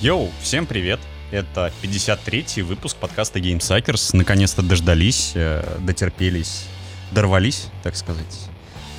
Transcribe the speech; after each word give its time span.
Йоу, 0.00 0.30
всем 0.42 0.66
привет! 0.66 1.00
Это 1.30 1.72
53-й 1.82 2.62
выпуск 2.62 2.96
подкаста 2.96 3.38
Game 3.38 3.58
Suckers. 3.58 4.10
Наконец-то 4.12 4.62
дождались, 4.62 5.32
э, 5.34 5.78
дотерпелись, 5.80 6.64
дорвались, 7.12 7.68
так 7.82 7.96
сказать. 7.96 8.40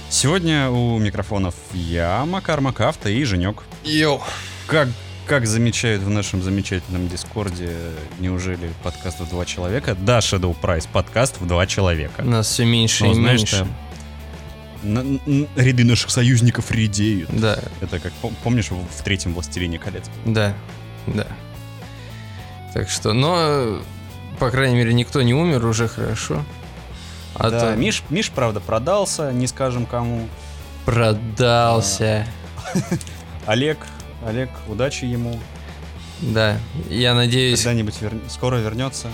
Сегодня 0.10 0.70
у 0.70 0.98
микрофонов 1.00 1.56
я, 1.74 2.24
Макар 2.26 2.62
Макафта 2.62 3.10
и 3.10 3.24
Женек. 3.24 3.64
Йоу. 3.84 4.22
Как, 4.68 4.88
как 5.26 5.48
замечают 5.48 6.04
в 6.04 6.10
нашем 6.10 6.42
замечательном 6.44 7.08
дискорде, 7.08 7.76
неужели 8.20 8.72
подкаст 8.84 9.20
в 9.20 9.30
два 9.30 9.46
человека? 9.46 9.96
Да, 10.00 10.20
Shadow 10.20 10.56
Price, 10.62 10.88
подкаст 10.92 11.40
в 11.42 11.48
два 11.48 11.66
человека. 11.66 12.22
Нас 12.24 12.48
все 12.48 12.66
меньше 12.66 13.06
Но 13.06 13.12
и 13.12 13.14
знаешь, 13.16 13.40
меньше. 13.40 13.56
н- 13.58 13.74
ряды 14.84 15.84
наших 15.84 16.10
союзников 16.10 16.72
редеют. 16.72 17.30
Да, 17.32 17.60
Это 17.82 18.00
как, 18.00 18.14
пом- 18.22 18.34
помнишь, 18.44 18.72
в 18.72 18.76
в 18.76 19.04
третьем 19.04 19.34
«Властелине 19.34 19.80
колец»? 19.80 20.06
да, 20.26 20.54
да. 21.08 21.28
Так 22.74 22.90
что, 22.90 23.14
но, 23.14 23.82
по 24.40 24.52
крайней 24.52 24.76
мере, 24.78 24.94
никто 24.94 25.22
не 25.22 25.34
умер, 25.34 25.66
уже 25.66 25.88
хорошо. 25.88 26.44
А 27.36 27.50
да, 27.50 27.60
то 27.72 27.76
Миш, 27.76 28.04
Миш, 28.10 28.30
правда, 28.32 28.60
продался, 28.60 29.32
не 29.32 29.48
скажем 29.48 29.86
кому. 29.86 30.28
продался. 30.86 32.28
Олег, 33.48 33.78
Олег, 34.26 34.50
удачи 34.68 35.06
ему. 35.06 35.40
Да, 36.22 36.58
я 36.90 37.14
надеюсь, 37.16 37.60
Когда-нибудь 37.64 37.96
вер- 38.02 38.30
скоро 38.30 38.58
вернется. 38.58 39.08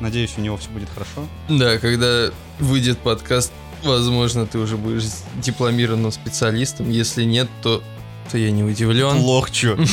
Надеюсь, 0.00 0.34
у 0.36 0.40
него 0.40 0.56
все 0.56 0.70
будет 0.70 0.88
хорошо. 0.90 1.26
да, 1.48 1.78
когда 1.78 2.30
выйдет 2.58 2.98
подкаст, 2.98 3.52
возможно, 3.84 4.46
ты 4.46 4.58
уже 4.58 4.76
будешь 4.76 5.04
дипломированным 5.36 6.12
специалистом. 6.12 6.90
Если 6.90 7.24
нет, 7.24 7.48
то, 7.62 7.82
то 8.30 8.38
я 8.38 8.50
не 8.50 8.62
удивлен. 8.62 9.16
Плохо, 9.18 9.50
чё. 9.52 9.76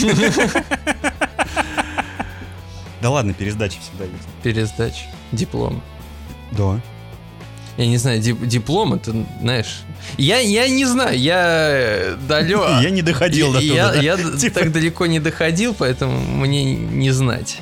Да 3.02 3.12
ладно, 3.12 3.34
пересдачи 3.34 3.78
всегда 3.80 4.06
есть. 4.06 4.28
Пересдач 4.44 5.06
диплома. 5.32 5.82
Да. 6.52 6.82
Я 7.78 7.86
не 7.86 7.98
знаю, 7.98 8.20
дип- 8.20 8.44
диплом 8.46 8.96
это, 8.96 9.14
знаешь... 9.40 9.82
Я, 10.18 10.40
я 10.40 10.68
не 10.68 10.84
знаю, 10.86 11.18
я 11.20 12.16
далек... 12.28 12.60
Я 12.82 12.90
не 12.90 13.04
доходил 13.04 13.54
до 13.54 13.60
туда. 13.60 13.94
я 13.94 14.18
Типа- 14.38 14.62
так 14.62 14.72
далеко 14.72 15.06
не 15.06 15.20
доходил, 15.20 15.76
поэтому 15.78 16.18
мне 16.20 16.64
не 16.76 17.12
знать. 17.12 17.60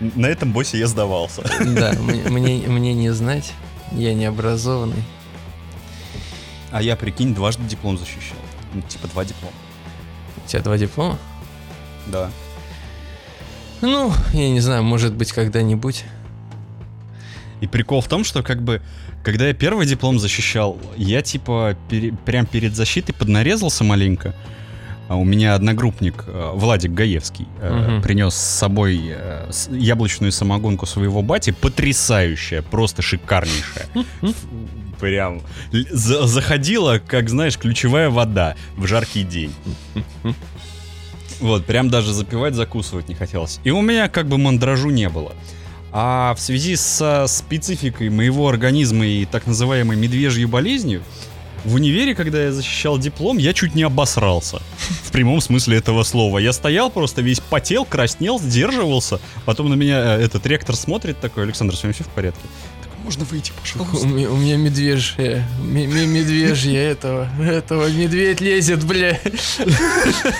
На 0.00 0.26
этом 0.26 0.52
боссе 0.52 0.78
я 0.78 0.86
сдавался. 0.86 1.42
Да, 1.60 1.92
мне, 2.00 2.22
мне, 2.22 2.56
мне 2.66 2.94
не 2.94 3.10
знать. 3.12 3.52
Я 3.92 4.14
не 4.14 4.24
образованный. 4.24 5.04
А 6.74 6.82
я, 6.82 6.96
прикинь, 6.96 7.36
дважды 7.36 7.62
диплом 7.68 7.96
защищал. 7.96 8.36
Ну, 8.74 8.82
Типа 8.82 9.06
два 9.06 9.24
диплома. 9.24 9.54
У 10.44 10.48
тебя 10.48 10.60
два 10.60 10.76
диплома? 10.76 11.18
Да. 12.08 12.32
Ну, 13.80 14.12
я 14.32 14.48
не 14.50 14.58
знаю, 14.58 14.82
может 14.82 15.14
быть, 15.14 15.30
когда-нибудь. 15.30 16.04
И 17.60 17.68
прикол 17.68 18.00
в 18.00 18.08
том, 18.08 18.24
что 18.24 18.42
как 18.42 18.60
бы, 18.60 18.82
когда 19.22 19.46
я 19.46 19.54
первый 19.54 19.86
диплом 19.86 20.18
защищал, 20.18 20.76
я 20.96 21.22
типа 21.22 21.76
пере- 21.88 22.12
прям 22.12 22.44
перед 22.44 22.74
защитой 22.74 23.12
поднарезался 23.12 23.84
маленько. 23.84 24.34
А 25.08 25.16
у 25.16 25.24
меня 25.24 25.54
одногруппник 25.54 26.24
э, 26.26 26.50
Владик 26.54 26.92
Гаевский 26.92 27.46
э, 27.60 27.72
Мгм. 27.72 28.02
принес 28.02 28.34
с 28.34 28.58
собой 28.58 29.00
э, 29.06 29.50
яблочную 29.70 30.32
самогонку 30.32 30.86
своего 30.86 31.20
бати, 31.22 31.50
потрясающая, 31.52 32.62
просто 32.62 33.02
шикарнейшая. 33.02 33.86
Ф- 34.22 34.34
Прям 34.98 35.42
л- 35.72 35.84
за- 35.90 36.26
заходила, 36.26 36.98
как 37.06 37.28
знаешь, 37.28 37.58
ключевая 37.58 38.08
вода 38.08 38.56
в 38.76 38.86
жаркий 38.86 39.24
день. 39.24 39.52
Вот, 41.40 41.66
прям 41.66 41.90
даже 41.90 42.12
запивать, 42.14 42.54
закусывать 42.54 43.08
не 43.08 43.14
хотелось. 43.14 43.60
И 43.64 43.70
у 43.70 43.82
меня 43.82 44.08
как 44.08 44.28
бы 44.28 44.38
мандражу 44.38 44.90
не 44.90 45.08
было. 45.08 45.32
А 45.92 46.34
в 46.34 46.40
связи 46.40 46.76
со 46.76 47.26
спецификой 47.28 48.08
моего 48.08 48.48
организма 48.48 49.04
и 49.06 49.24
так 49.26 49.46
называемой 49.46 49.96
медвежьей 49.96 50.46
болезнью, 50.46 51.02
в 51.64 51.74
универе, 51.74 52.14
когда 52.14 52.44
я 52.44 52.52
защищал 52.52 52.98
диплом, 52.98 53.38
я 53.38 53.52
чуть 53.52 53.74
не 53.74 53.82
обосрался. 53.82 54.60
В 55.04 55.10
прямом 55.10 55.40
смысле 55.40 55.78
этого 55.78 56.02
слова. 56.02 56.38
Я 56.38 56.52
стоял 56.52 56.90
просто 56.90 57.22
весь 57.22 57.40
потел, 57.40 57.84
краснел, 57.84 58.38
сдерживался. 58.38 59.20
Потом 59.44 59.68
на 59.70 59.74
меня 59.74 60.16
э, 60.16 60.22
этот 60.22 60.46
ректор 60.46 60.76
смотрит 60.76 61.20
такой, 61.20 61.44
Александр, 61.44 61.76
с 61.76 61.82
вами 61.82 61.92
все 61.92 62.04
в 62.04 62.08
порядке? 62.08 62.42
Можно 63.04 63.24
выйти, 63.26 63.52
У 63.52 63.60
пожалуйста? 63.60 64.06
меня, 64.06 64.30
у 64.30 64.36
меня 64.36 64.56
медвежье, 64.56 65.46
ме- 65.62 65.86
ме- 65.86 66.06
медвежье 66.06 66.82
этого, 66.82 67.28
этого, 67.38 67.86
медведь 67.90 68.40
лезет, 68.40 68.82
бля. 68.84 69.14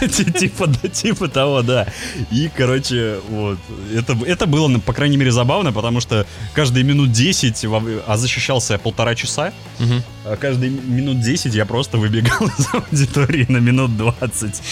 Ти- 0.01 0.33
Типа, 0.33 0.67
да, 0.67 0.89
типа 0.89 1.29
того, 1.29 1.61
да. 1.63 1.87
И, 2.31 2.51
короче, 2.57 3.21
вот. 3.29 3.59
Это, 3.95 4.17
это 4.27 4.47
было, 4.47 4.69
ну, 4.69 4.81
по 4.81 4.95
крайней 4.95 5.19
мере, 5.19 5.31
забавно, 5.31 5.73
потому 5.75 6.01
что 6.01 6.27
каждые 6.55 6.85
минут 6.85 7.13
10, 7.13 7.65
во- 7.67 7.83
а 8.07 8.17
защищался 8.17 8.73
я 8.75 8.79
полтора 8.79 9.15
часа, 9.15 9.53
а 10.25 10.37
каждые 10.37 10.71
минут 10.71 11.21
10 11.21 11.55
я 11.55 11.67
просто 11.67 11.99
выбегал 11.99 12.47
из 12.59 12.67
аудитории 12.73 13.45
на 13.47 13.59
минут 13.59 13.95
20. 13.99 14.63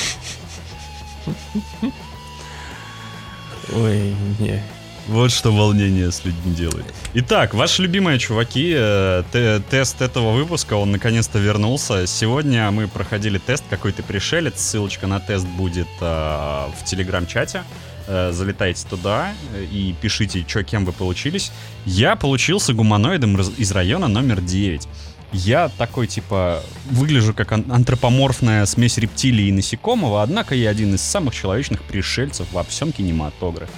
Ой, 3.75 4.15
не. 4.39 4.63
Вот 5.09 5.33
что 5.33 5.51
волнение 5.53 6.13
с 6.13 6.25
людьми 6.25 6.55
делает. 6.55 6.85
Итак, 7.15 7.55
ваши 7.55 7.83
любимые 7.83 8.19
чуваки, 8.21 8.73
э, 8.75 9.25
те- 9.33 9.61
тест 9.69 10.01
этого 10.01 10.31
выпуска, 10.33 10.75
он 10.75 10.93
наконец-то 10.93 11.39
вернулся. 11.41 12.07
Сегодня 12.07 12.71
мы 12.71 12.87
проходили 12.87 13.39
тест 13.39 13.65
«Какой 13.69 13.93
ты 13.93 14.03
пришелец». 14.05 14.61
Ссылочка 14.61 15.09
на 15.09 15.19
тест 15.19 15.45
будет 15.47 15.89
э, 16.01 16.05
в 16.05 16.85
телеграм-чате. 16.85 17.65
Э, 18.07 18.31
Залетайте 18.33 18.87
туда 18.89 19.33
э, 19.55 19.65
и 19.65 19.93
пишите, 20.01 20.45
что 20.47 20.63
кем 20.63 20.85
вы 20.85 20.93
получились. 20.93 21.51
Я 21.85 22.15
получился 22.15 22.73
гуманоидом 22.73 23.37
из- 23.41 23.73
района 23.73 24.07
номер 24.07 24.41
9. 24.41 24.87
Я 25.33 25.69
такой, 25.79 26.07
типа, 26.07 26.63
выгляжу 26.91 27.35
как 27.35 27.51
ан- 27.53 27.65
антропоморфная 27.73 28.67
смесь 28.67 28.99
рептилии 28.99 29.47
и 29.47 29.53
насекомого, 29.53 30.23
однако 30.23 30.55
я 30.55 30.71
один 30.71 30.95
из 30.95 31.01
самых 31.03 31.35
человечных 31.35 31.83
пришельцев 31.83 32.47
во 32.53 32.63
всем 32.63 32.93
кинематографе. 32.93 33.73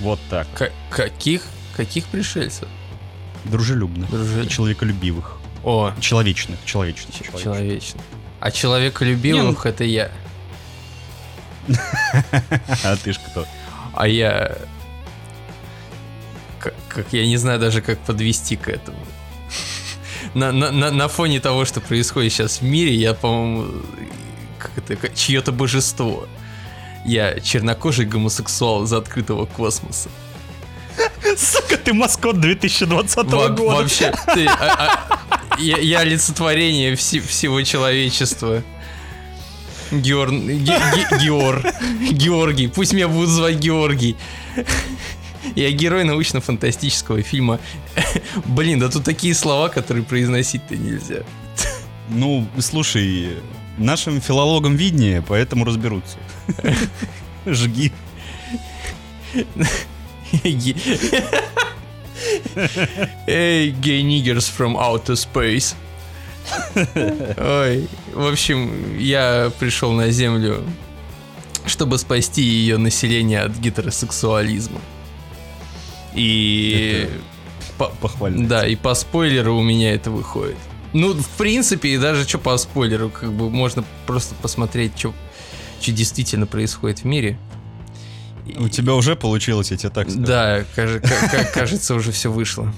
Вот 0.00 0.20
так. 0.30 0.46
К- 0.54 0.72
каких, 0.90 1.42
каких 1.76 2.04
пришельцев? 2.06 2.68
Дружелюбных. 3.44 4.10
Дружелюбных. 4.10 4.52
Человеколюбивых. 4.52 5.38
О, 5.64 5.92
Человечных. 6.00 6.58
Человечных. 6.64 7.14
человечных. 7.14 7.42
человечно. 7.42 8.00
А 8.40 8.50
человеколюбивых 8.50 9.66
это 9.66 9.84
я. 9.84 10.10
А 12.84 12.96
ты 12.96 13.12
ж 13.12 13.18
кто? 13.18 13.46
А 13.94 14.06
я... 14.06 14.56
Как, 16.60 16.74
как 16.88 17.12
я 17.12 17.26
не 17.26 17.36
знаю 17.36 17.58
даже, 17.58 17.80
как 17.82 17.98
подвести 18.00 18.56
к 18.56 18.68
этому. 18.68 18.98
На, 20.34 20.52
на, 20.52 20.70
на, 20.70 20.90
на 20.90 21.08
фоне 21.08 21.40
того, 21.40 21.64
что 21.64 21.80
происходит 21.80 22.32
сейчас 22.32 22.60
в 22.60 22.62
мире, 22.62 22.94
я, 22.94 23.14
по-моему, 23.14 23.82
как 24.58 24.70
это, 24.76 25.08
чье-то 25.14 25.52
божество. 25.52 26.26
Я 27.06 27.38
чернокожий 27.40 28.04
гомосексуал 28.04 28.84
из 28.84 28.92
открытого 28.92 29.46
космоса. 29.46 30.08
Сука, 31.36 31.76
ты 31.76 31.92
маскот 31.92 32.40
2020 32.40 33.16
Во- 33.30 33.48
года. 33.48 33.76
Вообще, 33.82 34.12
ты, 34.34 34.46
а- 34.46 35.08
а- 35.30 35.56
я, 35.60 35.76
я 35.78 36.00
олицетворение 36.00 36.96
все- 36.96 37.20
всего 37.20 37.62
человечества. 37.62 38.62
Геор... 39.92 40.30
Ге- 40.32 40.56
Ге- 40.56 41.18
Геор. 41.22 41.62
Георгий. 42.10 42.66
Пусть 42.68 42.92
меня 42.92 43.06
будут 43.08 43.28
звать 43.30 43.56
Георгий. 43.58 44.16
Я 45.54 45.70
герой 45.70 46.02
научно-фантастического 46.04 47.22
фильма. 47.22 47.60
Блин, 48.46 48.80
да 48.80 48.88
тут 48.88 49.04
такие 49.04 49.32
слова, 49.34 49.68
которые 49.68 50.02
произносить-то 50.04 50.74
нельзя. 50.76 51.22
Ну, 52.08 52.48
слушай, 52.58 53.36
нашим 53.78 54.20
филологам 54.20 54.74
виднее, 54.76 55.22
поэтому 55.22 55.64
разберутся. 55.64 56.16
Жги. 57.46 57.92
Эй, 63.26 63.70
gay 63.72 64.02
niggers 64.02 64.50
from 64.50 64.76
outer 64.76 65.14
space. 65.14 65.74
Ой, 67.38 67.88
в 68.14 68.26
общем, 68.26 68.98
я 68.98 69.50
пришел 69.58 69.92
на 69.92 70.10
Землю, 70.10 70.62
чтобы 71.66 71.98
спасти 71.98 72.42
ее 72.42 72.78
население 72.78 73.40
от 73.42 73.56
гетеросексуализма. 73.58 74.80
И... 76.14 77.08
по- 77.76 77.92
Похвально. 78.00 78.48
Да, 78.48 78.66
и 78.66 78.76
по 78.76 78.94
спойлеру 78.94 79.56
у 79.56 79.62
меня 79.62 79.92
это 79.92 80.10
выходит. 80.10 80.56
Ну, 80.92 81.12
в 81.12 81.28
принципе, 81.30 81.90
и 81.90 81.98
даже 81.98 82.26
что 82.26 82.38
по 82.38 82.56
спойлеру, 82.56 83.10
как 83.10 83.32
бы 83.32 83.50
можно 83.50 83.84
просто 84.06 84.34
посмотреть, 84.36 84.92
что 84.98 85.12
действительно 85.80 86.46
происходит 86.46 87.00
в 87.00 87.04
мире. 87.04 87.38
И- 88.46 88.56
У 88.58 88.68
тебя 88.68 88.94
уже 88.94 89.16
получилось, 89.16 89.70
я 89.70 89.76
тебе 89.76 89.90
так 89.90 90.08
скажу. 90.10 90.24
Да, 90.26 90.64
каже- 90.74 91.00
ка- 91.00 91.28
ка- 91.28 91.44
кажется, 91.52 91.94
уже 91.94 92.12
все 92.12 92.30
вышло. 92.30 92.72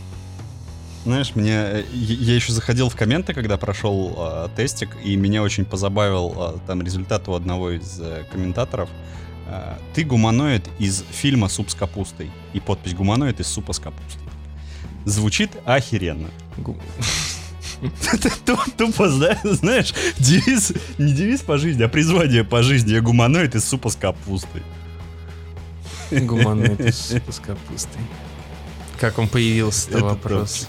Знаешь, 1.05 1.33
мне 1.35 1.53
э, 1.55 1.85
я 1.93 2.35
еще 2.35 2.53
заходил 2.53 2.89
в 2.91 2.97
комменты, 2.97 3.33
когда 3.33 3.57
прошел 3.57 4.15
э, 4.19 4.49
тестик, 4.57 4.91
и 5.05 5.17
меня 5.17 5.43
очень 5.43 5.65
позабавил 5.65 6.35
э, 6.37 6.59
там 6.67 6.83
результат 6.83 7.29
у 7.29 7.35
одного 7.35 7.71
из 7.71 7.99
э, 8.01 8.25
комментаторов. 8.31 8.91
Э, 9.49 9.77
Ты 9.95 10.05
гуманоид 10.05 10.65
из 10.79 11.05
фильма 11.11 11.49
«Суп 11.49 11.71
с 11.71 11.75
капустой». 11.75 12.31
И 12.53 12.61
подпись 12.61 12.95
«Гуманоид 12.95 13.41
из 13.41 13.47
супа 13.47 13.73
с 13.73 13.79
капустой». 13.79 14.23
Звучит 15.07 15.51
охеренно. 15.65 16.29
Гу- 16.59 16.77
Тупо, 18.77 19.09
зна- 19.09 19.39
знаешь, 19.45 19.95
девиз, 20.19 20.73
не 20.99 21.13
девиз 21.13 21.41
по 21.43 21.59
жизни, 21.59 21.83
а 21.83 21.89
призвание 21.89 22.45
по 22.45 22.63
жизни. 22.63 22.93
Я 22.93 23.01
гуманоид 23.01 23.55
из 23.55 23.65
супа 23.65 23.91
с 23.91 23.97
капустой. 23.97 24.63
Гуманоид 26.11 26.81
из 26.81 26.99
супа 27.09 27.33
с 27.33 27.39
капустой. 27.39 28.03
Как 29.01 29.19
он 29.19 29.29
появился, 29.29 29.91
это 29.91 30.05
вопрос. 30.05 30.67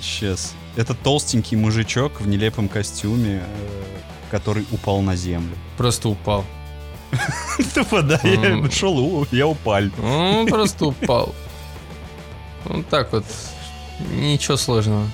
Сейчас. 0.00 0.54
Это 0.76 0.94
толстенький 0.94 1.56
мужичок 1.56 2.20
в 2.20 2.28
нелепом 2.28 2.68
костюме, 2.68 3.42
э, 3.42 3.98
который 4.30 4.66
упал 4.70 5.00
на 5.00 5.16
землю. 5.16 5.54
Просто 5.78 6.08
упал. 6.10 6.44
Тупо, 7.74 8.02
да, 8.02 8.20
я 8.22 8.70
шел, 8.70 9.26
я 9.30 9.46
упал. 9.46 9.84
Он 10.02 10.46
просто 10.46 10.86
упал. 10.86 11.34
Вот 12.64 12.86
так 12.88 13.12
вот. 13.12 13.24
Ничего 14.12 14.56
сложного. 14.56 15.08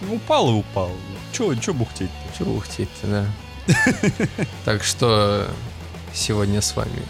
Ну, 0.00 0.14
Упал 0.14 0.50
и 0.50 0.54
упал. 0.54 0.90
Че, 1.32 1.54
че 1.56 1.72
бухтеть 1.72 2.10
Чего 2.36 2.54
ухтеть-то, 2.54 3.06
да. 3.06 3.26
Так 4.64 4.82
что 4.84 5.48
сегодня 6.14 6.62
с 6.62 6.74
вами 6.74 7.02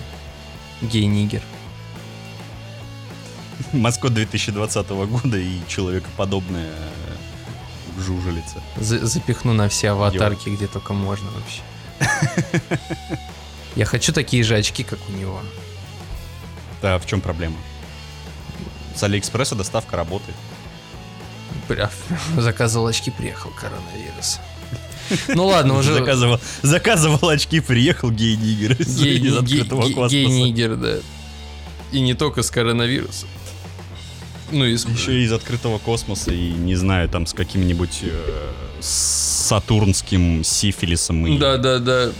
гей-нигер. 0.82 1.42
Маскот 3.72 4.14
2020 4.14 4.88
года 4.88 5.36
и 5.36 5.60
человекоподобная 5.68 6.72
жужелица. 7.98 8.62
За- 8.76 9.06
запихну 9.06 9.52
на 9.52 9.68
все 9.68 9.90
аватарки, 9.90 10.48
где 10.48 10.66
только 10.66 10.94
можно 10.94 11.28
вообще. 11.30 11.62
Я 13.76 13.84
хочу 13.84 14.12
такие 14.12 14.42
же 14.42 14.56
очки, 14.56 14.82
как 14.84 14.98
у 15.08 15.12
него. 15.12 15.40
Да, 16.80 16.98
в 16.98 17.06
чем 17.06 17.20
проблема? 17.20 17.56
С 18.94 19.02
Алиэкспресса 19.02 19.54
доставка 19.54 19.96
работает. 19.96 20.36
Заказывал 22.36 22.86
очки, 22.86 23.10
приехал 23.10 23.50
коронавирус. 23.50 24.38
Ну 25.28 25.46
ладно, 25.46 25.78
уже 25.78 25.94
Заказывал, 25.94 26.40
заказывал 26.62 27.28
очки, 27.30 27.60
приехал 27.60 28.10
гей-нигер 28.10 28.72
из, 28.72 29.00
из 29.00 29.32
гей-нигер, 30.10 30.76
да. 30.76 30.96
И 31.92 32.00
не 32.00 32.12
только 32.14 32.42
с 32.42 32.50
коронавирусом. 32.50 33.28
Ну 34.50 34.64
и 34.66 34.76
с... 34.76 34.84
Еще 34.86 35.20
и 35.20 35.24
из 35.24 35.32
открытого 35.32 35.78
космоса, 35.78 36.30
и 36.32 36.50
не 36.52 36.74
знаю, 36.74 37.08
там 37.08 37.26
с 37.26 37.32
каким-нибудь 37.32 38.00
э, 38.02 38.52
сатурнским 38.80 40.44
сифилисом 40.44 41.26
и 41.26 41.38
Да-да-да. 41.38 42.10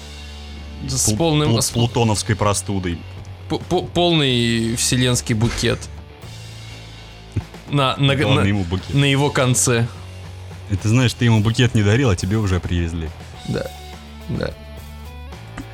и 0.84 0.88
с 0.88 1.08
плу- 1.10 1.16
полным- 1.16 1.60
с- 1.60 1.70
плутоновской 1.70 2.36
простудой. 2.36 2.98
П- 3.48 3.58
по- 3.68 3.82
Полный 3.82 4.76
вселенский 4.76 5.34
букет. 5.34 5.78
На, 7.70 7.96
на, 7.96 8.14
на- 8.14 8.42
ему 8.44 8.64
букет. 8.64 8.94
на 8.94 9.04
его 9.04 9.30
конце. 9.30 9.86
И 10.70 10.76
ты 10.76 10.88
знаешь, 10.88 11.12
ты 11.14 11.24
ему 11.24 11.40
букет 11.40 11.74
не 11.74 11.82
дарил, 11.82 12.10
а 12.10 12.16
тебе 12.16 12.36
уже 12.36 12.60
привезли. 12.60 13.08
Да. 13.48 13.66
Да. 14.28 14.50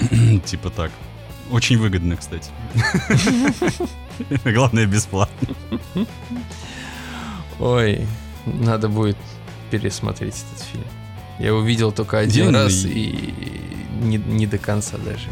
типа 0.44 0.70
так. 0.70 0.90
Очень 1.50 1.78
выгодно, 1.78 2.16
кстати. 2.16 2.50
Главное, 4.44 4.86
бесплатно. 4.86 5.48
Ой, 7.60 8.06
надо 8.46 8.88
будет 8.88 9.16
пересмотреть 9.70 10.34
этот 10.52 10.66
фильм. 10.66 10.84
Я 11.38 11.54
увидел 11.54 11.92
только 11.92 12.18
один 12.18 12.46
Дельный. 12.46 12.64
раз 12.64 12.84
и 12.84 13.34
не, 14.00 14.16
не 14.16 14.46
до 14.46 14.58
конца 14.58 14.96
даже. 14.98 15.28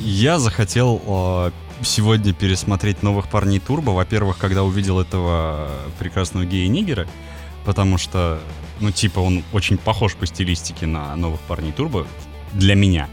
Я 0.00 0.38
захотел 0.38 1.00
э, 1.06 1.50
сегодня 1.82 2.32
пересмотреть 2.32 3.02
новых 3.02 3.28
парней 3.28 3.60
Турбо. 3.60 3.90
Во-первых, 3.90 4.38
когда 4.38 4.62
увидел 4.62 5.00
этого 5.00 5.70
прекрасного 5.98 6.44
гея-нигера, 6.44 7.06
потому 7.64 7.98
что, 7.98 8.40
ну, 8.80 8.90
типа, 8.90 9.20
он 9.20 9.42
очень 9.52 9.78
похож 9.78 10.14
по 10.14 10.26
стилистике 10.26 10.86
на 10.86 11.14
новых 11.16 11.40
парней 11.40 11.72
Турбо 11.72 12.06
для 12.52 12.74
меня. 12.74 13.08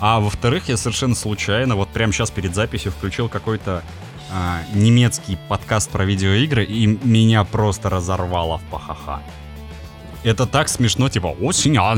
А 0.00 0.18
во-вторых, 0.18 0.68
я 0.68 0.76
совершенно 0.76 1.14
случайно, 1.14 1.76
вот 1.76 1.88
прямо 1.88 2.12
сейчас 2.12 2.30
перед 2.30 2.54
записью 2.54 2.90
включил 2.90 3.28
какой-то 3.28 3.84
а, 4.32 4.62
немецкий 4.74 5.38
подкаст 5.48 5.90
про 5.90 6.04
видеоигры, 6.04 6.64
и 6.64 6.86
меня 6.86 7.44
просто 7.44 7.88
разорвало 7.88 8.58
в 8.58 8.62
пахаха. 8.64 9.22
Это 10.24 10.46
так 10.46 10.68
смешно, 10.68 11.08
типа, 11.08 11.26
очень 11.40 11.76
А, 11.76 11.92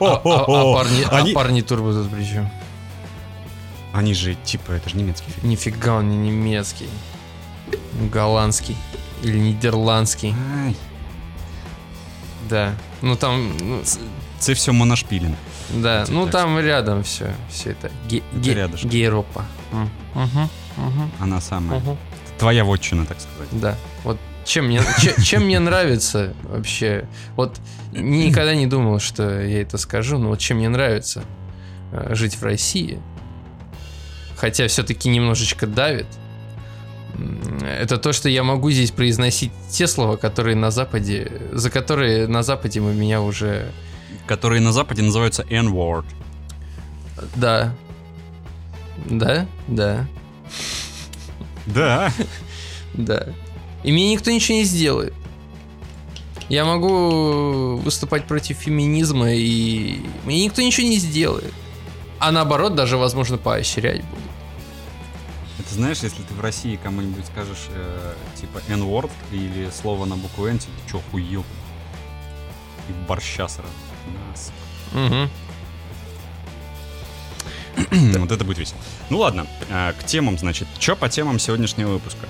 а- 0.00 0.44
а 0.46 0.74
парни, 0.74 1.02
а 1.10 1.16
Они- 1.16 1.32
парни 1.32 1.60
турбо 1.62 1.92
тут 1.92 2.10
при 2.10 2.24
чем? 2.24 2.48
Они 3.92 4.14
же, 4.14 4.34
типа, 4.44 4.72
это 4.72 4.88
же 4.90 4.96
немецкий 4.96 5.30
фильм. 5.32 5.50
Нифига 5.50 5.96
он 5.96 6.08
не 6.10 6.16
немецкий. 6.16 6.88
Голландский. 8.12 8.76
Или 9.22 9.38
нидерландский. 9.38 10.34
Ай, 10.64 10.76
Да. 12.48 12.72
Ну 13.02 13.16
там, 13.16 13.52
ну, 13.60 13.80
Це 14.38 14.52
все 14.52 14.72
моношпилен. 14.72 15.34
да, 15.74 16.06
ну 16.08 16.24
так 16.24 16.32
там 16.32 16.60
рядом 16.60 17.02
все, 17.02 17.34
все 17.50 17.70
это. 17.70 17.90
Ге- 18.10 18.22
ге- 18.34 18.54
рядышком. 18.54 18.88
Гейропа. 18.88 19.44
Мгм, 20.14 20.48
мгм, 20.76 21.10
Она 21.20 21.40
самая. 21.40 21.80
мгм. 21.80 21.96
Твоя 22.38 22.64
вотчина, 22.64 23.04
так 23.04 23.16
сказать. 23.20 23.48
Да. 23.52 23.76
Вот 24.04 24.16
чем 24.48 24.66
мне, 24.66 24.80
че- 25.00 25.20
чем 25.22 25.44
мне 25.44 25.58
нравится 25.60 26.32
вообще, 26.44 27.04
вот 27.36 27.60
никогда 27.92 28.54
не 28.54 28.66
думал, 28.66 28.98
что 28.98 29.40
я 29.42 29.62
это 29.62 29.78
скажу, 29.78 30.18
но 30.18 30.28
вот 30.30 30.38
чем 30.40 30.56
мне 30.58 30.68
нравится 30.68 31.22
э, 31.92 32.14
жить 32.14 32.36
в 32.36 32.42
России, 32.42 33.00
хотя 34.36 34.66
все-таки 34.68 35.08
немножечко 35.08 35.66
давит, 35.66 36.06
это 37.62 37.98
то, 37.98 38.12
что 38.12 38.28
я 38.28 38.44
могу 38.44 38.70
здесь 38.70 38.90
произносить 38.90 39.50
те 39.70 39.86
слова, 39.86 40.16
которые 40.16 40.54
на 40.56 40.70
Западе, 40.70 41.32
за 41.52 41.70
которые 41.70 42.26
на 42.28 42.42
Западе 42.42 42.80
мы 42.80 42.94
меня 42.94 43.20
уже, 43.20 43.70
Которые 44.26 44.60
на 44.60 44.72
Западе 44.72 45.02
называются 45.02 45.42
N-word. 45.50 46.04
да, 47.34 47.74
да, 49.06 49.46
да, 49.66 50.06
Да. 51.66 52.12
Да. 52.94 53.26
И 53.84 53.92
мне 53.92 54.12
никто 54.12 54.30
ничего 54.30 54.58
не 54.58 54.64
сделает. 54.64 55.14
Я 56.48 56.64
могу 56.64 57.76
выступать 57.76 58.26
против 58.26 58.56
феминизма, 58.56 59.32
и 59.32 60.00
мне 60.24 60.44
никто 60.44 60.62
ничего 60.62 60.86
не 60.86 60.96
сделает. 60.96 61.52
А 62.18 62.32
наоборот, 62.32 62.74
даже, 62.74 62.96
возможно, 62.96 63.36
поощрять 63.36 64.02
будут. 64.04 64.24
Это 65.58 65.74
знаешь, 65.74 65.98
если 65.98 66.22
ты 66.22 66.34
в 66.34 66.40
России 66.40 66.78
кому-нибудь 66.82 67.26
скажешь, 67.26 67.66
э, 67.70 68.14
типа, 68.40 68.62
N-word 68.68 69.10
или 69.30 69.68
слово 69.70 70.06
на 70.06 70.16
букву 70.16 70.46
N, 70.46 70.58
типа, 70.58 70.72
чё, 70.90 71.02
хуел? 71.10 71.44
И 72.88 72.92
борща 73.06 73.46
сразу. 73.48 73.68
Нас. 74.30 74.52
Мгм. 74.92 75.30
Вот 78.18 78.32
это 78.32 78.44
будет 78.44 78.58
весело. 78.58 78.78
Ну 79.10 79.18
ладно, 79.18 79.46
э, 79.68 79.92
к 79.92 80.04
темам, 80.04 80.38
значит. 80.38 80.66
Чё 80.78 80.96
по 80.96 81.08
темам 81.08 81.38
сегодняшнего 81.38 81.90
выпуска? 81.90 82.26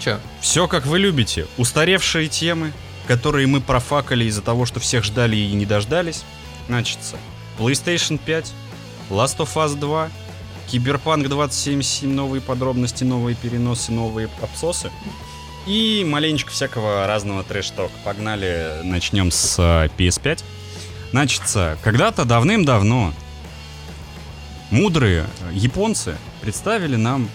Чё? 0.00 0.18
Все 0.40 0.68
как 0.68 0.86
вы 0.86 0.98
любите. 0.98 1.46
Устаревшие 1.56 2.28
темы, 2.28 2.72
которые 3.06 3.46
мы 3.46 3.60
профакали 3.60 4.24
из-за 4.24 4.42
того, 4.42 4.66
что 4.66 4.80
всех 4.80 5.04
ждали 5.04 5.36
и 5.36 5.52
не 5.52 5.66
дождались. 5.66 6.24
Значит, 6.68 6.98
PlayStation 7.58 8.18
5, 8.24 8.52
Last 9.10 9.38
of 9.38 9.54
Us 9.54 9.76
2, 9.76 10.10
Киберпанк 10.68 11.28
2077, 11.28 12.12
новые 12.12 12.40
подробности, 12.40 13.04
новые 13.04 13.36
переносы, 13.36 13.92
новые 13.92 14.28
обсосы. 14.42 14.90
И 15.66 16.04
маленечко 16.06 16.50
всякого 16.50 17.06
разного 17.06 17.42
трэш-ток. 17.42 17.90
Погнали, 18.04 18.80
начнем 18.84 19.30
с 19.30 19.56
э, 19.58 19.88
PS5. 19.98 20.42
Значит, 21.10 21.42
когда-то 21.82 22.24
давным-давно 22.24 23.12
мудрые 24.70 25.26
э, 25.40 25.52
японцы 25.54 26.16
представили 26.40 26.96
нам 26.96 27.28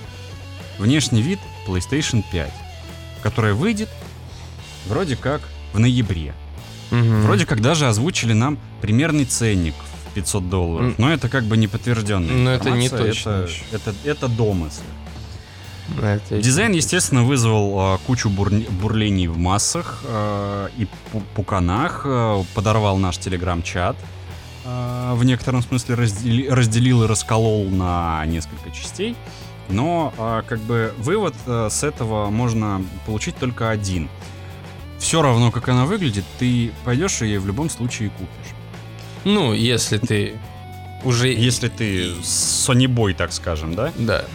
внешний 0.78 1.22
вид 1.22 1.40
PlayStation 1.68 2.24
5, 2.32 2.52
которая 3.24 3.54
выйдет 3.54 3.90
вроде 4.88 5.16
как 5.16 5.42
в 5.74 5.80
ноябре. 5.80 6.34
Мгм. 6.92 7.22
Вроде 7.22 7.46
как 7.46 7.62
даже 7.62 7.88
озвучили 7.88 8.34
нам 8.34 8.58
примерный 8.82 9.26
ценник 9.26 9.76
в 10.10 10.14
500 10.14 10.50
долларов, 10.50 10.96
но 10.98 11.12
это 11.14 11.30
как 11.30 11.46
бы 11.46 11.56
не 11.56 11.68
подтвержденная 11.68 12.36
Ну, 12.36 12.50
это 12.50 12.70
не 12.72 12.90
точно 12.90 13.48
Это, 13.72 13.92
это, 13.92 13.94
это 14.04 14.28
домыслы. 14.28 14.84
Это- 16.02 16.42
Дизайн, 16.42 16.72
естественно, 16.74 17.24
вызвал 17.24 17.76
а, 17.80 17.98
кучу 18.06 18.30
бурни- 18.30 18.70
бурлений 18.70 19.28
в 19.28 19.38
массах 19.38 20.04
а, 20.06 20.70
и 20.78 20.84
пу- 21.14 21.24
пуканах, 21.36 22.04
а, 22.06 22.44
подорвал 22.54 22.98
наш 22.98 23.18
телеграм-чат. 23.18 23.96
э, 24.64 25.14
в 25.16 25.24
некотором 25.24 25.64
смысле 25.64 25.96
раздели- 25.96 26.48
разделил 26.48 27.04
и 27.04 27.08
расколол 27.08 27.68
на 27.70 28.24
несколько 28.28 28.70
частей. 28.70 29.16
Но 29.70 30.14
э, 30.18 30.44
как 30.48 30.60
бы 30.60 30.94
вывод 30.98 31.36
э, 31.46 31.70
с 31.70 31.84
этого 31.84 32.30
можно 32.30 32.84
получить 33.06 33.36
только 33.38 33.70
один. 33.70 34.10
Все 35.00 35.22
равно, 35.22 35.52
как 35.52 35.70
она 35.70 35.86
выглядит, 35.86 36.26
ты 36.38 36.72
пойдешь 36.84 37.22
и 37.22 37.26
ее 37.26 37.40
в 37.40 37.48
любом 37.48 37.70
случае 37.70 38.10
купишь. 38.10 38.56
Ну, 39.24 39.54
если 39.54 39.98
ты 39.98 40.36
уже... 41.04 41.34
Если 41.34 41.70
ты 41.70 42.12
Boy, 42.68 43.14
так 43.14 43.34
скажем, 43.34 43.76
да? 43.76 43.92
Да. 43.98 44.26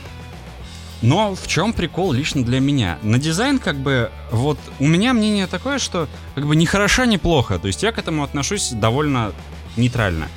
Но 1.02 1.35
в 1.35 1.47
чем 1.47 1.73
прикол 1.73 2.12
лично 2.12 2.42
для 2.42 2.59
меня? 2.59 2.99
На 3.02 3.18
дизайн 3.18 3.59
как 3.59 3.76
бы 3.76 4.11
вот 4.30 4.59
у 4.78 4.87
меня 4.87 5.12
мнение 5.12 5.47
такое, 5.47 5.78
что 5.78 6.09
как 6.35 6.47
бы 6.47 6.56
ни 6.56 6.64
хороша, 6.64 7.06
ни 7.06 7.16
плохо. 7.16 7.59
То 7.59 7.66
есть 7.66 7.83
я 7.83 7.92
к 7.92 7.99
этому 7.99 8.25
отношусь 8.25 8.71
довольно 8.71 9.33
нейтрально. 9.76 10.28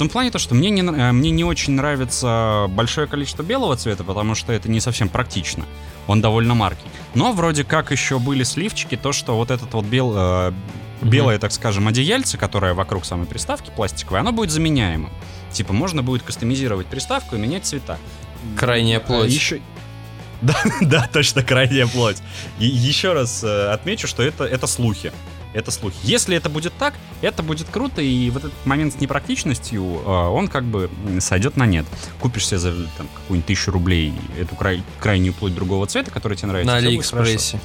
Том 0.00 0.08
плане 0.08 0.30
то, 0.30 0.38
что 0.38 0.54
мне 0.54 0.70
не, 0.70 0.80
нра- 0.80 1.12
мне 1.12 1.30
не 1.30 1.44
очень 1.44 1.74
нравится 1.74 2.66
большое 2.70 3.06
количество 3.06 3.42
белого 3.42 3.76
цвета, 3.76 4.02
потому 4.02 4.34
что 4.34 4.50
это 4.50 4.70
не 4.70 4.80
совсем 4.80 5.10
практично. 5.10 5.66
Он 6.06 6.22
довольно 6.22 6.54
маркий. 6.54 6.86
Но 7.14 7.32
вроде 7.32 7.64
как 7.64 7.90
еще 7.92 8.18
были 8.18 8.42
сливчики, 8.42 8.96
то, 8.96 9.12
что 9.12 9.36
вот 9.36 9.50
этот 9.50 9.74
вот 9.74 9.84
бел, 9.84 10.14
э, 10.16 10.52
белое, 11.02 11.38
так 11.38 11.52
скажем, 11.52 11.86
одеяльце, 11.86 12.38
которое 12.38 12.72
вокруг 12.72 13.04
самой 13.04 13.26
приставки 13.26 13.70
пластиковое, 13.76 14.20
оно 14.20 14.32
будет 14.32 14.50
заменяемым. 14.50 15.10
Типа 15.52 15.74
можно 15.74 16.02
будет 16.02 16.22
кастомизировать 16.22 16.86
приставку 16.86 17.36
и 17.36 17.38
менять 17.38 17.66
цвета. 17.66 17.98
Крайняя 18.56 19.00
плоть. 19.00 19.30
Еще... 19.30 19.60
Да, 20.40 20.56
да, 20.80 21.10
точно, 21.12 21.42
крайняя 21.42 21.86
плоть. 21.86 22.16
И 22.58 22.64
еще 22.64 23.12
раз 23.12 23.44
э, 23.44 23.70
отмечу, 23.70 24.06
что 24.06 24.22
это, 24.22 24.44
это 24.44 24.66
слухи. 24.66 25.12
Это 25.52 25.70
слухи. 25.70 25.96
Если 26.02 26.36
это 26.36 26.48
будет 26.48 26.72
так, 26.78 26.94
это 27.22 27.42
будет 27.42 27.68
круто, 27.68 28.00
и 28.00 28.30
вот 28.30 28.44
этот 28.44 28.66
момент 28.66 28.94
с 28.94 29.00
непрактичностью, 29.00 29.82
э, 29.82 30.08
он 30.08 30.48
как 30.48 30.64
бы 30.64 30.88
сойдет 31.18 31.56
на 31.56 31.66
нет. 31.66 31.86
Купишь 32.20 32.46
себе 32.46 32.58
за 32.58 32.72
там, 32.96 33.08
какую-нибудь 33.14 33.46
тысячу 33.46 33.72
рублей 33.72 34.14
эту 34.38 34.54
край- 34.54 34.84
крайнюю 35.00 35.34
плоть 35.34 35.54
другого 35.54 35.86
цвета, 35.86 36.10
который 36.10 36.36
тебе 36.36 36.48
нравится. 36.48 36.72
На. 36.72 36.78
Алиэкспрессе. 36.78 37.58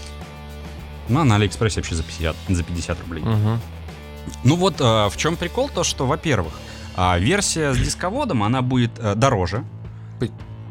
Ну, 1.10 1.20
а 1.20 1.24
на 1.24 1.36
Алиэкспрессе 1.36 1.80
вообще 1.82 1.96
за 1.96 2.04
50, 2.04 2.36
за 2.50 2.64
50 2.64 3.00
рублей. 3.02 3.24
Мгм. 3.24 3.60
Ну 4.44 4.56
вот 4.56 4.82
э, 4.82 4.84
в 4.84 5.14
чем 5.18 5.38
прикол, 5.38 5.70
то 5.70 5.84
что, 5.84 6.08
во-первых, 6.08 6.54
а, 6.96 7.20
версия 7.20 7.74
с 7.74 7.78
дисководом, 7.78 8.42
она 8.42 8.62
будет 8.64 8.92
э, 8.98 9.14
дороже. 9.16 9.64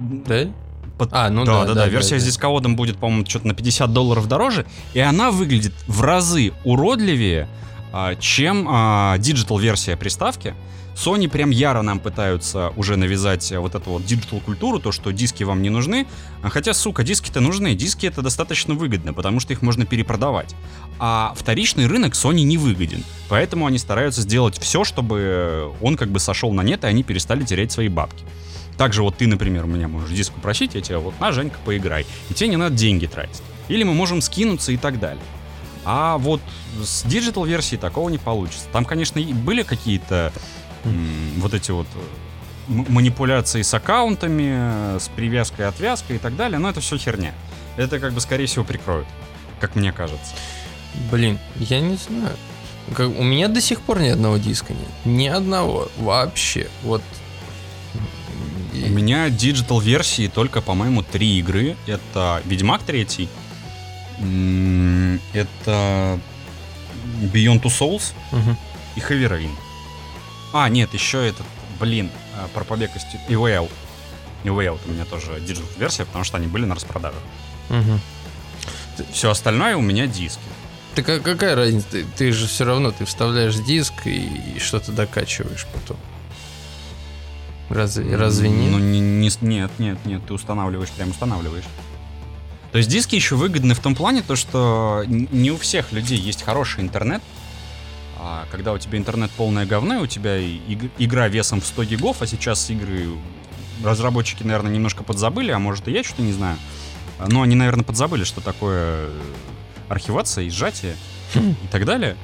Да? 0.00 0.48
Под- 0.98 1.10
А, 1.12 1.28
ну 1.30 1.44
да, 1.44 1.60
да, 1.60 1.66
да, 1.66 1.74
да, 1.74 1.80
да. 1.82 1.86
Версия 1.88 2.14
да, 2.16 2.20
с 2.20 2.24
дисководом 2.24 2.76
будет, 2.76 2.98
по-моему, 2.98 3.26
что-то 3.26 3.48
на 3.48 3.54
50 3.54 3.92
долларов 3.92 4.28
дороже, 4.28 4.64
и 4.92 5.00
она 5.00 5.30
выглядит 5.30 5.72
в 5.86 6.02
разы 6.02 6.52
уродливее, 6.64 7.48
а, 7.92 8.14
чем 8.16 8.66
а, 8.68 9.18
digital-версия 9.18 9.96
приставки. 9.96 10.54
Sony 10.94 11.28
прям 11.28 11.50
яро 11.50 11.82
нам 11.82 11.98
пытаются 11.98 12.72
уже 12.76 12.96
навязать 12.96 13.50
а, 13.50 13.60
вот 13.60 13.74
эту 13.74 13.90
вот 13.90 14.04
digital-культуру, 14.04 14.78
то, 14.78 14.92
что 14.92 15.10
диски 15.10 15.42
вам 15.42 15.60
не 15.62 15.70
нужны. 15.70 16.06
А 16.42 16.50
Хотя, 16.50 16.72
сука, 16.74 17.02
диски-то 17.02 17.40
нужны. 17.40 17.74
Диски 17.74 18.06
это 18.06 18.22
достаточно 18.22 18.74
выгодно, 18.74 19.12
потому 19.12 19.40
что 19.40 19.52
их 19.52 19.62
можно 19.62 19.86
перепродавать. 19.86 20.54
А 21.00 21.34
вторичный 21.36 21.86
рынок 21.88 22.12
Sony 22.14 22.42
не 22.42 22.56
выгоден. 22.56 23.02
Поэтому 23.28 23.66
они 23.66 23.78
стараются 23.78 24.22
сделать 24.22 24.56
все, 24.60 24.84
чтобы 24.84 25.72
он 25.82 25.96
как 25.96 26.10
бы 26.10 26.20
сошел 26.20 26.52
на 26.52 26.62
нет, 26.62 26.84
и 26.84 26.86
они 26.86 27.02
перестали 27.02 27.42
терять 27.44 27.72
свои 27.72 27.88
бабки. 27.88 28.24
Также 28.76 29.02
вот 29.02 29.16
ты, 29.16 29.26
например, 29.26 29.64
у 29.64 29.68
меня 29.68 29.88
можешь 29.88 30.10
диск 30.10 30.32
попросить, 30.32 30.74
я 30.74 30.80
тебя 30.80 30.98
вот, 30.98 31.18
на, 31.20 31.32
Женька, 31.32 31.58
поиграй. 31.64 32.06
И 32.28 32.34
тебе 32.34 32.48
не 32.50 32.56
надо 32.56 32.74
деньги 32.74 33.06
тратить. 33.06 33.42
Или 33.68 33.84
мы 33.84 33.94
можем 33.94 34.20
скинуться 34.20 34.72
и 34.72 34.76
так 34.76 34.98
далее. 34.98 35.22
А 35.84 36.18
вот 36.18 36.40
с 36.82 37.04
digital 37.04 37.44
версией 37.44 37.78
такого 37.80 38.08
не 38.08 38.18
получится. 38.18 38.66
Там, 38.72 38.84
конечно, 38.84 39.18
и 39.18 39.32
были 39.32 39.62
какие-то 39.62 40.32
вот 41.38 41.54
эти 41.54 41.70
вот 41.70 41.86
манипуляции 42.68 43.62
с 43.62 43.72
аккаунтами, 43.74 44.98
с 44.98 45.08
привязкой, 45.08 45.68
отвязкой 45.68 46.16
и 46.16 46.18
так 46.18 46.36
далее, 46.36 46.58
но 46.58 46.70
это 46.70 46.80
все 46.80 46.96
херня. 46.96 47.34
Это 47.76 47.98
как 47.98 48.12
бы, 48.12 48.20
скорее 48.20 48.46
всего, 48.46 48.64
прикроют, 48.64 49.06
как 49.60 49.76
мне 49.76 49.92
кажется. 49.92 50.34
Блин, 51.10 51.38
я 51.56 51.80
не 51.80 51.96
знаю. 51.96 52.36
Как- 52.94 53.08
у 53.08 53.22
меня 53.22 53.48
до 53.48 53.60
сих 53.60 53.80
пор 53.80 54.00
ни 54.00 54.08
одного 54.08 54.36
диска 54.36 54.72
нет. 54.72 54.88
Ни 55.04 55.26
одного. 55.26 55.88
Вообще. 55.98 56.68
Вот. 56.82 57.02
И- 58.72 58.84
У 58.84 58.88
меня 58.88 59.30
digital 59.30 59.80
версии 59.80 60.28
только, 60.28 60.60
по-моему, 60.60 61.02
три 61.02 61.38
игры. 61.38 61.76
Это 61.86 62.42
Ведьмак 62.44 62.82
третий, 62.82 63.28
это 65.32 66.18
Beyond 67.32 67.62
Two 67.62 67.70
Souls 67.70 68.12
Мгм. 68.32 68.56
и 68.96 69.00
Heavy 69.00 69.28
Rain. 69.28 69.50
А, 70.52 70.68
нет, 70.68 70.92
еще 70.94 71.26
этот, 71.26 71.46
блин, 71.80 72.10
а, 72.36 72.48
про 72.48 72.64
побег 72.64 72.90
из 72.96 73.02
Way 73.28 73.68
Out 74.44 74.80
у 74.86 74.90
меня 74.92 75.04
тоже 75.04 75.40
digital 75.40 75.68
версия, 75.78 76.04
потому 76.04 76.24
что 76.24 76.36
они 76.36 76.46
были 76.46 76.64
на 76.64 76.74
распродаже. 76.74 77.16
Мгм. 77.70 78.00
Все 79.12 79.30
остальное 79.30 79.76
у 79.76 79.80
меня 79.80 80.06
диски. 80.06 80.40
Так 80.94 81.08
а 81.08 81.18
какая 81.18 81.56
разница? 81.56 81.88
Ты, 81.90 82.04
ты 82.16 82.32
же 82.32 82.46
все 82.46 82.64
равно 82.64 82.92
ты 82.92 83.04
вставляешь 83.04 83.56
диск 83.56 84.06
и, 84.06 84.54
и 84.56 84.58
что-то 84.60 84.92
докачиваешь 84.92 85.66
потом. 85.72 85.96
Разве, 87.70 88.16
разве 88.16 88.48
нет? 88.50 88.70
Ну, 88.72 88.78
не- 88.78 89.00
не 89.00 89.30
нет, 89.40 89.70
нет, 89.78 89.98
нет, 90.04 90.22
ты 90.26 90.34
устанавливаешь, 90.34 90.90
прям 90.90 91.10
устанавливаешь. 91.10 91.64
То 92.72 92.78
есть 92.78 92.90
диски 92.90 93.14
еще 93.14 93.36
выгодны 93.36 93.74
в 93.74 93.78
том 93.78 93.94
плане, 93.94 94.22
то, 94.22 94.36
что 94.36 95.04
не 95.06 95.50
у 95.50 95.56
всех 95.56 95.92
людей 95.92 96.18
есть 96.18 96.42
хороший 96.42 96.80
интернет. 96.82 97.22
А 98.18 98.46
когда 98.50 98.72
у 98.72 98.78
тебя 98.78 98.98
интернет 98.98 99.30
полное 99.32 99.64
говно, 99.66 99.98
и 100.00 100.02
у 100.02 100.06
тебя 100.06 100.36
иг- 100.38 100.90
игра 100.98 101.28
весом 101.28 101.60
в 101.60 101.66
100 101.66 101.84
гигов, 101.84 102.20
а 102.22 102.26
сейчас 102.26 102.68
игры 102.70 103.08
разработчики, 103.84 104.42
наверное, 104.42 104.72
немножко 104.72 105.02
подзабыли, 105.04 105.50
а 105.52 105.58
может 105.58 105.88
и 105.88 105.92
я 105.92 106.02
что-то 106.02 106.22
не 106.22 106.32
знаю. 106.32 106.56
Но 107.28 107.42
они, 107.42 107.54
наверное, 107.54 107.84
подзабыли, 107.84 108.24
что 108.24 108.40
такое 108.40 109.08
э, 109.08 109.20
архивация 109.88 110.44
и 110.44 110.50
сжатие 110.50 110.96
и 111.34 111.66
так 111.70 111.84
далее. 111.84 112.16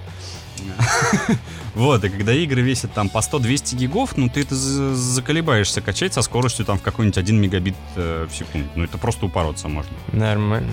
Вот, 1.75 2.05
и 2.05 2.09
когда 2.09 2.33
игры 2.33 2.63
весят 2.63 2.93
там 2.93 3.09
по 3.09 3.19
100-200 3.19 3.77
гигов, 3.77 4.17
ну 4.17 4.29
ты 4.29 4.41
это 4.43 4.55
за- 4.57 4.95
заколебаешься 4.95 5.81
качать 5.81 6.13
со 6.13 6.23
скоростью 6.23 6.65
там 6.67 6.79
в 6.79 6.83
какой-нибудь 6.83 7.17
1 7.17 7.41
мегабит 7.41 7.77
э, 7.97 8.27
в 8.29 8.35
секунду. 8.35 8.69
Ну 8.75 8.85
это 8.85 8.99
просто 8.99 9.27
упороться 9.27 9.69
можно. 9.69 9.93
Нормально. 10.13 10.73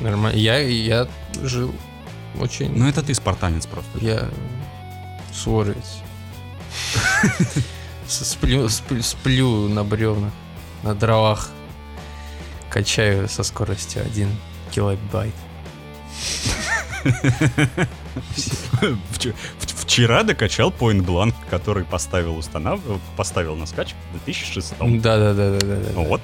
Нормально. 0.00 0.36
Я, 0.38 0.58
я 0.58 1.06
жил 1.42 1.74
очень... 2.40 2.72
Ну 2.76 2.88
это 2.88 3.02
ты 3.02 3.14
спартанец 3.14 3.66
просто. 3.66 3.98
Я 4.00 4.28
суворец. 5.32 6.00
Сплю, 8.06 8.68
сплю, 8.68 9.02
сплю 9.02 9.68
на 9.68 9.84
бревнах, 9.84 10.32
на 10.82 10.94
дровах. 10.94 11.50
Качаю 12.70 13.28
со 13.28 13.42
скоростью 13.42 14.02
1 14.02 14.28
килобайт. 14.72 15.34
Вчера 19.58 20.22
докачал 20.22 20.70
Point 20.70 21.04
Blank, 21.04 21.34
который 21.50 21.84
поставил 21.84 22.36
установ... 22.36 22.80
поставил 23.16 23.56
на 23.56 23.66
скачку 23.66 23.98
в 24.10 24.24
2006. 24.24 24.74
Да-да-да-да-да. 24.78 25.90
Ну 25.94 26.04
Вот. 26.04 26.20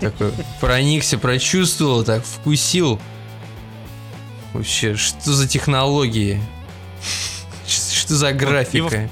Такой 0.00 0.32
проникся, 0.60 1.18
прочувствовал, 1.18 2.04
так 2.04 2.24
вкусил. 2.24 3.00
Вообще, 4.52 4.94
что 4.94 5.32
за 5.32 5.48
технологии? 5.48 6.40
Что 7.66 8.14
за 8.14 8.32
графика? 8.32 9.10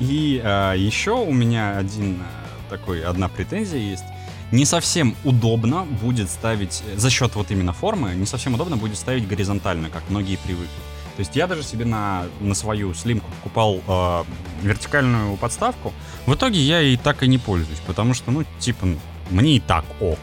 И 0.00 0.40
а, 0.42 0.72
еще 0.72 1.12
у 1.12 1.32
меня 1.32 1.76
один 1.76 2.22
а, 2.22 2.70
такой, 2.70 3.02
одна 3.02 3.28
претензия 3.28 3.78
есть. 3.78 4.04
Не 4.50 4.64
совсем 4.64 5.14
удобно 5.24 5.84
будет 5.84 6.30
ставить, 6.30 6.82
за 6.96 7.10
счет 7.10 7.34
вот 7.36 7.50
именно 7.50 7.72
формы, 7.72 8.14
не 8.14 8.26
совсем 8.26 8.54
удобно 8.54 8.76
будет 8.76 8.96
ставить 8.96 9.28
горизонтально, 9.28 9.90
как 9.90 10.02
многие 10.08 10.36
привыкли. 10.36 10.68
То 11.20 11.22
есть 11.22 11.36
я 11.36 11.46
даже 11.46 11.62
себе 11.62 11.84
на, 11.84 12.24
на 12.40 12.54
свою 12.54 12.94
слимку 12.94 13.30
покупал 13.30 13.82
а, 13.86 14.24
вертикальную 14.62 15.36
подставку. 15.36 15.92
В 16.24 16.32
итоге 16.32 16.58
я 16.60 16.80
и 16.80 16.96
так 16.96 17.22
и 17.22 17.28
не 17.28 17.36
пользуюсь, 17.36 17.80
потому 17.86 18.14
что, 18.14 18.30
ну, 18.30 18.46
типа, 18.58 18.86
мне 19.28 19.56
и 19.56 19.60
так 19.60 19.84
ок. 20.00 20.18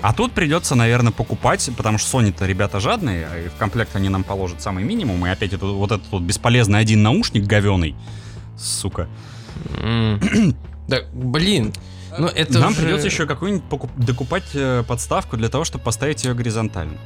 А 0.00 0.12
тут 0.14 0.30
придется, 0.34 0.76
наверное, 0.76 1.10
покупать, 1.10 1.68
потому 1.76 1.98
что 1.98 2.20
Sony-то 2.20 2.46
ребята 2.46 2.78
жадные, 2.78 3.26
и 3.46 3.48
в 3.48 3.54
комплект 3.56 3.96
они 3.96 4.08
нам 4.08 4.22
положат 4.22 4.62
самый 4.62 4.84
минимум, 4.84 5.26
и 5.26 5.30
опять 5.30 5.52
это, 5.52 5.66
вот 5.66 5.90
этот 5.90 6.06
вот 6.12 6.22
бесполезный 6.22 6.78
один 6.78 7.02
наушник 7.02 7.42
говеный, 7.44 7.96
сука. 8.56 9.08
Да, 10.86 10.98
блин. 11.12 11.72
Ну 12.16 12.28
это 12.28 12.60
Нам 12.60 12.70
уже- 12.70 12.82
придется 12.82 13.08
еще 13.08 13.26
какую-нибудь 13.26 13.64
покуп- 13.68 13.90
докупать 13.96 14.44
э, 14.54 14.84
подставку 14.86 15.36
для 15.36 15.48
того, 15.48 15.64
чтобы 15.64 15.82
поставить 15.82 16.22
ее 16.24 16.34
горизонтально. 16.34 16.98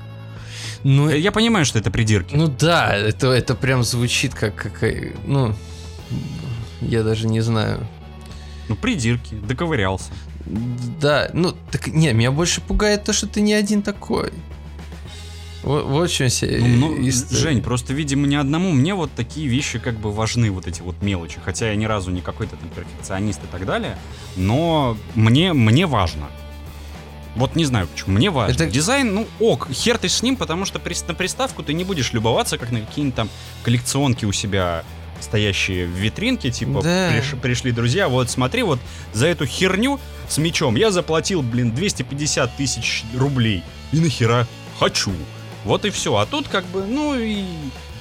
Ну, 0.85 1.09
Э, 1.11 1.18
Я 1.18 1.33
понимаю, 1.33 1.64
что 1.64 1.78
это 1.78 1.90
придирки. 1.90 2.35
ну 2.35 2.47
да, 2.49 2.95
это, 2.95 3.28
это 3.33 3.54
прям 3.54 3.83
звучит 3.85 4.35
как 4.35 4.54
какая... 4.54 5.14
Ну, 5.26 5.54
я 6.80 7.02
даже 7.02 7.26
не 7.26 7.40
знаю. 7.40 7.87
Ну, 8.68 8.76
придирки, 8.76 9.35
доковырялся. 9.35 10.11
Да, 11.00 11.30
ну, 11.33 11.54
так 11.71 11.88
не, 11.88 12.12
меня 12.12 12.30
больше 12.30 12.61
пугает 12.61 13.04
то, 13.04 13.12
что 13.12 13.26
ты 13.26 13.40
не 13.40 13.52
один 13.52 13.83
такой. 13.83 14.33
Вот, 15.62 15.85
вот 15.87 16.09
в 16.11 16.14
чем 16.14 16.28
все 16.28 16.59
Ну, 16.61 16.95
ну. 16.97 17.11
Жень, 17.11 17.61
просто, 17.61 17.92
видимо, 17.92 18.28
не 18.28 18.37
одному 18.37 18.71
мне 18.71 18.95
вот 18.95 19.11
такие 19.16 19.49
вещи 19.49 19.80
как 19.80 19.99
бы 19.99 20.12
важны, 20.12 20.52
вот 20.52 20.68
эти 20.68 20.80
вот 20.83 21.02
мелочи. 21.02 21.40
Хотя 21.45 21.71
я 21.71 21.75
ни 21.76 21.85
разу 21.87 22.12
не 22.12 22.21
какой-то 22.21 22.54
там 22.56 22.68
перфекционист 22.68 23.40
и 23.42 23.47
так 23.50 23.66
далее, 23.66 23.99
но 24.37 24.97
мне, 25.16 25.52
мне 25.52 25.87
важно. 25.87 26.28
Вот 27.37 27.55
не 27.55 27.64
знаю 27.64 27.87
почему, 27.87 28.16
мне 28.16 28.31
важно. 28.31 28.55
Это- 28.55 28.66
Дизайн, 28.66 29.14
ну 29.14 29.26
ок, 29.40 29.69
хер 29.71 29.99
ты 29.99 30.09
с 30.09 30.23
ним, 30.23 30.37
потому 30.37 30.64
что 30.64 30.78
прис- 30.78 31.05
на 31.07 31.14
приставку 31.14 31.62
ты 31.62 31.73
не 31.75 31.85
будешь 31.85 32.12
любоваться, 32.12 32.59
как 32.59 32.73
на 32.73 32.81
какие-нибудь 32.81 33.14
там 33.14 33.28
коллекционки 33.62 34.25
у 34.25 34.33
себя 34.33 34.83
стоящие 35.21 35.87
в 35.87 35.90
витринке, 35.90 36.50
типа 36.50 36.83
Да. 36.83 37.11
приш- 37.12 37.38
пришли 37.40 37.73
друзья, 37.73 38.09
вот 38.09 38.31
смотри, 38.31 38.62
вот 38.62 38.78
за 39.12 39.26
эту 39.26 39.47
херню 39.47 39.99
с 40.28 40.38
мечом 40.38 40.76
я 40.76 40.90
заплатил, 40.90 41.43
блин, 41.43 41.73
250 41.73 42.57
тысяч 42.57 43.05
рублей. 43.14 43.62
И 43.93 44.00
нахера? 44.00 44.47
Хочу. 44.78 45.12
Вот 45.64 45.85
и 45.85 45.90
все. 45.90 46.14
А 46.16 46.26
тут 46.26 46.49
как 46.49 46.64
бы, 46.66 46.85
ну 46.87 47.14
и 47.19 47.45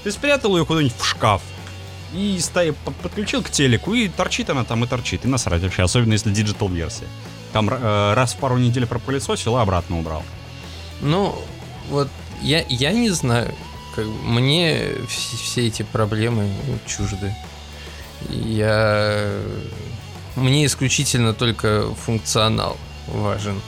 ты 0.04 0.12
спрятал 0.12 0.58
ее 0.58 0.65
куда-нибудь 0.65 0.96
в 0.98 1.06
шкаф. 1.06 1.42
И 2.13 2.39
по- 2.86 2.92
подключил 2.92 3.42
к 3.44 3.50
телеку, 3.50 3.94
и 3.94 4.08
торчит 4.08 4.50
она 4.50 4.63
там 4.63 4.84
и 4.84 4.88
торчит. 4.88 5.25
И 5.25 5.27
насрать 5.27 5.62
вообще, 5.62 5.84
особенно 5.84 6.13
если 6.13 6.32
digital 6.32 6.70
версия. 6.70 7.06
Там 7.56 7.70
э, 7.70 8.14
раз 8.16 8.34
в 8.34 8.38
пару 8.40 8.58
недель 8.58 8.86
пропылесосил, 8.86 9.56
а 9.56 9.62
обратно 9.62 9.98
убрал. 9.98 10.24
Ну, 11.00 11.34
вот 11.90 12.10
я, 12.42 12.66
я 12.68 12.92
не 12.92 13.12
знаю. 13.12 13.56
Как, 13.96 14.06
мне 14.06 14.78
вс- 15.08 15.38
все 15.42 15.66
эти 15.66 15.84
проблемы 15.84 16.52
чужды. 16.86 17.34
Я... 18.30 19.32
Мне 20.36 20.66
исключительно 20.66 21.34
только 21.34 21.94
функционал 22.06 22.76
важен. 23.08 23.62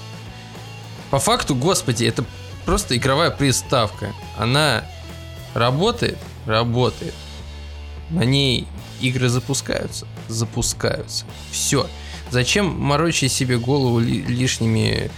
По 1.09 1.19
факту, 1.19 1.55
господи, 1.55 2.03
это 2.03 2.25
просто 2.65 2.97
игровая 2.97 3.31
приставка. 3.31 4.11
Она 4.37 4.83
работает, 5.53 6.17
работает. 6.45 7.13
На 8.09 8.25
ней 8.25 8.67
игры 8.99 9.29
запускаются, 9.29 10.07
запускаются. 10.27 11.23
Все. 11.51 11.87
Зачем 12.31 12.67
морочить 12.79 13.31
себе 13.31 13.57
голову 13.57 13.99
ли- 13.99 14.21
лишними 14.23 15.09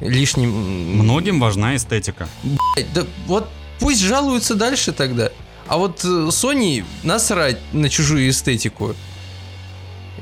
лишним 0.00 0.50
Многим 0.98 1.40
важна 1.40 1.74
эстетика. 1.76 2.28
Блядь, 2.42 2.92
Да 2.92 3.04
вот 3.26 3.48
пусть 3.80 4.00
жалуются 4.00 4.54
дальше 4.54 4.92
тогда. 4.92 5.30
А 5.66 5.76
вот 5.76 6.04
э, 6.04 6.08
Sony 6.30 6.84
насрать 7.02 7.58
на 7.72 7.88
чужую 7.88 8.30
эстетику. 8.30 8.94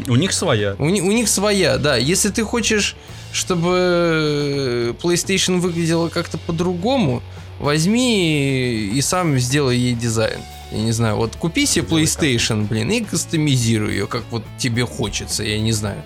У 0.09 0.17
них 0.17 0.33
своя. 0.33 0.75
У, 0.79 0.85
у 0.85 0.88
них 1.12 1.29
своя, 1.29 1.79
да. 1.79 1.97
Если 1.97 2.31
ты 2.31 2.43
хочешь, 2.43 2.97
чтобы 3.33 4.97
PlayStation 5.03 5.59
выглядела 5.61 6.09
как-то 6.09 6.38
по-другому, 6.38 7.23
возьми 7.61 8.91
и 8.95 9.00
сам 9.00 9.38
сделай 9.38 9.76
ей 9.76 9.95
дизайн. 9.95 10.41
Я 10.73 10.79
не 10.79 10.93
знаю, 10.93 11.17
вот 11.17 11.37
купи 11.37 11.65
себе 11.65 11.87
PlayStation, 11.87 12.67
блин, 12.67 12.91
и 12.91 13.00
кастомизируй 13.00 13.93
ее, 13.93 14.07
как 14.07 14.25
вот 14.31 14.43
тебе 14.59 14.85
хочется, 14.85 15.45
я 15.45 15.59
не 15.61 15.73
знаю. 15.73 16.03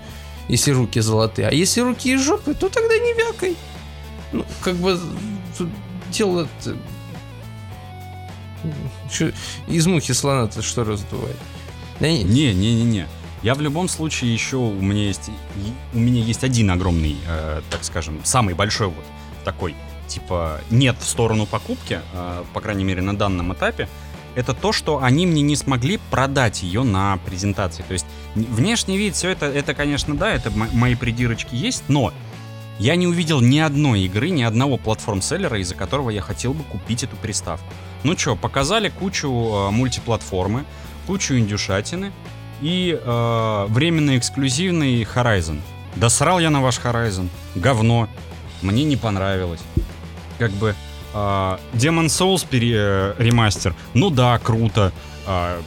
Если 0.51 0.73
руки 0.73 1.01
золотые. 1.01 1.49
А 1.49 1.53
если 1.53 1.81
руки 1.81 2.13
из 2.13 2.21
жопы, 2.21 2.55
то 2.55 2.69
тогда 2.69 2.95
не 2.99 3.15
вякай. 3.15 3.57
Ну, 4.33 4.45
как 4.63 4.77
бы 4.77 4.99
тут 5.57 5.69
дело 6.11 6.49
из 9.69 9.87
мухи 9.87 10.13
слона-то 10.13 10.63
что 10.63 10.85
раздувает? 10.85 11.37
Да 12.01 12.09
не- 12.09 12.25
Не, 12.25 12.53
не, 12.55 12.75
не, 12.75 12.85
не. 12.85 13.07
Я 13.43 13.55
в 13.55 13.61
любом 13.61 13.89
случае 13.89 14.35
еще 14.35 14.57
у 14.57 14.81
меня 14.81 15.07
есть 15.07 15.31
у 15.95 15.99
меня 15.99 16.23
есть 16.23 16.45
один 16.45 16.71
огромный, 16.71 17.17
э, 17.27 17.63
так 17.71 17.85
скажем, 17.85 18.21
самый 18.25 18.55
большой 18.55 18.89
вот 18.89 19.05
такой 19.45 19.75
типа 20.09 20.61
нет 20.71 20.97
в 21.01 21.09
сторону 21.09 21.47
покупки, 21.47 22.01
э, 22.13 22.43
по 22.53 22.61
крайней 22.61 22.85
мере 22.85 23.01
на 23.03 23.17
данном 23.17 23.53
этапе. 23.55 23.89
Это 24.35 24.53
то, 24.53 24.73
что 24.73 25.03
они 25.03 25.27
мне 25.27 25.43
не 25.43 25.57
смогли 25.57 25.99
продать 26.11 26.63
ее 26.63 26.83
на 26.83 27.17
презентации. 27.25 27.83
То 27.87 27.95
есть 27.95 28.07
внешний 28.35 28.97
вид, 28.99 29.15
все 29.15 29.31
это, 29.31 29.47
это, 29.47 29.75
конечно, 29.75 30.17
да, 30.17 30.31
это 30.33 30.51
мо- 30.51 30.69
мои 30.73 30.95
придирочки 30.95 31.55
есть, 31.55 31.85
но 31.89 32.13
я 32.79 32.97
не 32.97 33.07
увидел 33.07 33.41
ни 33.41 33.59
одной 33.59 34.03
игры, 34.03 34.31
ни 34.31 34.43
одного 34.43 34.77
платформ-селлера, 34.79 35.59
из-за 35.61 35.75
которого 35.75 36.11
я 36.11 36.23
хотел 36.23 36.55
бы 36.55 36.63
купить 36.65 37.03
эту 37.05 37.17
приставку. 37.17 37.67
Ну 38.05 38.17
что, 38.17 38.37
показали 38.37 38.89
кучу 38.89 39.29
э, 39.29 39.71
мультиплатформы, 39.71 40.65
кучу 41.07 41.35
индюшатины 41.37 42.13
и 42.63 42.99
э, 42.99 43.67
временно 43.69 44.17
эксклюзивный 44.17 45.03
Horizon. 45.03 45.61
Да 45.97 46.09
срал 46.09 46.39
я 46.41 46.51
на 46.51 46.63
ваш 46.63 46.79
Horizon. 46.79 47.29
Говно. 47.55 48.09
Мне 48.63 48.85
не 48.85 48.97
понравилось. 48.97 49.61
Как 50.39 50.51
бы 50.53 50.75
э, 51.13 51.17
Demon 51.75 52.07
Souls 52.07 52.47
пере- 52.49 52.75
э, 52.77 53.15
ремастер. 53.19 53.75
Ну 53.93 54.09
да, 54.09 54.39
круто. 54.39 54.93
А, 55.27 55.61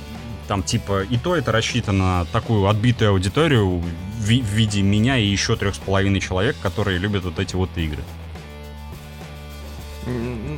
там 0.48 0.64
типа 0.64 1.04
и 1.04 1.18
то 1.18 1.36
это 1.36 1.52
рассчитано 1.52 2.20
на 2.20 2.26
такую 2.26 2.68
отбитую 2.68 3.12
аудиторию 3.12 3.78
в, 3.80 3.86
ви- 4.20 4.42
в 4.42 4.46
виде 4.48 4.82
меня 4.82 5.18
и 5.18 5.26
еще 5.26 5.56
трех 5.56 5.76
с 5.76 5.78
половиной 5.80 6.20
человек, 6.20 6.56
которые 6.62 6.98
любят 7.00 7.24
вот 7.24 7.40
эти 7.40 7.56
вот 7.56 7.70
игры. 7.78 8.04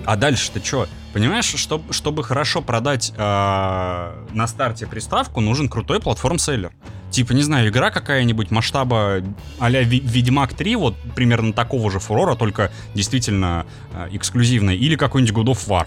А 0.06 0.16
дальше-то 0.16 0.64
что? 0.66 0.88
Понимаешь, 1.14 1.46
чтоб- 1.46 1.92
чтобы 1.94 2.24
хорошо 2.24 2.62
продать 2.62 3.14
э, 3.16 3.20
на 3.20 4.48
старте 4.48 4.88
приставку, 4.88 5.40
нужен 5.40 5.70
крутой 5.70 6.00
платформ-селлер. 6.00 6.72
Типа, 7.12 7.34
не 7.34 7.44
знаю, 7.44 7.70
игра 7.70 7.92
какая-нибудь 7.92 8.50
масштаба 8.52 9.22
а-ля 9.60 9.84
Ви- 9.84 10.00
Ведьмак 10.04 10.54
3, 10.56 10.76
вот 10.76 10.96
примерно 11.16 11.54
такого 11.54 11.92
же 11.92 12.00
фурора, 12.00 12.36
только 12.36 12.72
действительно 12.96 13.66
э, 13.94 14.10
эксклюзивная, 14.14 14.74
или 14.76 14.96
какой-нибудь 14.96 15.36
God 15.36 15.54
of 15.54 15.68
War. 15.68 15.86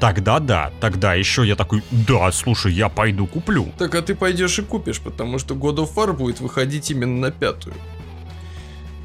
Тогда 0.00 0.38
да, 0.38 0.70
тогда 0.80 1.14
еще 1.14 1.46
я 1.46 1.56
такой, 1.56 1.82
да, 1.90 2.30
слушай, 2.30 2.72
я 2.72 2.88
пойду 2.88 3.26
куплю. 3.26 3.72
Так 3.78 3.94
а 3.94 4.02
ты 4.02 4.14
пойдешь 4.14 4.58
и 4.58 4.62
купишь, 4.62 5.00
потому 5.00 5.38
что 5.38 5.54
God 5.54 5.76
of 5.76 5.94
War 5.94 6.12
будет 6.12 6.40
выходить 6.40 6.90
именно 6.90 7.18
на 7.18 7.30
пятую. 7.32 7.74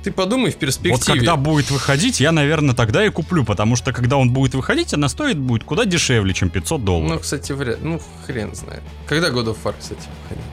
Ты 0.04 0.12
подумай 0.12 0.52
в 0.52 0.58
перспективе. 0.58 0.96
Вот 0.96 1.06
когда 1.06 1.38
будет 1.38 1.72
выходить, 1.72 2.20
я, 2.20 2.32
наверное, 2.32 2.76
тогда 2.76 3.06
и 3.06 3.10
куплю, 3.10 3.46
потому 3.46 3.76
что 3.78 3.94
когда 3.94 4.18
он 4.18 4.32
будет 4.32 4.54
выходить, 4.54 4.94
она 4.94 5.08
стоит 5.08 5.38
будет 5.38 5.64
куда 5.64 5.86
дешевле, 5.86 6.34
чем 6.34 6.50
500 6.50 6.84
долларов. 6.84 7.10
Ну, 7.10 7.20
кстати, 7.20 7.54
вряд 7.54 7.82
Ну, 7.82 8.02
хрен 8.26 8.54
знает. 8.54 8.84
Когда 9.08 9.30
God 9.30 9.46
of 9.46 9.58
War, 9.64 9.74
кстати, 9.80 10.02
выходил? 10.24 10.44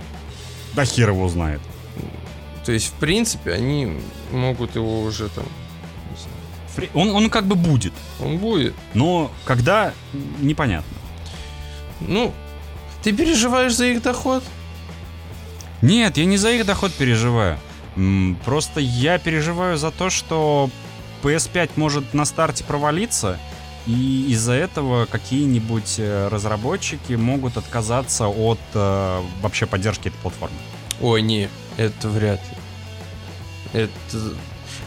Да 0.74 0.84
хер 0.84 1.10
его 1.10 1.28
знает. 1.28 1.60
То 2.64 2.72
есть, 2.72 2.86
в 2.88 2.92
принципе, 2.92 3.52
они 3.52 3.98
могут 4.30 4.76
его 4.76 5.02
уже 5.02 5.28
там... 5.28 5.44
Он, 6.94 7.10
он 7.10 7.30
как 7.30 7.46
бы 7.46 7.56
будет. 7.56 7.92
Он 8.20 8.38
будет. 8.38 8.74
Но 8.94 9.30
когда, 9.44 9.92
непонятно. 10.40 10.96
Ну, 12.00 12.32
ты 13.02 13.12
переживаешь 13.12 13.74
за 13.74 13.86
их 13.86 14.02
доход? 14.02 14.42
Нет, 15.82 16.16
я 16.16 16.24
не 16.24 16.36
за 16.36 16.52
их 16.52 16.66
доход 16.66 16.92
переживаю. 16.92 17.58
Просто 18.44 18.80
я 18.80 19.18
переживаю 19.18 19.76
за 19.76 19.90
то, 19.90 20.10
что 20.10 20.70
PS5 21.22 21.70
может 21.76 22.14
на 22.14 22.24
старте 22.24 22.64
провалиться, 22.64 23.38
и 23.86 24.26
из-за 24.28 24.52
этого 24.52 25.06
какие-нибудь 25.06 25.96
э, 25.98 26.28
разработчики 26.28 27.14
могут 27.14 27.56
отказаться 27.56 28.28
от 28.28 28.60
э, 28.74 29.22
вообще 29.40 29.66
поддержки 29.66 30.08
этой 30.08 30.18
платформы. 30.18 30.56
Ой, 31.00 31.22
не, 31.22 31.48
это 31.76 32.08
вряд 32.08 32.40
ли. 32.40 33.80
Это... 33.82 34.34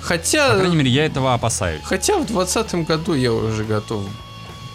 Хотя... 0.03 0.51
По 0.53 0.59
крайней 0.59 0.75
мере, 0.75 0.91
я 0.91 1.05
этого 1.05 1.33
опасаюсь. 1.33 1.81
Хотя 1.83 2.17
в 2.17 2.25
двадцатом 2.25 2.83
году 2.83 3.13
я 3.13 3.31
уже 3.31 3.63
готов 3.63 4.03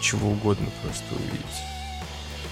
чего 0.01 0.29
угодно 0.29 0.67
просто 0.81 1.03
увидеть. 1.11 1.45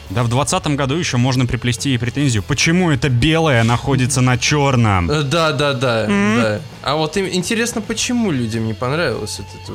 Да 0.10 0.24
в 0.24 0.30
2020 0.30 0.78
году 0.78 0.96
еще 0.96 1.18
можно 1.18 1.46
приплести 1.46 1.94
и 1.94 1.98
претензию, 1.98 2.42
почему 2.42 2.92
это 2.92 3.10
белое 3.10 3.64
находится 3.64 4.22
на 4.22 4.38
черном. 4.38 5.12
Э, 5.12 5.24
Да, 5.24 5.52
да, 5.52 5.74
да. 5.74 6.62
А 6.82 6.96
вот 6.96 7.18
им 7.18 7.28
интересно, 7.28 7.82
почему 7.82 8.32
людям 8.32 8.66
не 8.66 8.74
понравилось 8.74 9.40
это 9.40 9.74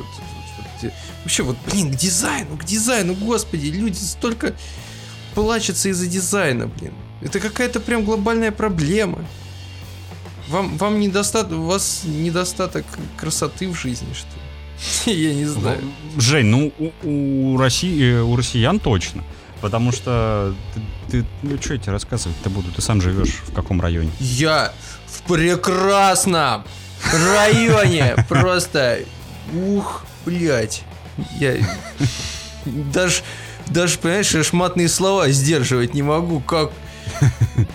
э, 0.81 0.89
Вообще, 1.23 1.43
вот, 1.43 1.55
блин, 1.71 1.91
к 1.93 1.95
дизайну, 1.95 2.57
к 2.57 2.65
дизайну, 2.65 3.13
господи, 3.13 3.67
люди 3.67 3.97
столько 3.97 4.53
плачутся 5.35 5.89
из-за 5.89 6.07
дизайна, 6.07 6.67
блин. 6.67 6.93
Это 7.21 7.39
какая-то 7.39 7.79
прям 7.79 8.03
глобальная 8.03 8.51
проблема. 8.51 9.25
Вам, 10.49 10.77
вам 10.77 10.99
недостаток, 10.99 11.57
у 11.57 11.63
вас 11.63 12.01
недостаток 12.05 12.85
красоты 13.17 13.67
в 13.69 13.75
жизни, 13.75 14.07
что 14.13 14.27
ли? 15.07 15.23
Я 15.27 15.33
не 15.33 15.45
знаю. 15.45 15.79
Жень, 16.17 16.45
ну 16.47 16.71
у, 16.79 17.53
у 17.53 17.57
России, 17.57 18.15
э, 18.15 18.21
у 18.21 18.35
россиян 18.35 18.79
точно. 18.79 19.23
Потому 19.61 19.93
что 19.93 20.53
ты, 20.73 21.21
ты- 21.21 21.25
ну 21.41 21.57
что 21.61 21.75
я 21.75 21.79
тебе 21.79 21.93
рассказывать-то 21.93 22.49
буду? 22.49 22.69
Ты 22.73 22.81
сам 22.81 23.01
живешь 23.01 23.41
в 23.47 23.53
каком 23.53 23.79
районе? 23.79 24.11
Я 24.19 24.73
в 25.07 25.21
прекрасном 25.21 26.65
районе. 27.13 28.15
Просто, 28.29 28.99
ух, 29.53 30.03
блядь. 30.25 30.83
Я 31.39 31.55
даже, 32.65 33.21
даже, 33.67 33.97
понимаешь, 33.99 34.35
шматные 34.45 34.89
слова 34.89 35.29
сдерживать 35.29 35.93
не 35.93 36.01
могу. 36.01 36.41
Как, 36.41 36.71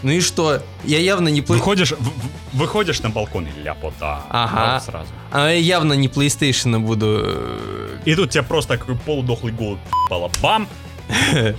Ну 0.02 0.10
и 0.12 0.20
что? 0.20 0.62
Я 0.84 0.98
явно 1.00 1.28
не... 1.28 1.40
Выходишь, 1.40 1.92
в- 1.92 2.56
выходишь 2.56 3.00
на 3.02 3.10
балкон 3.10 3.46
и 3.46 3.62
ляпота. 3.62 4.22
Ага. 4.30 4.54
Да, 4.54 4.80
сразу. 4.80 5.10
А 5.32 5.48
я 5.48 5.54
явно 5.58 5.92
не 5.94 6.06
PlayStation 6.08 6.78
буду... 6.78 7.20
э, 7.24 7.98
И 8.04 8.14
тут 8.14 8.30
тебя 8.30 8.42
просто 8.44 8.78
такой 8.78 8.94
полудохлый 8.96 9.52
голубь 9.52 9.80
пала. 10.08 10.30
Бам! 10.40 10.68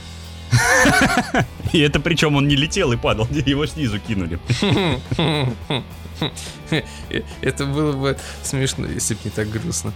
И 1.73 1.79
это 1.79 1.99
причем 1.99 2.35
он 2.35 2.47
не 2.47 2.55
летел 2.55 2.91
и 2.91 2.97
падал, 2.97 3.27
его 3.45 3.65
снизу 3.67 3.99
кинули. 3.99 4.39
Это 7.41 7.65
было 7.65 7.91
бы 7.93 8.17
смешно, 8.43 8.87
если 8.87 9.13
бы 9.13 9.19
не 9.25 9.29
так 9.31 9.49
грустно. 9.49 9.93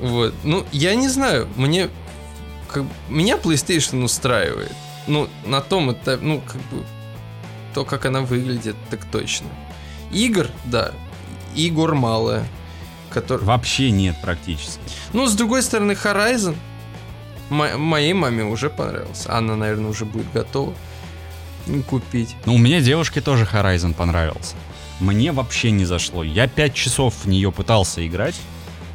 Вот. 0.00 0.34
Ну, 0.44 0.64
я 0.72 0.94
не 0.94 1.08
знаю, 1.08 1.48
мне... 1.56 1.88
Меня 3.08 3.36
PlayStation 3.36 4.02
устраивает. 4.02 4.72
Ну, 5.06 5.28
на 5.44 5.60
том 5.60 5.90
это, 5.90 6.18
ну, 6.20 6.40
как 6.40 6.60
бы... 6.70 6.84
То, 7.74 7.84
как 7.84 8.06
она 8.06 8.20
выглядит, 8.20 8.76
так 8.90 9.04
точно. 9.04 9.48
Игр, 10.12 10.48
да. 10.64 10.92
Игр 11.56 11.94
мало. 11.94 12.44
Который... 13.10 13.44
Вообще 13.44 13.90
нет 13.90 14.16
практически. 14.22 14.80
Ну, 15.12 15.26
с 15.26 15.34
другой 15.34 15.62
стороны, 15.62 15.92
Horizon 15.92 16.56
мо- 17.50 17.76
моей 17.76 18.12
маме 18.12 18.44
уже 18.44 18.70
понравился. 18.70 19.36
Она, 19.36 19.56
наверное, 19.56 19.90
уже 19.90 20.04
будет 20.04 20.30
готова 20.32 20.74
купить. 21.88 22.36
Ну, 22.44 22.54
у 22.54 22.58
меня 22.58 22.80
девушке 22.80 23.20
тоже 23.20 23.44
Horizon 23.50 23.94
понравился. 23.94 24.54
Мне 25.00 25.32
вообще 25.32 25.70
не 25.70 25.84
зашло. 25.84 26.22
Я 26.22 26.46
5 26.46 26.74
часов 26.74 27.14
в 27.24 27.28
нее 27.28 27.50
пытался 27.50 28.06
играть. 28.06 28.36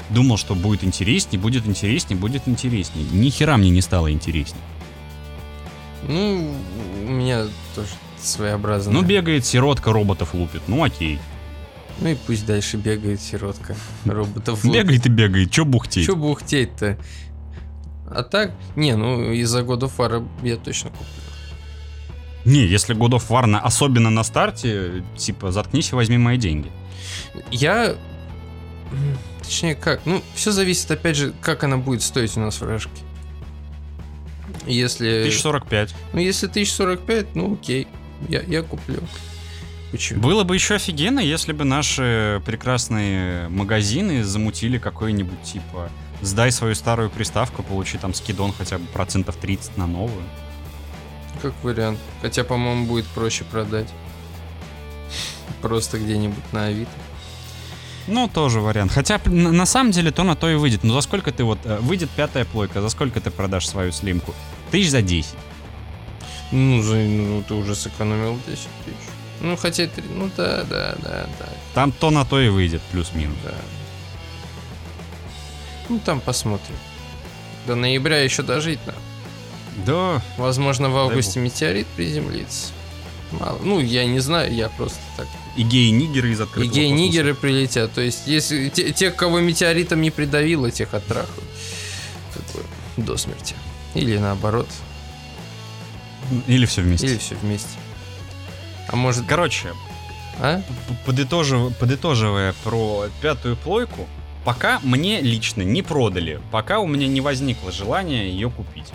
Думал, 0.09 0.37
что 0.37 0.55
будет 0.55 0.83
интереснее, 0.83 1.39
будет 1.39 1.67
интереснее, 1.67 2.17
будет 2.17 2.47
интереснее. 2.47 3.05
Ни 3.11 3.29
хера 3.29 3.57
мне 3.57 3.69
не 3.69 3.81
стало 3.81 4.11
интереснее. 4.11 4.61
Ну, 6.07 6.53
у 7.05 7.09
меня 7.11 7.45
тоже 7.75 7.89
своеобразно. 8.21 8.91
Ну, 8.93 9.01
бегает 9.03 9.45
сиротка, 9.45 9.91
роботов 9.91 10.33
лупит. 10.33 10.61
Ну, 10.67 10.83
окей. 10.83 11.19
Ну 11.99 12.09
и 12.09 12.15
пусть 12.15 12.45
дальше 12.45 12.77
бегает 12.77 13.21
сиротка 13.21 13.75
роботов. 14.05 14.63
Бегает 14.63 15.05
и 15.05 15.09
бегает, 15.09 15.51
чё 15.51 15.65
бухтеть? 15.65 16.05
Че 16.05 16.15
бухтеть-то? 16.15 16.97
А 18.09 18.23
так, 18.23 18.51
не, 18.75 18.95
ну 18.95 19.31
из-за 19.33 19.61
God 19.61 19.81
of 19.81 19.91
War 19.97 20.27
я 20.41 20.55
точно 20.55 20.89
куплю. 20.89 21.05
Не, 22.45 22.65
если 22.65 22.95
God 22.95 23.11
of 23.11 23.27
War, 23.29 23.45
на- 23.45 23.59
особенно 23.59 24.09
на 24.09 24.23
старте, 24.23 25.03
типа, 25.17 25.51
заткнись 25.51 25.91
и 25.91 25.95
возьми 25.95 26.17
мои 26.17 26.37
деньги. 26.37 26.71
Я... 27.51 27.95
Точнее, 29.43 29.75
как? 29.75 30.01
Ну, 30.05 30.21
все 30.35 30.51
зависит, 30.51 30.89
опять 30.89 31.15
же, 31.17 31.33
как 31.41 31.63
она 31.63 31.77
будет 31.77 32.01
стоить 32.01 32.35
у 32.37 32.39
нас 32.39 32.59
в 32.61 32.65
рашке. 32.65 33.01
Если... 34.65 35.21
1045. 35.21 35.95
Ну, 36.13 36.19
если 36.19 36.47
1045, 36.47 37.35
ну 37.35 37.53
окей, 37.53 37.87
я, 38.27 38.41
я 38.41 38.61
куплю. 38.61 38.99
Почему? 39.91 40.21
Было 40.21 40.43
бы 40.43 40.55
еще 40.55 40.75
офигенно, 40.75 41.19
если 41.19 41.51
бы 41.51 41.63
наши 41.63 42.41
прекрасные 42.45 43.49
магазины 43.49 44.23
замутили 44.23 44.77
какой-нибудь 44.77 45.41
типа 45.41 45.89
сдай 46.21 46.51
свою 46.51 46.75
старую 46.75 47.09
приставку, 47.09 47.63
получи 47.63 47.97
там 47.97 48.13
скидон 48.13 48.53
хотя 48.53 48.77
бы 48.77 48.85
процентов 48.87 49.37
30 49.37 49.77
на 49.77 49.87
новую. 49.87 50.23
Как 51.41 51.53
вариант. 51.63 51.99
Хотя, 52.21 52.43
по-моему, 52.43 52.85
будет 52.85 53.05
проще 53.07 53.45
продать. 53.45 53.87
Просто 55.61 55.97
где-нибудь 55.97 56.51
на 56.51 56.65
Авито. 56.65 56.91
Ну, 58.09 58.27
тоже 58.27 58.59
вариант. 58.59 58.91
Хотя, 58.91 59.19
на, 59.25 59.65
самом 59.65 59.91
деле, 59.91 60.11
то 60.11 60.23
на 60.23 60.35
то 60.35 60.49
и 60.49 60.55
выйдет. 60.55 60.83
Ну, 60.83 60.93
за 60.93 61.01
сколько 61.01 61.31
ты 61.31 61.43
вот... 61.43 61.59
э, 61.63 61.77
Выйдет 61.79 62.09
пятая 62.09 62.43
плойка, 62.45 62.81
за 62.81 62.89
сколько 62.89 63.21
ты 63.21 63.29
продашь 63.29 63.67
свою 63.67 63.91
слимку? 63.91 64.33
Тысяч 64.71 64.89
за 64.89 65.01
10. 65.01 65.31
Ну, 66.51 66.81
за, 66.81 66.95
ну, 66.95 67.43
ты 67.47 67.53
уже 67.53 67.75
сэкономил 67.75 68.39
10 68.47 68.47
тысяч. 68.85 68.97
Ну, 69.41 69.55
хотя, 69.55 69.87
ну 70.15 70.29
да, 70.35 70.63
да, 70.63 70.95
да, 71.01 71.25
да, 71.39 71.45
Там 71.73 71.91
то 71.91 72.09
на 72.09 72.25
то 72.25 72.41
и 72.41 72.49
выйдет, 72.49 72.81
плюс-минус. 72.91 73.37
да. 73.43 73.53
Ну, 75.87 75.99
там 75.99 76.19
посмотрим. 76.19 76.75
До 77.67 77.75
ноября 77.75 78.21
еще 78.23 78.43
дожить 78.43 78.79
надо. 78.85 78.99
Да, 79.85 80.21
Возможно, 80.37 80.89
в 80.89 80.93
бог. 80.93 81.09
августе 81.11 81.39
метеорит 81.39 81.87
приземлится. 81.87 82.73
Мало. 83.31 83.59
Ну, 83.63 83.79
я 83.79 84.05
не 84.05 84.19
знаю, 84.19 84.53
я 84.53 84.69
просто 84.69 84.99
так. 85.15 85.27
И 85.59 85.63
геи-нигеры 85.63 86.31
из 86.31 86.39
И 86.39 86.43
открытого 86.43 86.73
гей-нигеры 86.73 87.35
прилетят. 87.35 87.91
То 87.91 87.99
есть, 87.99 88.27
если 88.27 88.69
те- 88.69 88.93
тех, 88.93 89.17
кого 89.17 89.41
метеоритом 89.41 90.01
не 90.01 90.09
придавило, 90.09 90.71
тех 90.71 90.93
оттрахают. 90.93 91.43
До 92.95 93.17
смерти. 93.17 93.55
Или 93.93 94.17
наоборот. 94.17 94.69
Или 96.47 96.65
все 96.65 96.81
вместе. 96.81 97.07
Или 97.07 97.17
все 97.17 97.35
вместе. 97.35 97.77
А 98.87 98.95
может... 98.95 99.25
Короче, 99.25 99.73
А? 100.39 100.61
подытожив- 101.05 101.73
подытоживая 101.73 102.53
про 102.63 103.07
пятую 103.21 103.57
плойку, 103.57 104.07
пока 104.45 104.79
мне 104.83 105.19
лично 105.19 105.63
не 105.63 105.81
продали, 105.81 106.39
пока 106.51 106.79
у 106.79 106.87
меня 106.87 107.07
не 107.07 107.19
возникло 107.19 107.73
желания 107.73 108.29
ее 108.29 108.49
купить. 108.49 108.87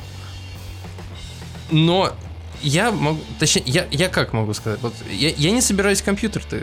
Но 1.70 2.14
я 2.62 2.90
могу... 2.90 3.20
Точнее, 3.38 3.62
я, 3.66 3.86
я 3.90 4.08
как 4.08 4.32
могу 4.32 4.54
сказать? 4.54 4.80
Вот 4.80 4.94
я, 5.10 5.30
я 5.30 5.50
не 5.50 5.60
собираюсь 5.60 6.02
компьютер-то 6.02 6.62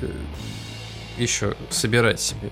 еще 1.17 1.55
собирать 1.69 2.19
себе. 2.19 2.49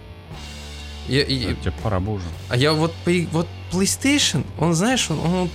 Я, 1.07 1.23
и- 1.23 1.55
Тебе 1.55 1.71
пора 1.83 1.99
бы 1.99 2.13
уже. 2.13 2.25
а 2.49 2.57
я 2.57 2.73
вот, 2.73 2.93
вот 3.31 3.47
PlayStation, 3.71 4.45
он, 4.59 4.73
знаешь, 4.75 5.09
он, 5.09 5.19
он 5.19 5.31
вот 5.43 5.51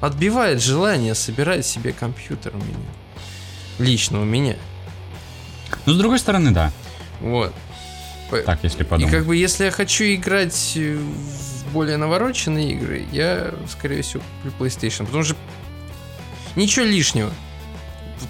отбивает 0.00 0.60
желание 0.62 1.14
собирать 1.14 1.64
себе 1.64 1.92
компьютер 1.92 2.52
у 2.54 2.58
меня. 2.58 2.76
Лично 3.78 4.20
у 4.20 4.24
меня. 4.24 4.56
Но 5.86 5.94
с 5.94 5.96
другой 5.96 6.18
стороны, 6.18 6.50
да. 6.50 6.70
Вот. 7.20 7.52
Так, 8.44 8.60
если 8.64 8.82
И 8.82 8.86
подумать. 8.86 9.12
как 9.14 9.26
бы 9.26 9.36
если 9.36 9.64
я 9.64 9.70
хочу 9.70 10.04
играть 10.04 10.72
э, 10.76 10.96
в 10.96 11.72
более 11.72 11.96
навороченные 11.96 12.72
игры, 12.72 13.06
я, 13.12 13.54
скорее 13.70 14.02
всего, 14.02 14.22
куплю 14.42 14.66
PlayStation. 14.66 15.06
Потому 15.06 15.24
что 15.24 15.36
ничего 16.56 16.84
лишнего. 16.84 17.30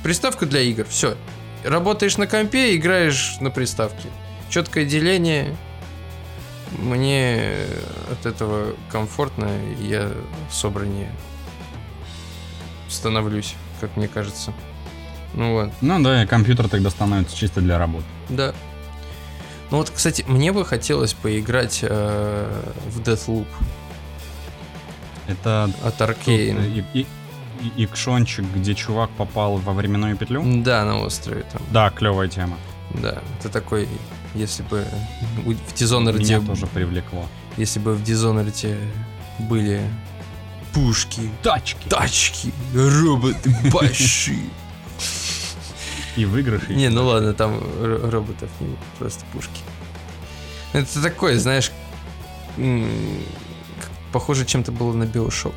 Приставка 0.03 0.47
для 0.47 0.61
игр, 0.61 0.87
все. 0.89 1.17
Работаешь 1.65 2.17
на 2.17 2.27
компе, 2.27 2.77
играешь 2.77 3.37
на 3.41 3.51
приставке. 3.51 4.09
Четкое 4.51 4.85
деление. 4.85 5.57
Мне 6.79 7.53
от 8.11 8.27
этого 8.27 8.75
комфортно, 8.91 9.51
я 9.81 10.11
собраннее 10.51 11.11
становлюсь, 12.89 13.55
как 13.81 13.97
мне 13.97 14.09
кажется. 14.09 14.53
Ну 15.35 15.53
вот. 15.53 15.71
Ну 15.81 16.03
да, 16.03 16.27
компьютер 16.27 16.69
тогда 16.69 16.91
становится 16.91 17.37
чисто 17.37 17.61
для 17.61 17.79
работы. 17.79 18.07
Да. 18.29 18.55
Ну 19.71 19.79
вот, 19.79 19.91
кстати, 19.91 20.25
мне 20.29 20.53
бы 20.53 20.65
хотелось 20.65 21.15
поиграть 21.15 21.81
э, 21.83 22.63
в 22.87 23.01
Deathloop 23.01 23.47
Это 25.27 25.71
от 25.83 25.97
тот, 25.97 26.09
Икшончик, 27.77 28.45
где 28.55 28.75
чувак 28.75 29.11
попал 29.11 29.57
во 29.57 29.73
временную 29.73 30.17
петлю. 30.17 30.43
Да, 30.63 30.85
на 30.85 30.99
острове 31.01 31.45
там. 31.53 31.63
Да, 31.73 31.91
клевая 31.91 32.29
тема. 32.29 32.57
Да, 32.91 33.23
это 33.39 33.49
такой, 33.49 33.89
если 34.35 34.63
бы 34.63 34.87
в 35.45 35.49
Dishonored, 35.75 36.19
Меня 36.19 36.41
тоже 36.41 36.67
привлекло. 36.67 37.27
если 37.57 37.79
бы 37.81 37.95
в 37.95 38.03
Dishonored 38.03 38.79
были 39.39 39.83
пушки, 40.73 41.31
Тачки. 41.43 41.89
тачки, 41.89 42.53
роботы 42.75 43.55
большие. 43.73 44.51
И 46.17 46.25
выигрыши. 46.25 46.73
Не, 46.75 46.89
ну 46.91 47.05
ладно, 47.07 47.33
там 47.35 47.59
ро- 47.59 48.11
роботов 48.11 48.49
не 48.61 48.77
просто 48.99 49.25
пушки. 49.33 49.61
Это 50.73 51.03
такое, 51.03 51.39
знаешь, 51.39 51.73
похоже 54.13 54.45
чем-то 54.45 54.71
было 54.73 54.93
на 54.93 55.07
Биошок. 55.07 55.55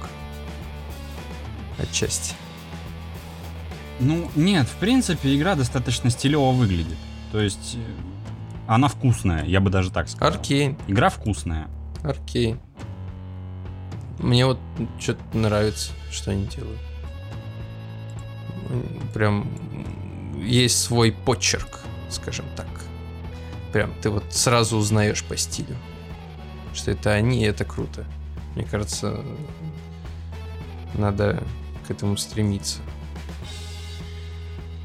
Отчасти. 1.78 2.34
Ну, 4.00 4.30
нет, 4.36 4.68
в 4.68 4.76
принципе, 4.76 5.36
игра 5.36 5.56
достаточно 5.56 6.10
стилево 6.10 6.52
выглядит. 6.52 6.98
То 7.32 7.42
есть, 7.42 7.76
э, 7.76 7.80
она 8.68 8.88
вкусная, 8.88 9.46
я 9.46 9.60
бы 9.60 9.70
даже 9.70 9.92
так 9.92 10.08
сказал. 10.10 10.34
Аркейн, 10.34 10.78
Игра 10.88 11.10
вкусная. 11.10 11.68
Аркейн. 12.04 12.60
Мне 14.20 14.46
вот 14.46 14.60
что-то 15.00 15.38
нравится, 15.38 15.92
что 16.12 16.32
они 16.32 16.46
делают. 16.48 16.80
Прям 19.14 19.48
есть 20.44 20.82
свой 20.82 21.12
почерк, 21.12 21.82
скажем 22.10 22.46
так. 22.56 22.68
Прям 23.72 23.94
ты 24.02 24.10
вот 24.10 24.26
сразу 24.32 24.78
узнаешь 24.78 25.24
по 25.24 25.38
стилю, 25.38 25.76
что 26.74 26.92
это 26.92 27.12
они, 27.12 27.44
и 27.44 27.48
это 27.48 27.66
круто. 27.66 28.06
Мне 28.56 28.66
кажется, 28.66 29.24
надо 30.96 31.44
к 31.88 31.92
этому 31.92 32.18
стремиться. 32.18 32.80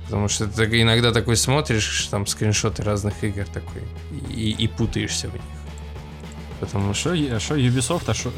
Потому 0.04 0.28
что 0.28 0.46
ты 0.46 0.80
иногда 0.82 1.10
такой 1.12 1.36
смотришь, 1.36 2.06
там 2.10 2.26
скриншоты 2.26 2.82
разных 2.82 3.22
игр 3.24 3.46
такой, 3.46 3.82
и, 4.30 4.50
и 4.50 4.68
путаешься 4.68 5.28
в 5.28 5.32
них. 5.32 5.42
потому 6.60 6.92
что... 6.94 7.16
Что, 7.16 7.40
что 7.40 7.56
Ubisoft, 7.56 8.04
а 8.08 8.14
что, 8.14 8.32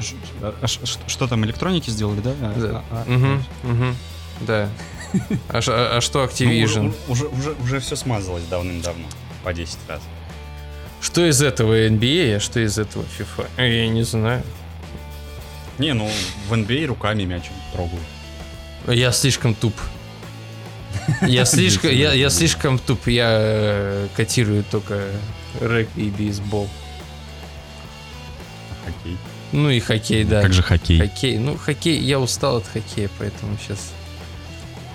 а 0.63 1.09
что 1.09 1.27
там 1.27 1.45
электроники 1.45 1.91
сделали, 1.91 2.21
да? 2.21 2.31
А- 2.41 2.61
Да. 2.61 2.83
а- 2.91 3.05
а- 3.07 3.11
Мгм, 3.11 3.45
мгм, 3.65 3.97
Да. 4.43 4.69
А, 5.49 5.59
а- 5.67 5.97
а 5.97 6.01
что 6.01 6.21
Ну, 6.21 6.25
Activision? 6.27 6.95
уже, 7.09 7.27
уже, 7.27 7.29
уже, 7.29 7.53
уже 7.63 7.81
все 7.81 7.97
смазалось 7.97 8.45
давным-давно. 8.45 9.05
По 9.43 9.53
10 9.53 9.79
раз. 9.89 10.01
Что 11.01 11.29
из 11.29 11.43
этого 11.43 11.75
NBA, 11.89 12.37
а 12.37 12.41
что 12.41 12.61
из 12.61 12.79
этого 12.79 13.05
FIFA? 13.19 13.47
Я 13.59 13.89
не 13.89 14.05
знаю. 14.05 14.43
Не, 15.79 15.93
ну 15.93 16.09
в 16.49 16.53
NBA 16.53 16.87
руками 16.87 17.25
мяч 17.25 17.45
трогают. 17.73 18.01
Я 18.87 19.13
слишком 19.13 19.55
туп. 19.55 19.75
Я 21.23 21.45
слишком, 21.47 21.91
я, 21.91 22.13
я 22.13 22.31
слишком 22.31 22.79
туп. 22.79 23.07
Я 23.09 23.29
э, 23.31 24.09
котирую 24.17 24.65
только 24.65 25.09
регби 25.61 26.03
и 26.03 26.11
бейсбол. 26.11 26.69
Хоккей. 28.85 29.17
Ну 29.53 29.71
и 29.71 29.81
хоккей, 29.81 30.25
да. 30.25 30.43
Как 30.43 30.53
же 30.53 30.63
хоккей? 30.63 30.99
Хоккей. 30.99 31.39
Ну, 31.39 31.57
хоккей, 31.57 31.99
я 31.99 32.19
устал 32.21 32.57
от 32.59 32.67
хоккея, 32.67 33.09
поэтому 33.19 33.57
сейчас 33.59 33.93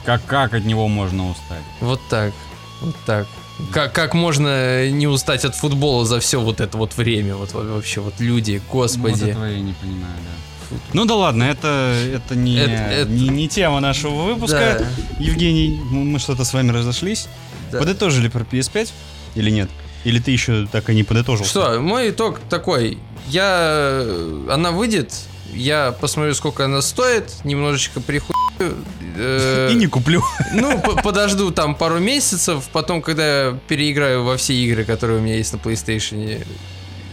Как, 0.06 0.24
как 0.26 0.54
от 0.54 0.66
него 0.66 0.88
можно 0.88 1.30
устать? 1.30 1.64
вот 1.80 2.02
так. 2.10 2.34
Вот 2.82 2.96
так. 3.06 3.28
Как, 3.74 3.92
как 3.94 4.14
можно 4.14 4.90
не 4.90 5.06
устать 5.08 5.44
от 5.44 5.54
футбола 5.54 6.06
за 6.06 6.20
все 6.22 6.40
вот 6.40 6.62
это 6.62 6.78
вот 6.78 6.96
время? 6.96 7.36
Вот 7.36 7.52
во- 7.54 7.64
вообще 7.64 8.00
вот 8.00 8.14
люди, 8.20 8.62
господи. 8.72 9.20
Вот 9.22 9.30
этого 9.30 9.46
я 9.46 9.60
не 9.60 9.74
понимаю, 9.74 10.16
да. 10.24 10.49
Ну 10.94 11.06
да 11.06 11.16
ладно, 11.16 11.44
это, 11.44 11.96
это, 12.14 12.36
не, 12.36 12.58
Это- 12.58 12.72
это- 12.72 13.12
Не, 13.12 13.30
не 13.30 13.48
тема 13.48 13.80
нашего 13.80 14.24
выпуска. 14.24 14.78
Да, 14.80 15.24
Евгений, 15.24 15.80
мы 15.92 16.20
что-то 16.20 16.44
с 16.44 16.54
вами 16.54 16.72
разошлись. 16.72 17.28
да. 17.72 17.80
Подытожили 17.80 18.28
про 18.30 18.42
PS5 18.44 18.90
или 19.36 19.50
нет? 19.52 19.70
Или 20.06 20.20
ты 20.20 20.32
еще 20.32 20.68
так 20.72 20.90
и 20.90 20.96
не 20.96 21.04
подытожил? 21.04 21.46
Что, 21.46 21.80
мой 21.80 22.10
итог 22.12 22.40
такой. 22.50 22.98
Я... 23.28 24.06
Она 24.50 24.72
выйдет, 24.72 25.14
я 25.54 25.92
посмотрю, 25.92 26.34
сколько 26.34 26.66
она 26.66 26.82
стоит, 26.82 27.34
немножечко 27.44 28.00
прихуй. 28.00 28.36
И 28.60 29.74
не 29.76 29.88
куплю. 29.88 30.24
Ну, 30.54 30.80
подожду 31.04 31.52
там 31.52 31.76
пару 31.76 32.00
месяцев, 32.00 32.64
потом, 32.72 33.02
когда 33.02 33.46
я 33.48 33.60
переиграю 33.68 34.24
во 34.24 34.38
все 34.38 34.54
игры, 34.54 34.84
которые 34.86 35.20
у 35.20 35.22
меня 35.22 35.36
есть 35.36 35.52
на 35.54 35.58
PlayStation, 35.58 36.46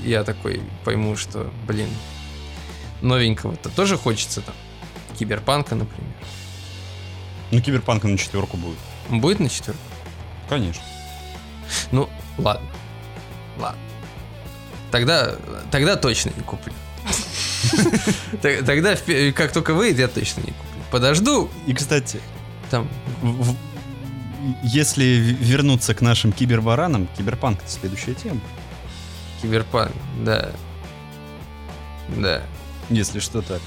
я 0.05 0.23
такой 0.25 0.61
пойму, 0.85 1.17
что, 1.17 1.51
блин, 1.67 1.89
новенького-то 3.03 3.69
тоже 3.71 3.97
хочется 3.97 4.41
там. 4.41 4.55
Киберпанка, 5.19 5.75
например. 5.75 6.13
Ну, 7.51 7.61
киберпанка 7.61 8.09
на 8.09 8.19
четверку 8.19 8.57
будет. 8.57 8.79
Будет 9.09 9.41
на 9.41 9.49
четверку? 9.49 9.81
Конечно. 10.49 10.83
Ну, 11.93 12.09
ладно. 12.39 12.69
Ладно. 13.59 13.81
Тогда, 14.91 15.37
тогда 15.71 15.97
точно 15.97 16.33
не 16.37 16.43
куплю. 16.43 16.73
Тогда, 18.43 18.97
как 19.33 19.53
только 19.53 19.75
выйдет, 19.75 19.99
я 19.99 20.09
точно 20.09 20.41
не 20.41 20.53
куплю. 20.53 20.83
Подожду, 20.91 21.51
И, 21.67 21.75
кстати, 21.75 22.21
там, 22.71 22.89
если 24.63 25.05
вернуться 25.05 25.95
к 25.95 26.01
нашим 26.01 26.33
кибербаранам, 26.33 27.09
киберпанк 27.17 27.61
это 27.63 27.71
следующая 27.71 28.15
тема. 28.15 28.41
киберпанк, 29.43 29.93
да. 30.25 30.51
Да. 32.17 32.43
Если 32.91 33.21
что 33.21 33.43
так. 33.43 33.61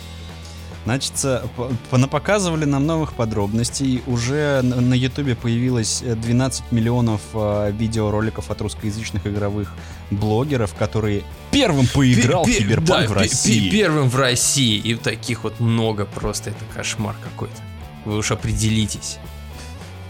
Значит, 0.85 1.13
э, 1.23 1.45
по- 1.55 1.71
понапоказывали 1.89 2.65
нам 2.65 2.85
новых 2.85 3.13
подробностей. 3.13 4.01
Уже 4.07 4.61
на 4.63 4.93
Ютубе 4.93 5.35
появилось 5.35 6.01
э, 6.01 6.15
12 6.15 6.71
миллионов 6.71 7.21
э, 7.33 7.71
видеороликов 7.77 8.49
от 8.49 8.61
русскоязычных 8.61 9.27
игровых 9.27 9.73
блогеров, 10.09 10.73
которые 10.73 11.23
первым 11.51 11.85
поиграл 11.87 12.45
в 12.45 12.47
Киберпанк 12.47 13.07
да, 13.07 13.07
в 13.07 13.11
России. 13.11 13.69
Первым 13.69 14.09
в 14.09 14.15
России. 14.15 14.77
И 14.77 14.95
таких 14.95 15.43
вот 15.43 15.59
много 15.59 16.05
просто. 16.05 16.51
Это 16.51 16.63
кошмар 16.73 17.15
какой-то. 17.23 17.61
Вы 18.05 18.17
уж 18.17 18.31
определитесь, 18.31 19.19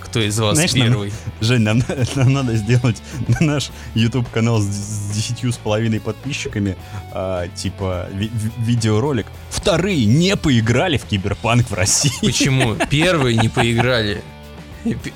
кто 0.09 0.19
из 0.21 0.37
вас 0.39 0.55
Знаешь, 0.55 0.73
нам- 0.73 0.87
первый. 0.87 1.13
Жень, 1.41 1.61
нам, 1.61 1.83
нам 2.15 2.33
надо 2.33 2.55
сделать 2.55 3.01
на 3.27 3.39
наш 3.45 3.69
YouTube 3.95 4.29
канал 4.29 4.59
с, 4.61 5.11
10 5.13 5.53
с 5.53 5.57
половиной 5.57 5.99
подписчиками, 5.99 6.75
а, 7.11 7.47
типа 7.49 8.07
ви- 8.13 8.31
ви- 8.33 8.51
видеоролик. 8.65 9.27
Вторые 9.49 10.05
не 10.05 10.35
поиграли 10.35 10.97
в 10.97 11.05
Киберпанк 11.05 11.69
в 11.69 11.73
России. 11.73 12.11
Почему? 12.21 12.75
Первые 12.89 13.37
не 13.37 13.49
поиграли. 13.49 14.23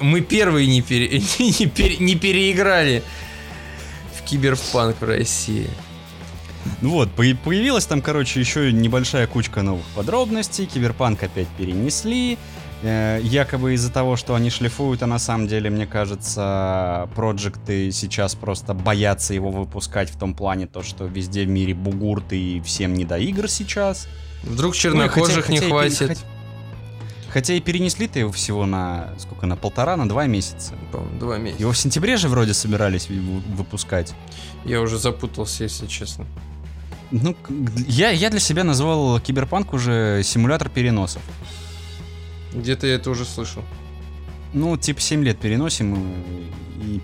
Мы 0.02 0.22
первые 0.22 0.68
не, 0.68 0.82
пере- 0.82 1.20
не, 1.40 1.66
пере- 1.68 1.98
не 1.98 2.16
переиграли 2.16 3.02
в 4.18 4.22
киберпанк 4.24 5.00
в 5.00 5.06
России. 5.06 5.70
Ну 6.82 6.90
вот, 6.92 7.12
по- 7.12 7.24
появилась 7.44 7.86
там, 7.86 8.02
короче, 8.02 8.40
еще 8.40 8.72
небольшая 8.72 9.26
кучка 9.28 9.62
новых 9.62 9.86
подробностей. 9.96 10.66
Киберпанк 10.66 11.24
опять 11.24 11.48
перенесли. 11.58 12.38
Э, 12.86 13.20
якобы 13.24 13.76
из-за 13.76 13.90
того, 13.90 14.18
что 14.18 14.36
они 14.36 14.50
шлифуют, 14.50 15.02
а 15.04 15.08
на 15.08 15.18
самом 15.18 15.48
деле, 15.48 15.70
мне 15.70 15.88
кажется, 15.88 17.10
проекты 17.16 17.92
сейчас 17.94 18.36
просто 18.36 18.74
боятся 18.74 19.34
его 19.34 19.52
выпускать 19.52 20.10
в 20.10 20.18
том 20.20 20.34
плане, 20.34 20.68
то, 20.68 20.84
что 20.84 21.06
везде 21.06 21.46
в 21.46 21.48
мире 21.48 21.74
бугурты 21.74 22.38
и 22.38 22.60
всем 22.62 22.94
не 22.94 23.06
до 23.06 23.18
игр 23.18 23.48
сейчас. 23.50 24.08
Вдруг 24.44 24.74
Ну, 24.74 24.80
чернокожих 24.80 25.46
хотя- 25.46 25.52
не 25.54 25.60
хотя 25.60 25.70
хватит. 25.70 26.08
хотя- 26.10 26.22
Хотя 27.32 27.54
и 27.54 27.62
перенесли-то 27.62 28.20
его 28.20 28.32
всего 28.32 28.66
на 28.68 29.10
сколько, 29.18 29.48
на 29.48 29.56
полтора, 29.56 29.96
на 29.98 30.08
два 30.08 30.28
месяца. 30.28 30.74
Два 31.20 31.38
месяца. 31.38 31.62
Его 31.62 31.72
в 31.72 31.78
сентябре 31.78 32.18
же 32.18 32.28
вроде 32.28 32.54
собирались 32.54 33.08
вы- 33.10 33.40
выпускать. 33.56 34.14
Я 34.66 34.82
уже 34.82 35.00
запутался, 35.00 35.64
если 35.64 35.88
честно. 35.88 36.26
Ну, 37.12 37.36
я, 37.88 38.10
я 38.12 38.30
для 38.30 38.40
себя 38.40 38.64
назвал 38.64 39.20
Киберпанк 39.20 39.74
уже 39.74 40.22
симулятор 40.24 40.70
переносов. 40.70 41.22
Где-то 42.54 42.88
я 42.88 42.96
это 42.96 43.10
уже 43.10 43.26
слышал. 43.26 43.64
Ну, 44.54 44.78
типа 44.78 45.02
7 45.02 45.24
лет 45.24 45.40
переносим 45.40 45.96
и, 46.82 47.02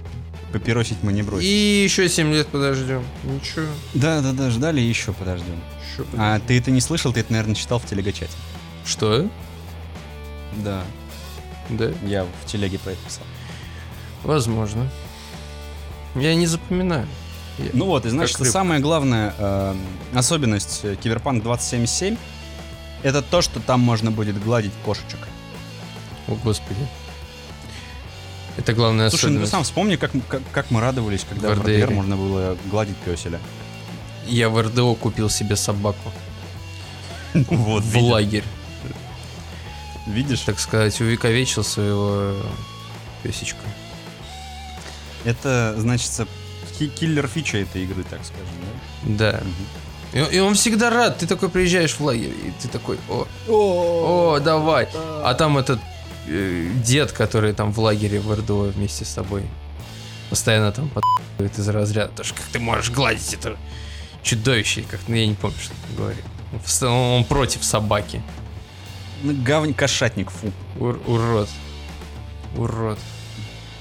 папиросить 0.54 0.98
мы 1.02 1.12
не 1.14 1.24
бросим. 1.24 1.46
И 1.46 1.82
еще 1.84 2.08
7 2.08 2.32
лет 2.32 2.48
подождем. 2.48 3.04
Ничего. 3.24 3.66
Да, 3.94 4.22
да, 4.22 4.34
да, 4.34 4.50
ждали 4.52 4.80
еще 4.82 5.14
подождем. 5.14 5.60
Еще 5.92 6.06
А 6.18 6.40
ты 6.40 6.58
это 6.60 6.70
не 6.72 6.82
слышал, 6.82 7.12
ты 7.12 7.22
это, 7.22 7.32
наверное, 7.32 7.56
читал 7.56 7.80
в 7.80 7.86
телегачате. 7.86 8.32
Что? 8.86 9.28
Да, 10.64 10.84
Да, 11.70 11.92
я 12.06 12.24
в 12.26 12.46
телеге 12.46 12.80
про 12.80 12.92
это 12.92 13.02
писал. 13.06 13.24
возможно. 14.24 14.90
Я 16.16 16.34
не 16.36 16.48
запоминаю. 16.48 17.08
Я- 17.60 17.70
Ну 17.74 17.86
вот, 17.86 18.06
и 18.06 18.10
значит, 18.10 18.38
Как 18.38 18.48
самая 18.48 18.80
главная 18.80 19.34
э, 19.38 19.76
особенность 20.14 20.80
э, 20.84 20.96
Киберпанк 20.96 21.44
2077 21.44 22.18
это 23.04 23.22
то, 23.22 23.42
что 23.42 23.60
там 23.60 23.80
можно 23.80 24.12
будет 24.12 24.42
гладить 24.44 24.72
кошечек. 24.84 25.20
О, 26.30 26.36
господи. 26.44 26.80
Это 28.58 28.74
главная 28.74 29.10
Слушай, 29.10 29.32
ну 29.32 29.42
ты 29.42 29.48
сам 29.48 29.64
вспомни, 29.64 29.96
как, 29.96 30.12
как, 30.28 30.42
как 30.52 30.70
мы 30.70 30.82
радовались, 30.82 31.26
когда 31.28 31.54
В 31.54 31.60
в 31.60 31.62
РДР 31.62 31.92
можно 31.92 32.18
было 32.18 32.58
гладить 32.66 32.98
песеля. 32.98 33.40
Я 34.28 34.50
в 34.50 34.62
РДО 34.62 34.96
купил 34.96 35.30
себе 35.30 35.56
собаку. 35.56 36.12
Вот, 37.34 37.84
в 37.84 37.98
лагерь. 37.98 38.44
Видишь? 40.08 40.42
Так 40.42 40.60
сказать, 40.60 41.00
увековечил 41.00 41.64
своего 41.64 42.34
песечка. 43.24 43.62
Это, 45.26 45.76
значит, 45.78 46.12
киллер 46.78 47.28
фича 47.28 47.60
этой 47.60 47.84
игры, 47.84 48.04
так 48.04 48.20
скажем, 48.24 48.48
да? 49.18 49.42
Да. 50.12 50.20
И, 50.32 50.38
и 50.38 50.40
он 50.40 50.56
всегда 50.56 50.90
рад. 50.90 51.20
Ты 51.20 51.28
такой 51.28 51.50
приезжаешь 51.50 51.94
в 51.94 52.02
лагерь, 52.02 52.34
и 52.44 52.52
ты 52.62 52.68
такой, 52.68 52.98
о, 53.08 53.28
о, 53.48 54.40
давай. 54.40 54.90
А 55.24 55.34
там 55.36 55.58
этот 55.58 55.80
дед, 56.84 57.12
который 57.12 57.54
там 57.54 57.72
в 57.72 57.80
лагере 57.80 58.20
в 58.20 58.32
РДО 58.34 58.72
вместе 58.76 59.06
с 59.06 59.14
тобой, 59.14 59.44
постоянно 60.30 60.72
там 60.72 60.90
подписывает 60.90 61.58
из 61.58 61.68
разряда, 61.70 62.12
то, 62.16 62.24
что 62.24 62.36
как 62.36 62.46
ты 62.46 62.60
можешь 62.60 62.92
гладить 62.92 63.34
это 63.34 63.58
чудовище, 64.24 64.84
как, 64.90 65.00
ну, 65.08 65.16
я 65.16 65.26
не 65.28 65.36
помню, 65.36 65.58
что 65.60 65.74
он 65.90 65.96
говорит. 65.96 66.24
Он 66.82 66.90
Он 66.90 67.24
против 67.24 67.64
собаки. 67.64 68.22
Ну, 69.24 69.34
Гавань 69.44 69.74
кошатник, 69.74 70.32
фу. 70.32 70.52
Ур- 70.78 71.02
урод. 71.06 71.50
Урод. 72.56 73.00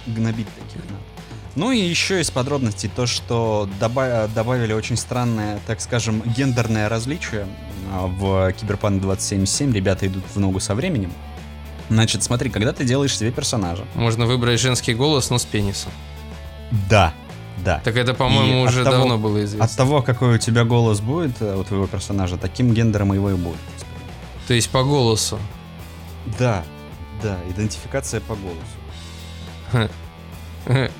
Гнобить 0.06 0.48
таких 0.54 0.84
надо. 0.90 1.02
Ну 1.54 1.72
и 1.72 1.78
еще 1.78 2.20
из 2.20 2.30
подробностей 2.30 2.90
то, 2.94 3.06
что 3.06 3.68
доба- 3.80 4.28
добавили 4.32 4.72
очень 4.72 4.96
странное, 4.96 5.60
так 5.66 5.80
скажем, 5.80 6.22
гендерное 6.22 6.88
различие 6.88 7.46
а, 7.92 8.06
в 8.06 8.52
Киберпанк 8.52 9.00
2077. 9.02 9.72
Ребята 9.72 10.06
идут 10.06 10.24
в 10.34 10.38
ногу 10.38 10.60
со 10.60 10.74
временем. 10.74 11.12
Значит, 11.90 12.22
смотри, 12.22 12.50
когда 12.50 12.72
ты 12.72 12.84
делаешь 12.84 13.16
себе 13.16 13.30
персонажа. 13.30 13.84
Можно 13.94 14.26
выбрать 14.26 14.60
женский 14.60 14.94
голос, 14.94 15.30
но 15.30 15.38
с 15.38 15.44
пенисом. 15.44 15.92
Да, 16.90 17.12
да. 17.64 17.80
Так 17.84 17.96
это, 17.96 18.12
по-моему, 18.14 18.60
уже 18.62 18.84
того- 18.84 18.96
давно 18.98 19.18
было 19.18 19.42
известно. 19.44 19.64
От 19.64 19.74
того, 19.76 20.02
какой 20.02 20.34
у 20.34 20.38
тебя 20.38 20.64
голос 20.64 21.00
будет 21.00 21.40
э, 21.40 21.56
у 21.56 21.64
твоего 21.64 21.86
персонажа, 21.86 22.36
таким 22.36 22.72
гендером 22.74 23.12
его 23.14 23.30
и 23.30 23.34
будет. 23.34 23.56
То 24.46 24.54
есть 24.54 24.68
по 24.70 24.82
голосу. 24.84 25.38
Да, 26.38 26.62
да, 27.22 27.38
идентификация 27.50 28.20
по 28.20 28.34
голосу. 28.36 29.88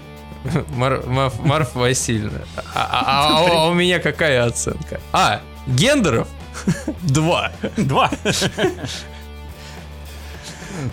Мар- 0.75 1.03
Марф- 1.07 1.43
Марфа 1.45 1.79
Васильевна. 1.79 2.41
А, 2.75 2.81
а- 2.81 3.05
а- 3.45 3.65
а 3.65 3.67
у 3.69 3.75
меня 3.75 3.99
какая 3.99 4.47
оценка? 4.47 5.01
А, 5.13 5.41
гендеров? 5.67 6.29
Два. 7.03 7.53
Два. 7.77 8.11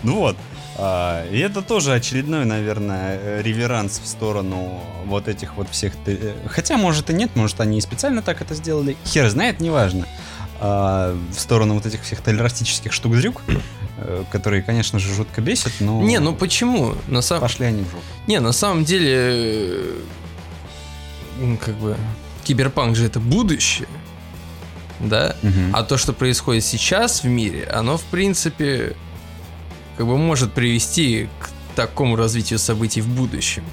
Ну 0.02 0.16
вот. 0.16 0.36
А, 0.78 1.26
И 1.30 1.38
это 1.38 1.62
тоже 1.62 1.94
очередной, 1.94 2.44
наверное, 2.44 3.18
э, 3.20 3.42
реверанс 3.42 3.98
в 4.02 4.06
сторону 4.06 4.80
вот 5.06 5.28
этих 5.28 5.56
вот 5.56 5.68
всех... 5.70 5.94
э, 6.06 6.34
Хотя, 6.48 6.76
может 6.76 7.08
и 7.10 7.14
нет, 7.14 7.34
может 7.34 7.60
они 7.60 7.78
и 7.78 7.80
специально 7.80 8.22
так 8.22 8.40
это 8.42 8.54
сделали. 8.54 8.96
Хер 9.06 9.28
знает, 9.30 9.60
неважно. 9.60 10.06
А, 10.60 11.16
В 11.34 11.40
сторону 11.40 11.74
вот 11.74 11.86
этих 11.86 12.02
всех 12.02 12.20
толерастических 12.20 12.92
штук-дрюк, 12.92 13.42
э, 13.98 14.24
которые, 14.30 14.62
конечно 14.62 14.98
же, 14.98 15.14
жутко 15.14 15.40
бесят, 15.40 15.72
но... 15.80 16.02
Не, 16.02 16.18
ну 16.18 16.34
почему? 16.34 16.94
На 17.08 17.22
самом... 17.22 17.42
Пошли 17.42 17.66
они 17.66 17.82
в 17.82 17.86
жопу. 17.90 18.02
Не, 18.26 18.40
на 18.40 18.52
самом 18.52 18.84
деле, 18.84 19.82
как 21.64 21.74
бы, 21.76 21.96
киберпанк 22.44 22.96
же 22.96 23.06
это 23.06 23.20
будущее, 23.20 23.88
да? 25.00 25.36
Мгм. 25.42 25.74
А 25.74 25.82
то, 25.82 25.96
что 25.96 26.12
происходит 26.12 26.64
сейчас 26.64 27.22
в 27.22 27.26
мире, 27.26 27.64
оно, 27.72 27.96
в 27.98 28.04
принципе, 28.04 28.94
как 29.96 30.06
бы 30.06 30.16
может 30.16 30.52
привести 30.52 31.28
к 31.40 31.50
такому 31.74 32.16
развитию 32.16 32.58
событий 32.58 33.00
в 33.00 33.08
будущем. 33.08 33.64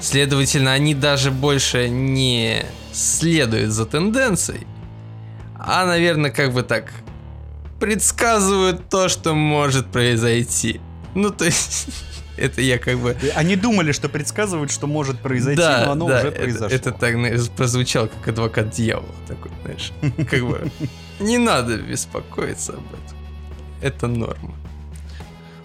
Следовательно, 0.00 0.72
они 0.72 0.94
даже 0.94 1.30
больше 1.30 1.88
не 1.88 2.64
следуют 2.92 3.70
за 3.70 3.86
тенденцией, 3.86 4.66
а, 5.58 5.86
наверное, 5.86 6.30
как 6.30 6.52
бы 6.52 6.62
так 6.62 6.92
предсказывают 7.78 8.88
то, 8.88 9.08
что 9.08 9.34
может 9.34 9.86
произойти. 9.86 10.80
Ну, 11.14 11.30
то 11.30 11.44
есть, 11.44 11.88
это 12.36 12.60
я 12.60 12.78
как 12.78 12.98
бы... 12.98 13.16
Они 13.36 13.54
думали, 13.54 13.92
что 13.92 14.08
предсказывают, 14.08 14.72
что 14.72 14.86
может 14.86 15.20
произойти, 15.20 15.60
да, 15.62 15.84
но 15.86 15.92
оно 15.92 16.08
да, 16.08 16.18
уже 16.18 16.28
это- 16.28 16.40
произошло. 16.40 16.68
Это, 16.68 16.90
так 16.90 17.14
знаешь, 17.14 17.48
прозвучало 17.50 18.08
как 18.08 18.28
адвокат 18.28 18.70
дьявола 18.70 19.14
такой, 19.28 19.52
знаешь. 19.62 19.92
Как 20.28 20.42
бы 20.44 20.70
не 21.20 21.38
надо 21.38 21.76
беспокоиться 21.76 22.72
об 22.72 22.86
этом. 22.86 23.18
Это 23.80 24.06
норма. 24.08 24.54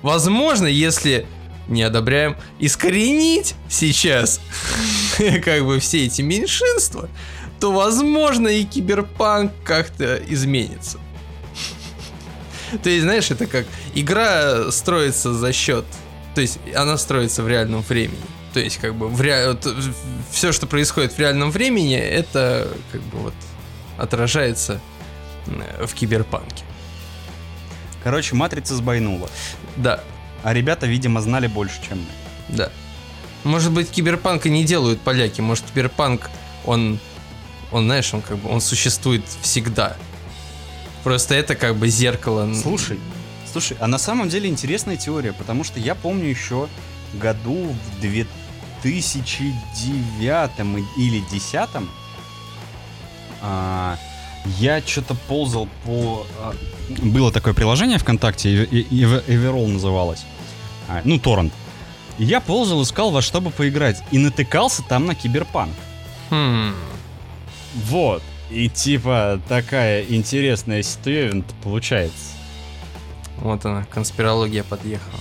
Возможно, 0.01 0.67
если 0.67 1.25
не 1.67 1.83
одобряем, 1.83 2.37
искоренить 2.59 3.55
сейчас 3.69 4.39
как 5.43 5.65
бы 5.65 5.79
все 5.79 6.05
эти 6.05 6.21
меньшинства, 6.21 7.09
то, 7.59 7.71
возможно, 7.71 8.47
и 8.47 8.63
киберпанк 8.63 9.51
как-то 9.63 10.21
изменится. 10.27 10.99
То 12.83 12.89
есть, 12.89 13.03
знаешь, 13.03 13.31
это 13.31 13.47
как 13.47 13.65
игра 13.95 14.71
строится 14.71 15.33
за 15.33 15.51
счет, 15.51 15.85
то 16.35 16.41
есть 16.41 16.59
она 16.75 16.97
строится 16.97 17.41
в 17.41 17.47
реальном 17.47 17.81
времени. 17.81 18.21
То 18.53 18.59
есть, 18.59 18.77
как 18.77 18.93
бы, 18.93 19.07
в 19.07 19.19
ре... 19.21 19.57
все, 20.29 20.51
что 20.51 20.67
происходит 20.67 21.13
в 21.13 21.19
реальном 21.19 21.49
времени, 21.49 21.97
это 21.97 22.71
как 22.91 23.01
бы 23.01 23.17
вот 23.17 23.33
отражается 23.97 24.79
э, 25.47 25.85
в 25.87 25.95
киберпанке. 25.95 26.63
Короче, 28.03 28.35
матрица 28.35 28.75
сбойнула. 28.75 29.29
Да, 29.77 30.01
А 30.43 30.53
ребята, 30.53 30.87
видимо, 30.87 31.21
знали 31.21 31.47
больше, 31.47 31.79
чем 31.87 31.99
мы. 31.99 32.05
да. 32.49 32.69
Может 33.43 33.71
быть, 33.71 33.89
киберпанка 33.89 34.49
не 34.49 34.65
делают 34.65 34.99
поляки, 34.99 35.41
может, 35.41 35.63
киберпанк, 35.65 36.29
он, 36.65 36.99
он, 37.71 37.85
знаешь, 37.85 38.13
он 38.13 38.21
как 38.21 38.37
бы, 38.39 38.49
он 38.49 38.59
существует 38.59 39.23
всегда. 39.41 39.95
Просто 41.03 41.35
это 41.35 41.55
как 41.55 41.75
бы 41.77 41.87
зеркало. 41.87 42.51
Слушай, 42.53 42.99
слушай, 43.49 43.77
а 43.79 43.87
на 43.87 43.99
самом 43.99 44.27
деле 44.27 44.49
интересная 44.49 44.97
теория, 44.97 45.31
потому 45.31 45.63
что 45.63 45.79
я 45.79 45.95
помню 45.95 46.25
еще 46.25 46.67
году 47.13 47.73
в 47.95 48.01
2009 48.01 50.59
или 50.97 51.19
2010 51.19 51.69
а, 53.41 53.97
я 54.59 54.81
что-то 54.85 55.15
ползал 55.27 55.67
по... 55.85 56.25
было 56.89 57.31
такое 57.31 57.53
приложение 57.53 57.97
ВКонтакте, 57.97 58.65
Everall 58.65 59.67
называлось. 59.67 60.25
А, 60.87 61.01
ну, 61.03 61.19
торрент. 61.19 61.53
И 62.17 62.23
я 62.23 62.39
ползал, 62.39 62.81
искал 62.83 63.11
во 63.11 63.21
что 63.21 63.41
бы 63.41 63.51
поиграть. 63.51 64.01
И 64.11 64.17
натыкался 64.17 64.83
там 64.83 65.05
на 65.05 65.15
киберпанк. 65.15 65.73
Хм. 66.29 66.73
Вот. 67.85 68.23
И 68.49 68.69
типа 68.69 69.41
такая 69.47 70.03
интересная 70.03 70.81
ситуация 70.81 71.43
получается. 71.63 72.33
Вот 73.37 73.65
она, 73.65 73.85
конспирология 73.85 74.63
подъехала. 74.63 75.19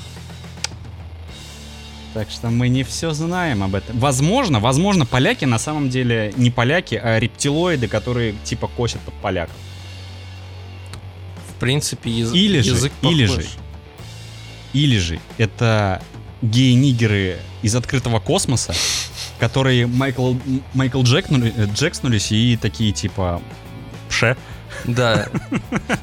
Так 2.15 2.31
что 2.31 2.49
мы 2.49 2.69
не 2.69 2.83
все 2.83 3.11
знаем 3.11 3.63
об 3.63 3.75
этом. 3.75 3.99
Возможно, 3.99 4.59
возможно, 4.59 5.05
поляки 5.05 5.45
на 5.45 5.59
самом 5.59 5.91
деле 5.91 6.33
не 6.37 6.51
поляки, 6.51 6.95
а 6.95 7.19
рептилоиды, 7.19 7.89
которые 7.89 8.35
типа 8.43 8.69
косят 8.69 9.01
под 9.03 9.13
поляков. 9.15 9.57
В 11.57 11.59
принципе, 11.59 12.11
яз- 12.11 12.33
Или 12.35 12.61
же, 12.61 12.71
язык 12.71 12.93
или 13.03 13.27
похож. 13.27 13.45
же. 13.45 13.49
Или 14.73 14.99
же 14.99 15.21
это 15.39 16.03
геи-нигеры 16.43 17.39
из 17.63 17.75
открытого 17.75 18.21
космоса, 18.21 18.75
которые 19.39 19.87
Майкл, 19.87 20.35
Майкл 20.75 21.03
Джекнули, 21.03 21.53
э, 21.57 21.67
Джекснулись 21.73 22.31
и 22.33 22.57
такие 22.57 22.93
типа 22.93 23.41
пше. 24.09 24.37
Да. 24.85 25.29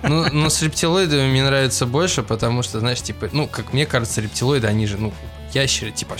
Ну, 0.04 0.26
но 0.34 0.50
с 0.50 0.62
рептилоидами 0.62 1.30
мне 1.30 1.44
нравится 1.46 1.86
больше, 1.86 2.24
потому 2.24 2.62
что, 2.64 2.80
знаешь, 2.80 3.02
типа, 3.02 3.30
ну, 3.32 3.48
как 3.48 3.72
мне 3.72 3.86
кажется, 3.86 4.20
рептилоиды, 4.22 4.68
они 4.68 4.86
же, 4.86 4.98
ну, 4.98 5.14
ящеры, 5.54 5.92
типа, 5.92 6.18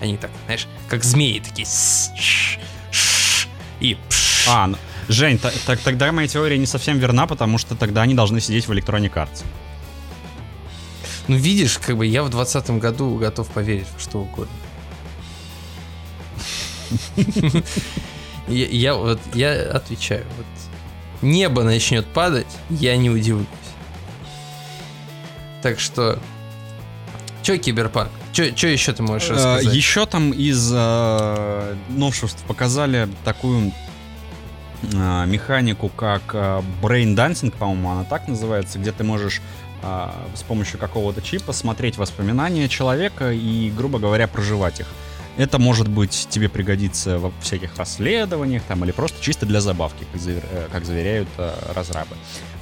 они 0.00 0.16
так, 0.18 0.30
знаешь, 0.44 0.66
как 0.88 1.02
змеи 1.02 1.38
такие, 1.40 1.66
«с», 1.66 2.10
«ш», 2.18 2.58
«ш», 2.90 3.48
и 3.80 3.96
«пш». 4.08 4.46
А, 4.48 4.66
ну, 4.66 4.76
Жень, 5.10 5.38
та- 5.38 5.50
так, 5.66 5.80
тогда 5.80 6.12
моя 6.12 6.28
теория 6.28 6.56
не 6.56 6.66
совсем 6.66 6.98
верна, 6.98 7.26
потому 7.26 7.58
что 7.58 7.74
тогда 7.74 8.02
они 8.02 8.14
должны 8.14 8.40
сидеть 8.40 8.68
в 8.68 8.72
Electronic 8.72 9.12
Arts. 9.14 9.42
Ну, 11.26 11.36
видишь, 11.36 11.78
как 11.78 11.96
бы 11.96 12.06
я 12.06 12.22
в 12.22 12.30
двадцатом 12.30 12.78
году 12.78 13.16
готов 13.16 13.48
поверить 13.48 13.86
в 13.96 14.00
что 14.00 14.18
угодно. 14.20 14.54
Я, 18.48 18.66
я 18.66 18.94
вот, 18.94 19.20
я 19.34 19.52
отвечаю, 19.72 20.24
вот 20.36 20.46
небо 21.22 21.62
начнет 21.62 22.06
падать, 22.06 22.46
я 22.68 22.96
не 22.96 23.10
удивлюсь. 23.10 23.46
Так 25.62 25.78
что, 25.80 26.18
чё 27.42 27.58
киберпанк? 27.58 28.10
Чё, 28.32 28.50
чё 28.52 28.68
еще 28.68 28.92
ты 28.92 29.02
можешь 29.02 29.30
рассказать? 29.30 29.74
Еще 29.74 30.06
там 30.06 30.30
из 30.32 30.70
э, 30.72 31.76
новшеств 31.88 32.42
показали 32.44 33.08
такую 33.24 33.68
э, 33.68 33.72
механику, 34.82 35.88
как 35.88 36.22
э, 36.32 36.62
Brain 36.82 37.14
Dancing, 37.14 37.50
по-моему, 37.50 37.90
она 37.90 38.04
так 38.04 38.28
называется, 38.28 38.78
где 38.78 38.92
ты 38.92 39.04
можешь 39.04 39.40
э, 39.82 40.08
с 40.34 40.42
помощью 40.42 40.78
какого-то 40.78 41.22
чипа 41.22 41.52
смотреть 41.52 41.98
воспоминания 41.98 42.68
человека 42.68 43.30
и, 43.32 43.70
грубо 43.70 43.98
говоря, 43.98 44.26
проживать 44.26 44.80
их. 44.80 44.86
Это 45.36 45.58
может 45.58 45.88
быть 45.88 46.26
тебе 46.30 46.48
пригодится 46.48 47.18
во 47.18 47.32
всяких 47.40 47.76
расследованиях 47.76 48.62
там 48.64 48.84
или 48.84 48.90
просто 48.90 49.22
чисто 49.22 49.46
для 49.46 49.60
забавки, 49.60 50.04
как, 50.12 50.20
завер- 50.20 50.44
э, 50.50 50.68
как 50.70 50.84
заверяют 50.84 51.28
э, 51.38 51.52
разрабы. 51.74 52.16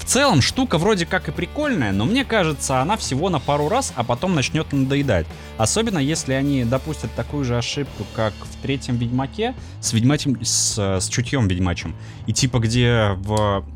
Целом 0.08 0.40
штука 0.40 0.78
вроде 0.78 1.04
как 1.04 1.28
и 1.28 1.32
прикольная, 1.32 1.92
но 1.92 2.06
мне 2.06 2.24
кажется, 2.24 2.80
она 2.80 2.96
всего 2.96 3.28
на 3.28 3.40
пару 3.40 3.68
раз, 3.68 3.92
а 3.94 4.04
потом 4.04 4.34
начнет 4.34 4.72
надоедать. 4.72 5.26
Особенно 5.58 5.98
если 5.98 6.32
они 6.32 6.64
допустят 6.64 7.12
такую 7.14 7.44
же 7.44 7.58
ошибку, 7.58 8.04
как 8.16 8.32
в 8.32 8.62
третьем 8.62 8.96
Ведьмаке 8.96 9.54
с, 9.82 9.92
ведьмачем, 9.92 10.42
с, 10.42 10.78
с 10.78 11.08
чутьем 11.10 11.46
ведьмачем. 11.46 11.94
И 12.26 12.32
типа 12.32 12.58
где 12.58 13.10
в 13.18 13.66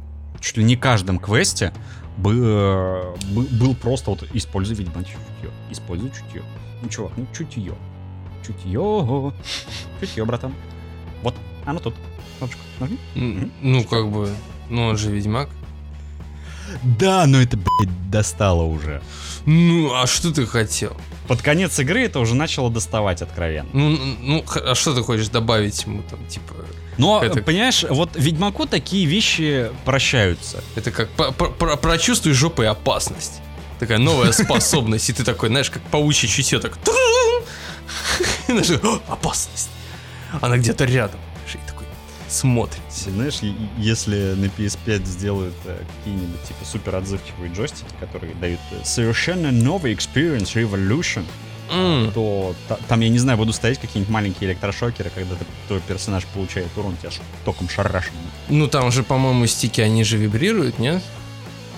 чуть 0.40 0.56
ли 0.56 0.64
не 0.64 0.74
каждом 0.76 1.18
квесте 1.18 1.70
бы- 2.16 2.32
э, 2.34 3.14
бы- 3.34 3.48
был 3.60 3.74
просто 3.74 4.08
вот 4.12 4.26
используй 4.32 4.74
ведьмачье 4.74 5.12
чутье, 5.36 5.50
используй 5.70 6.10
чутье. 6.12 6.42
Ну 6.82 6.88
чувак, 6.88 7.12
ну 7.18 7.26
чутье. 7.36 7.74
Чутье. 8.46 9.32
Чутье, 10.00 10.24
братан. 10.24 10.54
Вот, 11.22 11.34
оно 11.66 11.78
тут. 11.78 11.94
Кнопочку 12.38 12.62
нажми. 12.80 12.98
Ну, 13.60 13.84
как 13.84 14.10
бы, 14.10 14.30
ну 14.70 14.86
он 14.86 14.96
же 14.96 15.10
ведьмак. 15.12 15.50
Да, 16.82 17.26
но 17.26 17.40
это, 17.40 17.56
блядь, 17.56 18.10
достало 18.10 18.62
уже. 18.62 19.02
Ну, 19.46 19.92
а 19.94 20.06
что 20.06 20.32
ты 20.32 20.46
хотел? 20.46 20.96
Под 21.28 21.42
конец 21.42 21.78
игры 21.78 22.04
это 22.04 22.20
уже 22.20 22.34
начало 22.34 22.70
доставать 22.70 23.22
откровенно. 23.22 23.68
Ну, 23.72 23.98
ну, 24.20 24.44
а 24.54 24.74
что 24.74 24.94
ты 24.94 25.02
хочешь 25.02 25.28
добавить 25.28 25.82
ему 25.84 26.02
там, 26.10 26.24
типа, 26.26 26.54
Но, 26.98 27.22
Это- 27.22 27.42
понимаешь, 27.42 27.84
вот 27.88 28.10
Ведьмаку 28.14 28.66
такие 28.66 29.06
вещи 29.06 29.70
прощаются. 29.84 30.62
это 30.76 30.90
как 30.90 31.08
по- 31.10 31.32
про- 31.32 31.76
прочувствуй 31.76 32.32
жопой 32.34 32.68
опасность. 32.68 33.40
Такая 33.80 33.98
новая 33.98 34.32
способность, 34.32 35.08
и 35.10 35.12
ты 35.12 35.24
такой, 35.24 35.48
знаешь, 35.48 35.70
как 35.70 35.82
паучье 35.84 36.28
чутье, 36.28 36.58
так... 36.60 36.76
трум. 36.76 37.42
И 38.48 38.52
знаешь, 38.52 38.70
«О, 38.82 39.00
опасность. 39.08 39.70
Она 40.40 40.56
где-то 40.58 40.84
рядом. 40.84 41.20
Знаешь, 42.32 42.62
И 42.72 42.76
такой 42.76 42.80
смотрит. 42.80 42.80
Знаешь, 42.90 43.40
если 43.78 44.34
на 44.34 44.46
PS5 44.46 45.04
сделают 45.06 45.54
э, 45.66 45.78
какие-нибудь 45.98 46.42
типа 46.42 46.64
супер 46.64 46.96
отзывчивые 46.96 47.52
джойстики, 47.52 47.86
которые 48.00 48.34
дают 48.34 48.60
э, 48.72 48.76
совершенно 48.84 49.50
новый 49.52 49.94
experience, 49.94 50.54
revolution, 50.54 51.24
М, 51.70 52.10
то 52.12 52.54
та- 52.68 52.76
там, 52.88 53.00
я 53.00 53.08
не 53.08 53.18
знаю, 53.18 53.38
будут 53.38 53.54
стоять 53.54 53.78
какие-нибудь 53.78 54.12
маленькие 54.12 54.50
электрошокеры, 54.50 55.10
когда 55.14 55.36
ты- 55.36 55.46
твой 55.68 55.80
персонаж 55.80 56.26
получает 56.26 56.68
урон, 56.76 56.96
тебя 56.98 57.10
током 57.46 57.68
шарашит. 57.70 58.12
Ну 58.50 58.66
там 58.68 58.92
же, 58.92 59.02
по-моему, 59.02 59.46
стики, 59.46 59.80
они 59.80 60.04
же 60.04 60.18
вибрируют, 60.18 60.78
нет? 60.78 61.02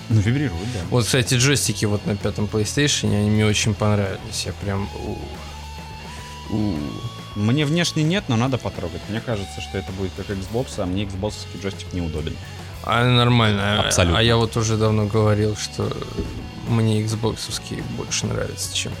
Ну, 0.09 0.19
вибрирует, 0.19 0.65
да. 0.73 0.79
Вот, 0.89 1.05
кстати, 1.05 1.35
джойстики 1.35 1.85
вот 1.85 2.05
на 2.05 2.15
пятом 2.17 2.45
PlayStation, 2.51 3.15
они 3.17 3.29
мне 3.29 3.45
очень 3.45 3.73
понравились. 3.73 4.45
Я 4.45 4.51
прям... 4.53 4.89
у- 6.49 6.55
у- 6.55 6.77
Мне 7.35 7.65
внешне 7.65 8.03
нет, 8.03 8.25
но 8.27 8.35
надо 8.37 8.57
потрогать. 8.57 9.01
Мне 9.09 9.19
кажется, 9.21 9.61
что 9.61 9.77
это 9.77 9.91
будет 9.93 10.11
как 10.15 10.29
Xbox, 10.29 10.67
а 10.77 10.85
мне 10.85 11.03
Xbox 11.03 11.33
джойстик 11.61 11.93
неудобен. 11.93 12.35
А 12.83 13.03
нормально. 13.03 13.79
А- 13.81 13.87
Абсолютно. 13.87 14.19
А 14.19 14.23
я 14.23 14.37
вот 14.37 14.55
уже 14.57 14.77
давно 14.77 15.05
говорил, 15.05 15.55
что 15.57 15.91
мне 16.67 17.01
Xbox 17.01 17.49
больше 17.97 18.25
нравится, 18.27 18.73
чем 18.75 18.93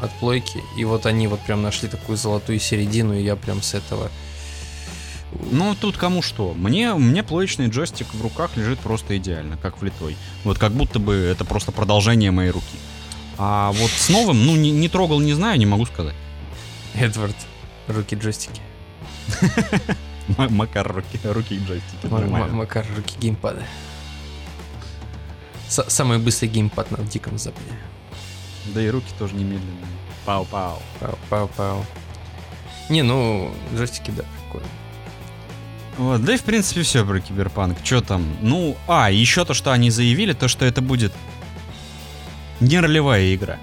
от 0.00 0.10
плойки. 0.18 0.62
И 0.76 0.84
вот 0.84 1.06
они 1.06 1.26
вот 1.28 1.40
прям 1.40 1.62
нашли 1.62 1.88
такую 1.88 2.18
золотую 2.18 2.60
середину, 2.60 3.14
и 3.14 3.22
я 3.22 3.36
прям 3.36 3.62
с 3.62 3.74
этого... 3.74 4.10
Ну, 5.50 5.74
тут 5.78 5.96
кому 5.98 6.22
что. 6.22 6.54
Мне, 6.54 6.94
мне 6.94 7.22
плоечный 7.22 7.68
джойстик 7.68 8.06
в 8.14 8.22
руках 8.22 8.56
лежит 8.56 8.78
просто 8.78 9.16
идеально, 9.18 9.56
как 9.58 9.80
влитой. 9.80 10.16
Вот 10.44 10.58
как 10.58 10.72
будто 10.72 10.98
бы 10.98 11.14
это 11.14 11.44
просто 11.44 11.70
продолжение 11.70 12.30
моей 12.30 12.50
руки. 12.50 12.64
А 13.36 13.72
вот 13.72 13.90
с 13.90 14.08
новым, 14.08 14.46
ну, 14.46 14.56
не, 14.56 14.70
не 14.70 14.88
трогал, 14.88 15.20
не 15.20 15.34
знаю, 15.34 15.58
не 15.58 15.66
могу 15.66 15.84
сказать. 15.86 16.14
Эдвард, 16.94 17.36
руки 17.88 18.14
джойстики. 18.16 18.60
М- 20.38 20.54
Макар 20.54 20.86
руки, 20.92 21.18
руки 21.24 21.54
и 21.56 21.58
джойстики. 21.64 22.06
Макар, 22.06 22.86
руки 22.96 23.14
геймпада. 23.18 23.62
С- 25.68 25.88
Самый 25.88 26.18
быстрый 26.18 26.46
геймпад 26.48 26.90
на 26.90 26.98
Диком 27.04 27.38
Западе. 27.38 27.70
Да 28.74 28.82
и 28.82 28.88
руки 28.88 29.08
тоже 29.18 29.34
немедленные. 29.34 29.86
Пау-пау. 30.26 30.80
Пау-пау-пау. 31.00 31.84
Не, 32.90 33.02
ну, 33.02 33.50
джойстики, 33.74 34.10
да, 34.10 34.24
прикольно. 34.44 34.68
Вот, 35.98 36.24
да 36.24 36.34
и 36.34 36.36
в 36.36 36.42
принципе 36.42 36.82
все 36.82 37.04
про 37.04 37.20
Киберпанк. 37.20 37.78
Что 37.84 38.00
там? 38.00 38.24
Ну, 38.40 38.76
а, 38.86 39.10
еще 39.10 39.44
то, 39.44 39.52
что 39.54 39.72
они 39.72 39.90
заявили, 39.90 40.32
то, 40.32 40.48
что 40.48 40.64
это 40.64 40.80
будет 40.80 41.12
не 42.60 42.78
ролевая 42.80 43.34
игра, 43.34 43.58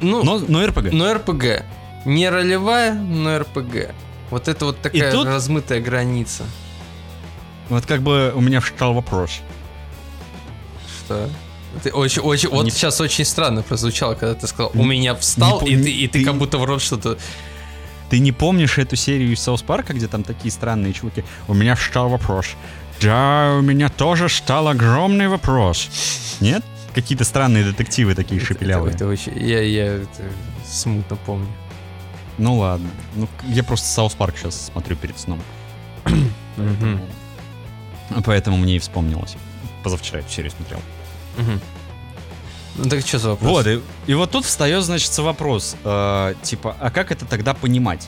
Ну, 0.00 0.22
но, 0.24 0.38
но 0.38 0.64
РПГ. 0.66 0.92
но 0.92 1.12
РПГ. 1.14 1.64
Не 2.06 2.30
ролевая, 2.30 2.94
но 2.94 3.38
РПГ. 3.40 3.90
Вот 4.30 4.48
это 4.48 4.64
вот 4.66 4.80
такая 4.80 5.12
тут- 5.12 5.26
размытая 5.26 5.80
граница. 5.80 6.44
Вот 7.68 7.84
как 7.84 8.00
бы 8.00 8.32
у 8.34 8.40
меня 8.40 8.60
встал 8.60 8.94
вопрос. 8.94 9.40
Что? 11.04 11.28
Ты 11.82 11.90
очень, 11.90 12.22
очень, 12.22 12.48
вот 12.48 12.64
Не- 12.64 12.70
сейчас 12.70 13.00
очень 13.00 13.24
странно 13.24 13.62
прозвучало, 13.62 14.14
когда 14.14 14.34
ты 14.34 14.46
сказал, 14.46 14.70
у 14.74 14.84
меня 14.84 15.14
встал, 15.14 15.60
не 15.62 15.70
и 15.72 15.74
пом- 15.76 15.82
ты, 15.82 15.90
и 15.90 16.08
ты 16.08 16.18
ты- 16.20 16.24
как 16.24 16.36
будто 16.36 16.58
в 16.58 16.64
рот 16.64 16.80
что-то... 16.80 17.18
Ты 18.08 18.20
не 18.20 18.30
помнишь 18.30 18.78
эту 18.78 18.94
серию 18.94 19.32
из 19.32 19.40
Саус 19.40 19.62
Парка, 19.62 19.92
где 19.92 20.06
там 20.06 20.22
такие 20.22 20.52
странные 20.52 20.92
чуваки? 20.92 21.24
У 21.48 21.54
меня 21.54 21.74
встал 21.74 22.08
вопрос. 22.08 22.46
Да, 23.02 23.56
у 23.58 23.62
меня 23.62 23.88
тоже 23.88 24.28
стал 24.28 24.68
огромный 24.68 25.26
вопрос. 25.28 25.88
Нет? 26.40 26.64
Какие-то 26.94 27.24
странные 27.24 27.64
детективы 27.64 28.14
такие 28.14 28.40
шепелявые. 28.40 28.94
Это, 28.94 29.04
это 29.04 29.12
очень... 29.12 29.36
Я, 29.38 29.60
я 29.60 29.86
это 29.96 30.22
смутно 30.64 31.16
помню. 31.26 31.48
Ну 32.38 32.58
ладно. 32.58 32.88
Ну, 33.14 33.28
я 33.48 33.64
просто 33.64 33.86
Саус 33.86 34.14
Парк 34.14 34.36
сейчас 34.36 34.66
смотрю 34.66 34.96
перед 34.96 35.18
сном. 35.18 35.40
Мгм. 36.56 37.00
Поэтому 38.24 38.56
мне 38.56 38.76
и 38.76 38.78
вспомнилось. 38.78 39.36
Позавчера 39.82 40.20
эту 40.20 40.30
серию 40.30 40.52
смотрел. 40.52 40.80
Ну 42.78 42.90
так 42.90 43.00
что 43.06 43.18
за 43.18 43.30
вопрос? 43.30 43.50
Вот, 43.50 43.66
и, 43.66 43.80
и 44.06 44.14
вот 44.14 44.30
тут 44.30 44.44
встает, 44.44 44.84
значит, 44.84 45.16
вопрос, 45.18 45.76
э, 45.82 46.34
типа, 46.42 46.76
а 46.78 46.90
как 46.90 47.10
это 47.10 47.24
тогда 47.24 47.54
понимать? 47.54 48.06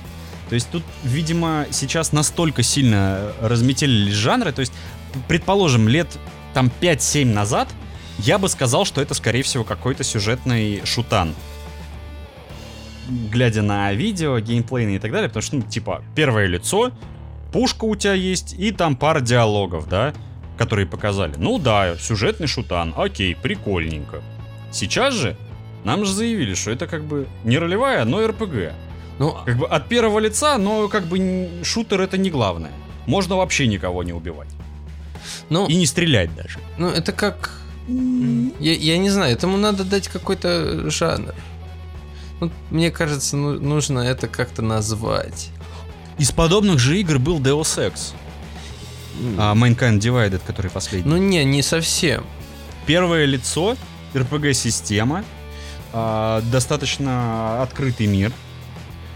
То 0.51 0.55
есть 0.55 0.69
тут, 0.71 0.83
видимо, 1.05 1.67
сейчас 1.71 2.13
настолько 2.13 2.63
сильно 2.63 3.33
разметелились 3.41 4.15
жанры, 4.15 4.53
то 4.53 4.61
есть, 4.61 4.73
предположим, 5.27 5.89
лет 5.89 6.09
там 6.53 6.71
5-7 6.81 7.25
назад 7.25 7.69
я 8.19 8.39
бы 8.39 8.49
сказал, 8.49 8.85
что 8.85 9.01
это, 9.01 9.15
скорее 9.15 9.43
всего, 9.43 9.65
какой-то 9.65 10.05
сюжетный 10.05 10.83
шутан. 10.85 11.35
Глядя 13.09 13.63
на 13.63 13.93
видео, 13.93 14.39
геймплейные 14.39 14.97
и 14.97 14.99
так 14.99 15.13
далее, 15.13 15.29
потому 15.29 15.43
что, 15.43 15.57
ну, 15.57 15.63
типа, 15.63 16.03
первое 16.15 16.47
лицо, 16.47 16.93
пушка 17.53 17.85
у 17.85 17.97
тебя 17.97 18.15
есть, 18.15 18.55
и 18.59 18.71
там 18.71 18.97
пара 18.97 19.21
диалогов, 19.21 19.89
да, 19.89 20.13
которые 20.57 20.87
показали. 20.87 21.35
Ну 21.37 21.59
да, 21.59 21.97
сюжетный 21.99 22.47
шутан, 22.47 22.93
окей, 22.97 23.35
прикольненько. 23.35 24.23
Сейчас 24.73 25.15
же 25.15 25.37
нам 25.85 26.05
же 26.05 26.13
заявили, 26.13 26.55
что 26.55 26.71
это 26.71 26.87
как 26.87 27.05
бы 27.05 27.27
не 27.45 27.59
ролевая, 27.59 28.05
но 28.05 28.27
РПГ. 28.27 28.73
Ну, 29.19 29.37
Как 29.45 29.57
бы 29.57 29.67
от 29.67 29.89
первого 29.89 30.21
лица, 30.21 30.59
но 30.59 30.89
как 30.89 31.07
бы 31.07 31.49
шутер 31.65 32.01
это 32.01 32.19
не 32.19 32.31
главное. 32.31 32.71
Можно 33.07 33.37
вообще 33.37 33.67
никого 33.67 34.05
не 34.05 34.13
убивать. 34.13 34.49
ну, 35.49 35.67
И 35.67 35.75
не 35.77 35.87
стрелять 35.87 36.35
даже. 36.37 36.59
ну 36.77 36.89
это 36.89 37.13
как... 37.13 37.51
Я, 37.89 38.75
я 38.75 38.99
не 38.99 39.09
знаю, 39.09 39.33
этому 39.33 39.57
надо 39.57 39.83
дать 39.83 40.09
какой-то 40.09 40.91
жанр. 40.91 41.35
Ну, 42.41 42.51
мне 42.71 42.91
кажется, 42.91 43.37
ну- 43.37 43.59
нужно 43.61 44.01
это 44.01 44.29
как-то 44.29 44.63
назвать. 44.63 45.51
Из 46.19 46.31
подобных 46.33 46.79
же 46.79 46.99
игр 47.01 47.19
был 47.19 47.41
Deus 47.41 47.79
Ex. 47.79 48.13
А, 49.39 49.55
Mankind 49.55 49.99
Divided, 49.99 50.41
который 50.47 50.71
последний. 50.71 51.11
Ну 51.11 51.17
не, 51.17 51.45
не 51.45 51.63
совсем. 51.63 52.25
Первое 52.87 53.25
лицо, 53.25 53.77
РПГ-система, 54.15 55.25
а, 55.93 56.41
достаточно 56.53 57.63
открытый 57.63 58.07
мир, 58.07 58.33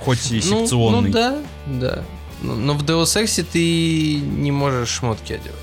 хоть 0.00 0.30
и 0.32 0.42
Ну, 0.44 0.60
секционный. 0.62 1.08
Ну, 1.10 1.12
да, 1.12 1.38
да. 1.66 2.04
Но, 2.40 2.54
но 2.56 2.74
в 2.74 2.82
Deus 2.82 3.04
Ex 3.22 3.44
ты 3.44 4.16
не 4.16 4.50
можешь 4.50 4.88
шмотки 4.88 5.34
одевать. 5.34 5.58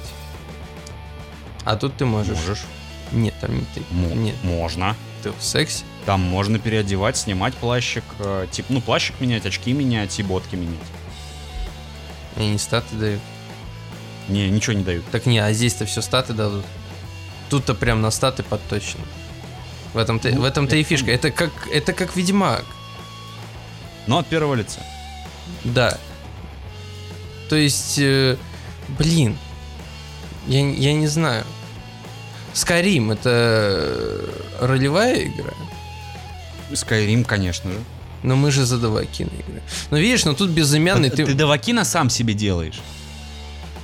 А 1.66 1.76
тут 1.76 1.97
ты 1.97 2.05
можешь. 2.05 2.38
Можешь. 2.38 2.64
Нет, 3.12 3.34
там 3.41 3.53
не 3.55 3.66
ты. 3.76 3.82
Мо- 3.91 4.14
Нет, 4.16 4.36
Можно. 4.43 4.95
ты 5.24 5.32
в 5.32 5.43
сексе. 5.43 5.84
Там 6.05 6.21
можно 6.21 6.59
переодевать, 6.59 7.17
снимать 7.17 7.53
плащик, 7.55 8.03
э, 8.19 8.47
тип, 8.51 8.65
ну, 8.69 8.81
плащик 8.81 9.19
менять, 9.19 9.45
очки 9.45 9.73
менять 9.73 10.17
и 10.19 10.23
ботки 10.23 10.55
менять. 10.55 10.79
И 12.37 12.45
не 12.45 12.57
статы 12.57 12.95
дают. 12.95 13.21
Не, 14.27 14.49
ничего 14.49 14.73
не 14.73 14.83
дают. 14.83 15.05
Так 15.11 15.25
не, 15.25 15.39
а 15.39 15.51
здесь-то 15.53 15.85
все 15.85 16.01
статы 16.01 16.33
дадут. 16.33 16.65
Тут-то 17.49 17.73
прям 17.73 18.01
на 18.01 18.11
статы 18.11 18.43
подточено. 18.43 19.03
В 19.93 19.97
этом-то, 19.97 20.29
Ну, 20.29 20.41
в 20.41 20.43
этом-то 20.45 20.75
и 20.75 20.83
фишка. 20.83 21.11
Это 21.11 21.31
как, 21.31 21.51
это 21.71 21.93
как 21.93 22.15
Ведьмак. 22.15 22.65
Но 24.07 24.19
от 24.19 24.27
первого 24.27 24.55
лица. 24.55 24.79
Да. 25.63 25.97
То 27.49 27.55
есть, 27.55 27.97
э, 27.97 28.37
блин, 28.87 29.37
я, 30.47 30.59
я 30.69 30.93
не 30.93 31.07
знаю. 31.07 31.43
Скарим 32.53 33.11
это 33.11 33.29
э, 33.29 34.29
ролевая 34.61 35.23
игра, 35.25 35.53
Skyrim, 36.72 37.24
конечно 37.24 37.72
же. 37.72 37.78
но 38.24 38.36
мы 38.36 38.51
же 38.51 38.65
за 38.65 38.78
Давакина 38.78 39.30
играем. 39.30 39.63
Но 39.91 39.97
видишь, 39.97 40.26
ну 40.26 40.34
тут 40.34 40.49
безымянный 40.49 41.09
ты... 41.09 41.26
Ты 41.26 41.34
Давакина 41.34 41.86
сам 41.86 42.09
себе 42.09 42.34
делаешь. 42.34 42.80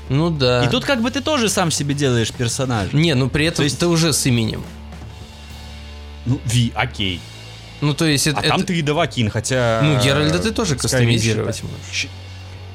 Ну 0.09 0.29
да. 0.29 0.65
И 0.65 0.69
тут 0.69 0.85
как 0.85 1.01
бы 1.01 1.09
ты 1.09 1.21
тоже 1.21 1.49
сам 1.49 1.71
себе 1.71 1.95
делаешь 1.95 2.31
персонажа. 2.31 2.95
Не, 2.95 3.15
ну 3.15 3.29
при 3.29 3.45
этом 3.45 3.57
То 3.57 3.63
есть- 3.63 3.79
ты 3.79 3.87
уже 3.87 4.13
с 4.13 4.25
именем. 4.25 4.63
Ну, 6.25 6.39
Ви, 6.45 6.71
окей. 6.75 7.19
Ну 7.81 7.93
то 7.93 8.05
есть 8.05 8.27
это... 8.27 8.39
А 8.39 8.43
там 8.43 8.57
это- 8.57 8.67
ты 8.67 8.77
и 8.77 8.81
Давакин, 8.81 9.29
хотя... 9.29 9.81
Ну 9.83 9.99
Геральда 10.03 10.39
ты 10.39 10.49
э, 10.49 10.51
тоже 10.51 10.75
Skyrim 10.75 10.81
кастомизировать 10.81 11.63
можешь. 11.63 12.07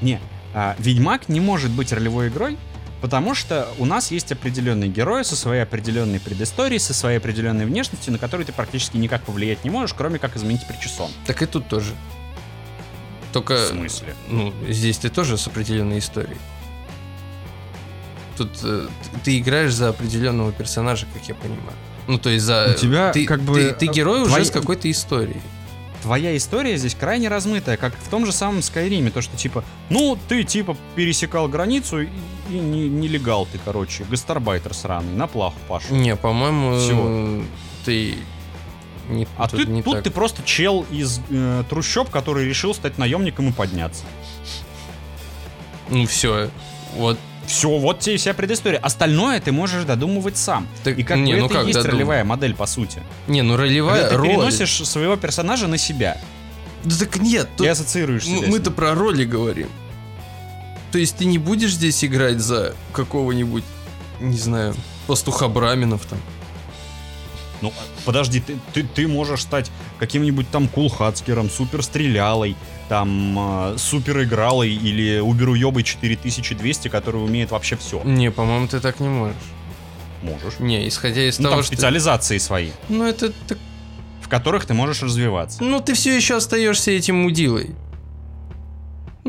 Не, 0.01 0.21
а, 0.55 0.77
Ведьмак 0.79 1.29
не 1.29 1.41
может 1.41 1.71
быть 1.71 1.93
ролевой 1.93 2.29
игрой, 2.29 2.57
потому 3.01 3.35
что 3.35 3.69
у 3.79 3.85
нас 3.87 4.11
есть 4.11 4.31
определенный 4.33 4.89
герой 4.89 5.25
со 5.25 5.37
своей 5.37 5.63
определенной 5.63 6.21
предысторией, 6.21 6.79
со 6.79 6.95
своей 6.95 7.19
определенной 7.19 7.67
внешностью, 7.67 8.13
на 8.13 8.19
которую 8.19 8.47
ты 8.47 8.53
практически 8.53 8.97
никак 8.97 9.23
повлиять 9.23 9.65
не 9.65 9.71
можешь, 9.71 9.95
кроме 9.95 10.19
как 10.19 10.37
изменить 10.37 10.67
причесон. 10.67 11.11
Так 11.27 11.43
и 11.43 11.47
тут 11.47 11.69
тоже. 11.69 11.93
В 13.31 13.33
Только, 13.33 13.65
смысле? 13.67 14.15
ну, 14.29 14.53
здесь 14.69 14.99
ты 14.99 15.09
тоже 15.09 15.39
с 15.39 15.47
определенной 15.47 16.01
историей. 16.01 16.37
Тут 18.37 18.51
э, 18.65 18.89
ты 19.23 19.39
играешь 19.39 19.73
за 19.75 19.91
определенного 19.91 20.51
персонажа, 20.53 21.07
как 21.13 21.29
я 21.29 21.35
понимаю. 21.35 21.77
Ну, 22.07 22.19
то 22.19 22.31
есть 22.31 22.45
за... 22.45 22.75
У 22.77 22.79
тебя 22.81 23.13
ты, 23.13 23.25
как 23.27 23.41
бы, 23.43 23.55
Ты, 23.55 23.73
ты 23.73 23.87
э, 23.87 23.93
герой 23.93 24.21
уже 24.23 24.31
твои- 24.31 24.45
с 24.45 24.51
какой-то 24.51 24.91
историей. 24.91 25.41
Твоя 26.03 26.37
история 26.37 26.77
здесь 26.79 26.95
крайне 26.95 27.29
размытая, 27.29 27.77
как 27.77 27.95
в 27.95 28.09
том 28.09 28.25
же 28.25 28.33
самом 28.33 28.63
Скайриме, 28.63 29.11
то 29.11 29.21
что 29.21 29.37
типа, 29.37 29.65
ну 29.91 30.17
ты 30.29 30.45
типа 30.45 30.77
пересекал 30.97 31.47
границу 31.47 32.01
и, 32.03 32.09
и 32.49 32.55
не- 32.59 32.89
нелегал 32.89 33.47
ты, 33.47 33.59
короче, 33.65 34.05
гастарбайтер 34.05 34.73
сраный, 34.73 35.13
на 35.15 35.27
плаху 35.27 35.59
пошел. 35.69 35.95
Не, 35.95 36.17
по-моему, 36.17 37.45
ты... 37.85 38.15
Не, 39.11 39.27
А 39.37 39.49
тут 39.49 39.65
ты, 39.65 39.71
не 39.71 39.83
тут 39.83 39.95
так. 39.95 40.05
ты 40.05 40.11
просто 40.11 40.43
чел 40.45 40.87
из 40.91 41.21
э, 41.31 41.65
трущоб, 41.69 42.11
который 42.11 42.49
решил 42.49 42.73
стать 42.75 42.97
наемником 42.97 43.49
и 43.49 43.53
подняться. 43.53 44.05
Ну, 45.89 46.07
все. 46.07 46.49
Вот 46.95 47.19
Все, 47.51 47.69
вот 47.69 47.99
тебе 48.01 48.17
вся 48.17 48.33
предыстория. 48.33 48.79
Остальное 48.79 49.41
ты 49.41 49.51
можешь 49.51 49.85
додумывать 49.85 50.37
сам. 50.37 50.69
Так, 50.85 50.97
и 50.99 51.03
как 51.03 51.19
не, 51.19 51.35
бы 51.35 51.41
ну 51.41 51.47
это 51.47 51.55
как 51.55 51.65
и 51.65 51.67
есть 51.67 51.75
додумать? 51.79 51.95
ролевая 51.95 52.25
модель, 52.25 52.55
по 52.55 52.67
сути. 52.67 53.03
Не, 53.27 53.43
ну 53.43 53.57
ролевая 53.57 54.03
Когда 54.03 54.11
ты 54.11 54.17
роль. 54.17 54.29
переносишь 54.29 54.87
своего 54.87 55.17
персонажа 55.17 55.67
на 55.67 55.77
себя. 55.77 56.17
Да 56.85 56.95
так 56.97 57.17
нет, 57.17 57.49
тут 57.57 57.67
и 57.67 57.69
ассоциируешь 57.69 58.25
себя 58.25 58.47
мы-то 58.49 58.71
про 58.71 58.95
роли 58.95 59.25
говорим. 59.25 59.69
То 60.93 60.99
есть 60.99 61.17
ты 61.17 61.25
не 61.25 61.39
будешь 61.39 61.75
здесь 61.75 62.05
играть 62.05 62.39
за 62.41 62.75
какого-нибудь, 62.93 63.65
не 64.21 64.39
знаю, 64.39 64.75
пастуха 65.07 65.49
Браминов 65.49 66.07
там. 66.07 66.19
Ну, 67.63 67.73
подожди, 68.05 68.41
ты, 68.41 68.59
ты, 68.73 68.83
ты 68.83 69.07
можешь 69.09 69.43
стать 69.43 69.71
каким-нибудь 69.99 70.51
там 70.51 70.69
кулхацкером, 70.69 71.51
суперстрелялой, 71.51 72.57
там, 72.89 73.73
э, 73.75 73.79
суперигралой 73.79 74.71
или 74.73 75.19
уберуебой 75.21 75.83
4200, 75.83 76.89
который 76.89 77.23
умеет 77.23 77.51
вообще 77.51 77.77
все. 77.77 78.01
Не, 78.05 78.31
по-моему, 78.31 78.67
ты 78.69 78.81
так 78.81 79.01
не 79.01 79.09
можешь. 79.09 79.37
Можешь. 80.23 80.59
Не, 80.59 80.87
исходя 80.89 81.27
из 81.29 81.39
Ну, 81.39 81.45
того, 81.45 81.57
там 81.57 81.65
что... 81.65 81.75
специализации 81.75 82.39
свои, 82.39 82.71
Ну, 82.89 83.05
это 83.07 83.33
так... 83.49 83.59
в 84.23 84.29
которых 84.29 84.67
ты 84.67 84.75
можешь 84.75 85.03
развиваться. 85.03 85.63
Ну, 85.63 85.81
ты 85.81 85.95
все 85.95 86.15
еще 86.15 86.37
остаешься 86.37 86.91
этим 86.91 87.17
мудилой. 87.17 87.75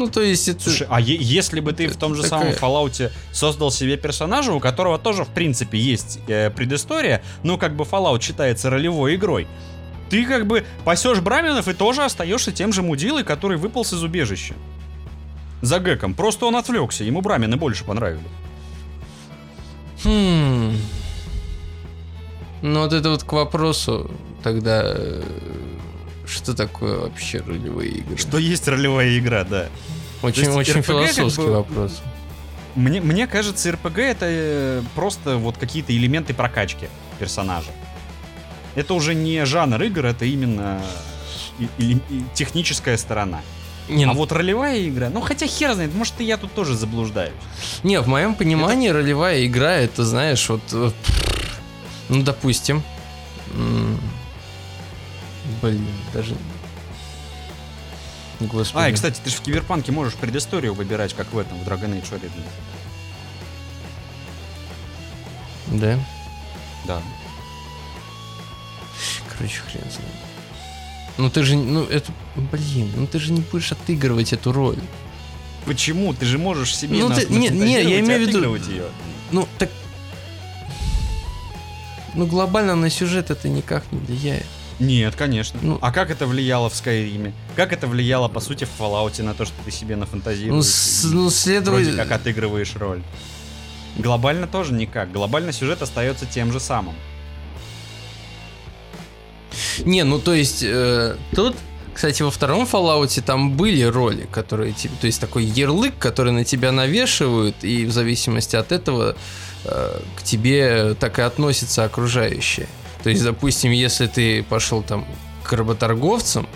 Ну, 0.01 0.07
то 0.07 0.21
есть 0.21 0.47
это... 0.47 0.63
Слушай, 0.63 0.87
а 0.89 0.99
если 0.99 1.59
бы 1.59 1.73
ты 1.73 1.85
в 1.87 1.91
это 1.91 1.99
том 1.99 2.15
же 2.15 2.23
такая- 2.23 2.55
самом 2.55 2.87
Fallout 2.87 3.11
создал 3.31 3.69
себе 3.69 3.97
персонажа, 3.97 4.51
у 4.51 4.59
которого 4.59 4.97
тоже, 4.97 5.25
в 5.25 5.27
принципе, 5.27 5.77
есть 5.77 6.17
э, 6.27 6.49
предыстория, 6.49 7.21
ну, 7.43 7.59
как 7.59 7.75
бы 7.75 7.83
Fallout 7.83 8.19
считается 8.19 8.71
ролевой 8.71 9.13
игрой, 9.13 9.47
ты 10.09 10.25
как 10.25 10.47
бы 10.47 10.65
пасешь 10.85 11.19
Браминов 11.19 11.67
и 11.67 11.73
тоже 11.73 12.03
остаешься 12.03 12.51
тем 12.51 12.73
же 12.73 12.81
мудилой, 12.81 13.23
который 13.23 13.57
выполз 13.57 13.93
из 13.93 14.01
убежища. 14.01 14.55
За 15.61 15.79
Гэком. 15.79 16.15
Просто 16.15 16.47
он 16.47 16.55
отвлекся, 16.55 17.03
ему 17.03 17.21
Брамины 17.21 17.55
больше 17.55 17.83
понравились. 17.83 18.23
Хм. 20.03 20.77
Ну, 22.63 22.79
вот 22.79 22.91
это 22.91 23.11
вот 23.11 23.23
к 23.23 23.31
вопросу 23.33 24.09
тогда... 24.41 24.97
э, 26.31 26.35
Что 26.35 26.53
такое 26.53 26.97
вообще 26.99 27.39
ролевые 27.39 27.91
игры? 27.91 28.17
Что 28.17 28.37
есть 28.37 28.67
ролевая 28.67 29.17
игра, 29.17 29.43
да. 29.43 29.67
Очень, 30.21 30.43
есть 30.45 30.55
очень 30.55 30.73
RPG 30.73 30.75
как 30.77 30.85
философский 30.85 31.41
бы- 31.43 31.51
вопрос. 31.51 32.01
Мне, 32.75 33.01
мне 33.01 33.27
кажется, 33.27 33.71
РПГ 33.71 33.97
это 33.99 34.25
э, 34.29 34.81
просто 34.95 35.37
вот 35.37 35.57
какие-то 35.57 35.95
элементы 35.95 36.33
прокачки 36.33 36.87
персонажа. 37.19 37.71
Это 38.75 38.93
уже 38.93 39.13
не 39.13 39.43
жанр 39.45 39.81
игр, 39.83 40.05
это 40.05 40.23
именно 40.25 40.81
и- 41.59 41.67
или- 41.77 42.01
и 42.09 42.23
техническая 42.33 42.95
сторона. 42.97 43.41
Не, 43.89 44.05
А 44.05 44.07
ну, 44.07 44.13
вот 44.13 44.31
ролевая 44.31 44.87
игра, 44.87 45.09
ну 45.09 45.19
хотя 45.19 45.47
хер 45.47 45.73
знает, 45.73 45.93
может 45.93 46.21
и 46.21 46.23
я 46.23 46.37
тут 46.37 46.53
тоже 46.53 46.75
заблуждаюсь. 46.77 47.33
не, 47.83 47.99
в 47.99 48.07
моем 48.07 48.35
понимании 48.35 48.87
ролевая 48.87 49.45
игра 49.45 49.73
это, 49.73 50.05
знаешь, 50.05 50.47
вот... 50.47 50.61
э, 50.71 50.91
Ну, 52.07 52.23
допустим... 52.23 52.83
Блин, 55.61 55.87
даже... 56.13 56.35
Господи. 58.39 58.85
А, 58.85 58.89
и 58.89 58.93
кстати, 58.93 59.19
ты 59.23 59.29
же 59.29 59.35
в 59.37 59.41
Киберпанке 59.41 59.91
можешь 59.91 60.15
предысторию 60.15 60.73
выбирать, 60.73 61.13
как 61.13 61.31
в 61.31 61.37
этом, 61.37 61.59
в 61.59 61.67
Dragon 61.67 61.91
Age 62.01 62.11
Origins. 62.11 62.45
Да? 65.67 65.99
Да. 66.85 67.01
Короче, 69.37 69.61
хрен 69.61 69.83
знает. 69.83 70.15
Ну 71.17 71.29
ты 71.29 71.43
же, 71.43 71.55
ну 71.55 71.83
это, 71.83 72.11
блин, 72.35 72.91
ну 72.95 73.05
ты 73.05 73.19
же 73.19 73.31
не 73.31 73.41
будешь 73.41 73.71
отыгрывать 73.71 74.33
эту 74.33 74.51
роль. 74.51 74.79
Почему? 75.65 76.13
Ты 76.13 76.25
же 76.25 76.39
можешь 76.39 76.75
себе 76.75 76.97
Ну 76.97 77.09
на- 77.09 77.15
ты- 77.15 77.27
не- 77.27 77.49
не, 77.49 77.73
я 77.73 77.99
имею 77.99 78.25
в 78.25 78.27
виду- 78.27 78.55
ее. 78.55 78.85
Ну 79.31 79.47
так... 79.59 79.69
Ну 82.15 82.25
глобально 82.25 82.75
на 82.75 82.89
сюжет 82.89 83.29
это 83.29 83.47
никак 83.49 83.83
не 83.91 83.99
влияет. 83.99 84.47
Нет, 84.79 85.15
конечно. 85.15 85.59
Ну- 85.61 85.77
а 85.81 85.91
как 85.91 86.09
это 86.09 86.25
влияло 86.25 86.69
в 86.69 86.75
Скайриме? 86.75 87.33
Как 87.55 87.71
это 87.73 87.87
влияло, 87.87 88.27
по 88.27 88.39
сути, 88.39 88.65
в 88.65 88.69
Fallout 88.79 89.21
на 89.21 89.33
то, 89.33 89.45
что 89.45 89.55
ты 89.63 89.71
себе 89.71 89.95
нафантазируешь? 89.95 90.53
Ну, 90.55 90.61
с- 90.63 91.03
ну 91.05 91.29
следовать... 91.29 91.85
Вроде 91.85 91.97
как 91.97 92.11
отыгрываешь 92.11 92.75
роль. 92.75 93.03
Глобально 93.97 94.47
тоже 94.47 94.73
никак. 94.73 95.11
Глобально 95.11 95.51
сюжет 95.51 95.81
остается 95.81 96.25
тем 96.25 96.51
же 96.51 96.59
самым. 96.59 96.95
Не, 99.79 100.03
ну 100.03 100.19
то 100.19 100.33
есть 100.33 100.63
э, 100.63 101.15
тут, 101.35 101.55
кстати, 101.93 102.21
во 102.23 102.31
втором 102.31 102.63
Fallout 102.63 103.21
там 103.21 103.53
были 103.57 103.83
роли, 103.83 104.27
которые 104.31 104.73
тебе, 104.73 104.93
то 104.99 105.07
есть 105.07 105.19
такой 105.19 105.43
ярлык, 105.43 105.97
который 105.97 106.31
на 106.31 106.45
тебя 106.45 106.71
навешивают, 106.71 107.63
и 107.63 107.85
в 107.85 107.91
зависимости 107.91 108.55
от 108.55 108.71
этого 108.71 109.15
э, 109.65 109.99
к 110.15 110.23
тебе 110.23 110.95
так 110.99 111.19
и 111.19 111.21
относятся 111.21 111.83
окружающие. 111.83 112.67
То 113.03 113.09
есть, 113.09 113.23
допустим, 113.23 113.71
если 113.71 114.07
ты 114.07 114.43
пошел 114.43 114.83
там 114.83 115.05
к 115.43 115.53
работорговцам, 115.53 116.47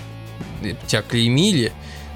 тебя 0.87 1.01
клеймили, 1.01 1.71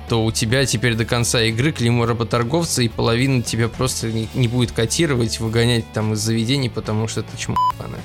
то 0.08 0.26
у 0.26 0.32
тебя 0.32 0.66
теперь 0.66 0.96
до 0.96 1.06
конца 1.06 1.42
игры 1.44 1.72
клеймо 1.72 2.06
работорговца, 2.06 2.82
и 2.82 2.88
половина 2.88 3.44
тебя 3.44 3.70
просто 3.70 4.12
не, 4.12 4.28
не 4.34 4.48
будет 4.48 4.72
котировать, 4.72 5.40
выгонять 5.40 5.86
там 5.94 6.14
из 6.14 6.20
заведений, 6.20 6.70
потому 6.70 7.08
что 7.08 7.22
это 7.22 7.38
чмо 7.38 7.56
ебаное. 7.76 8.02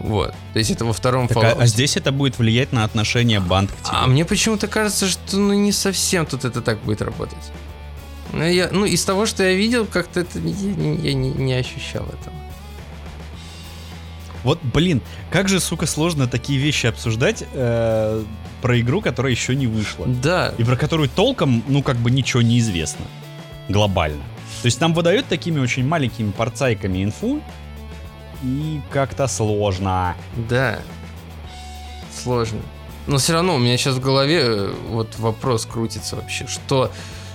Вот. 0.00 0.34
То 0.52 0.58
есть 0.58 0.70
это 0.70 0.84
во 0.84 0.92
втором 0.92 1.26
Fallout. 1.26 1.66
здесь 1.66 1.96
это 1.96 2.10
будет 2.10 2.38
влиять 2.38 2.72
на 2.72 2.84
отношение 2.84 3.38
банд 3.38 3.70
к 3.70 3.74
А 3.84 4.06
мне 4.06 4.24
почему-то 4.24 4.66
кажется, 4.66 5.06
что 5.06 5.36
ну 5.36 5.52
не 5.52 5.72
совсем 5.72 6.26
тут 6.26 6.44
это 6.44 6.62
так 6.62 6.80
будет 6.80 7.02
работать. 7.02 7.52
Ну, 8.32 8.44
я, 8.44 8.70
ну 8.72 8.86
из 8.86 9.04
того, 9.04 9.26
что 9.26 9.42
я 9.42 9.54
видел, 9.54 9.86
как-то 9.86 10.20
это 10.20 10.38
я, 10.38 10.92
я 10.94 11.14
не, 11.14 11.30
не 11.30 11.52
ощущал 11.52 12.04
этого. 12.06 12.39
Вот, 14.44 14.58
блин, 14.62 15.02
как 15.30 15.48
же, 15.48 15.60
сука, 15.60 15.86
сложно 15.86 16.26
такие 16.26 16.58
вещи 16.58 16.86
обсуждать 16.86 17.44
э, 17.52 18.22
про 18.62 18.80
игру, 18.80 19.00
которая 19.00 19.32
еще 19.32 19.54
не 19.54 19.66
вышла. 19.66 20.06
Да, 20.06 20.54
И 20.58 20.64
про 20.64 20.76
которую 20.76 21.08
толком, 21.08 21.62
ну, 21.68 21.82
как 21.82 21.96
бы 21.96 22.10
ничего 22.10 22.42
не 22.42 22.58
известно. 22.58 23.04
Глобально. 23.68 24.22
То 24.62 24.66
есть 24.66 24.80
нам 24.80 24.94
выдают 24.94 25.26
такими 25.26 25.58
очень 25.60 25.86
маленькими 25.86 26.30
порцайками 26.30 27.04
инфу, 27.04 27.40
и 28.42 28.80
как-то 28.90 29.26
сложно. 29.26 30.14
да. 30.48 30.80
Сложно. 32.22 32.60
Но 33.06 33.16
все 33.18 33.32
равно 33.32 33.54
у 33.54 33.58
меня 33.58 33.76
сейчас 33.76 33.96
в 33.96 34.00
голове 34.00 34.40
э, 34.42 34.74
вот 34.88 35.18
вопрос 35.18 35.64
крутится 35.64 36.16
вообще, 36.16 36.46
что, 36.46 36.90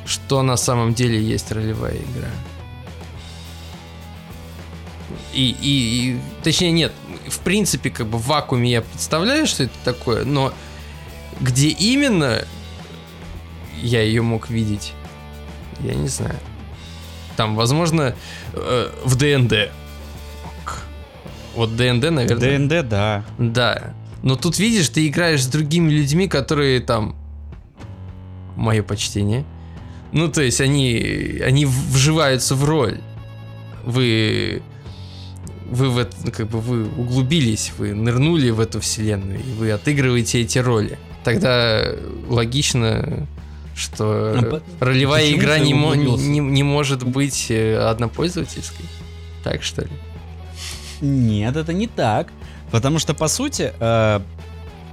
что 0.06 0.44
на 0.44 0.58
самом 0.58 0.94
деле 0.94 1.22
есть 1.22 1.52
ролевая 1.52 1.96
игра. 1.96 2.30
И, 5.34 5.56
и, 5.62 6.12
и- 6.12 6.20
точнее 6.44 6.72
нет, 6.72 6.92
в 7.28 7.40
принципе 7.40 7.90
как 7.90 8.08
бы 8.08 8.18
в 8.18 8.28
вакууме 8.28 8.72
я 8.72 8.82
представляю, 8.82 9.48
что 9.48 9.64
это 9.64 9.74
такое, 9.84 10.26
но 10.26 10.54
где 11.40 11.70
именно 11.70 12.46
я 13.82 14.02
ее 14.02 14.22
мог 14.22 14.50
видеть, 14.50 14.94
я 15.82 15.94
не 15.94 16.08
знаю. 16.08 16.40
Там, 17.36 17.56
возможно, 17.56 18.16
э, 18.54 18.92
в 19.04 19.16
ДНД. 19.16 19.70
Вот 21.56 21.76
ДНД, 21.76 22.12
наверное. 22.12 22.58
ДНД, 22.58 22.88
да. 22.88 23.26
Да. 23.38 23.94
Но 24.24 24.36
тут 24.36 24.58
видишь, 24.60 24.90
ты 24.90 25.08
играешь 25.08 25.44
с 25.44 25.48
другими 25.48 25.92
людьми, 25.92 26.28
которые 26.28 26.80
там... 26.80 27.16
Мое 28.56 28.84
почтение. 28.84 29.46
Ну, 30.14 30.30
то 30.30 30.42
есть 30.42 30.62
они, 30.62 31.42
они 31.44 31.66
вживаются 31.66 32.56
в 32.56 32.64
роль. 32.64 33.02
Вы... 33.84 34.62
Вы 35.70 35.90
в 35.90 35.98
это, 35.98 36.16
ну, 36.24 36.32
как 36.32 36.48
бы 36.48 36.60
вы 36.62 36.86
углубились, 36.86 37.72
вы 37.78 37.94
нырнули 37.94 38.50
в 38.52 38.60
эту 38.60 38.80
вселенную, 38.80 39.40
и 39.40 39.54
вы 39.58 39.72
отыгрываете 39.72 40.42
эти 40.42 40.60
роли. 40.60 41.00
Тогда 41.24 41.84
логично, 42.30 43.28
что 43.76 44.36
А 44.38 44.42
по- 44.80 44.86
ролевая 44.86 45.32
игра 45.32 45.58
не, 45.60 45.74
мо- 45.74 45.96
не, 45.96 46.40
не 46.40 46.64
может 46.64 47.04
быть 47.04 47.48
э, 47.50 47.78
однопользовательской. 47.78 48.86
Так 49.44 49.64
что 49.64 49.82
ли? 49.84 49.90
Нет, 51.02 51.56
это 51.56 51.74
не 51.74 51.88
так. 51.88 52.28
Потому 52.72 53.00
что, 53.00 53.14
по 53.14 53.28
сути, 53.28 53.74
э, 53.80 54.20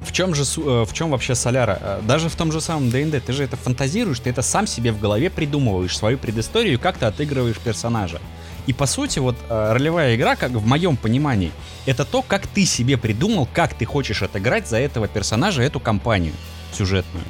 в 0.02 0.12
чем 0.12 0.34
же 0.34 0.42
э, 0.42 0.84
в 0.88 0.92
чем 0.92 1.10
вообще 1.10 1.34
соляра? 1.34 1.78
Э, 1.80 2.00
Даже 2.06 2.28
в 2.28 2.34
том 2.36 2.50
же 2.50 2.60
самом 2.60 2.90
ДНД 2.90 3.22
ты 3.24 3.32
же 3.32 3.44
это 3.44 3.56
фантазируешь, 3.56 4.20
ты 4.20 4.30
это 4.30 4.42
сам 4.42 4.66
себе 4.66 4.90
в 4.92 5.00
голове 5.00 5.30
придумываешь, 5.30 5.96
свою 5.96 6.18
предысторию, 6.18 6.78
как 6.80 6.96
ты 6.98 7.06
отыгрываешь 7.06 7.58
персонажа. 7.58 8.20
И 8.66 8.72
по 8.72 8.86
сути, 8.86 9.18
вот 9.18 9.36
э, 9.48 9.72
ролевая 9.72 10.14
игра, 10.14 10.36
как 10.36 10.52
в 10.52 10.64
моем 10.66 10.96
понимании, 10.96 11.50
это 11.84 12.04
то, 12.04 12.22
как 12.22 12.46
ты 12.46 12.64
себе 12.64 12.96
придумал, 12.96 13.48
как 13.52 13.74
ты 13.74 13.84
хочешь 13.84 14.22
отыграть 14.22 14.68
за 14.68 14.78
этого 14.78 15.08
персонажа 15.08 15.62
эту 15.62 15.80
кампанию 15.80 16.34
сюжетную. 16.76 17.24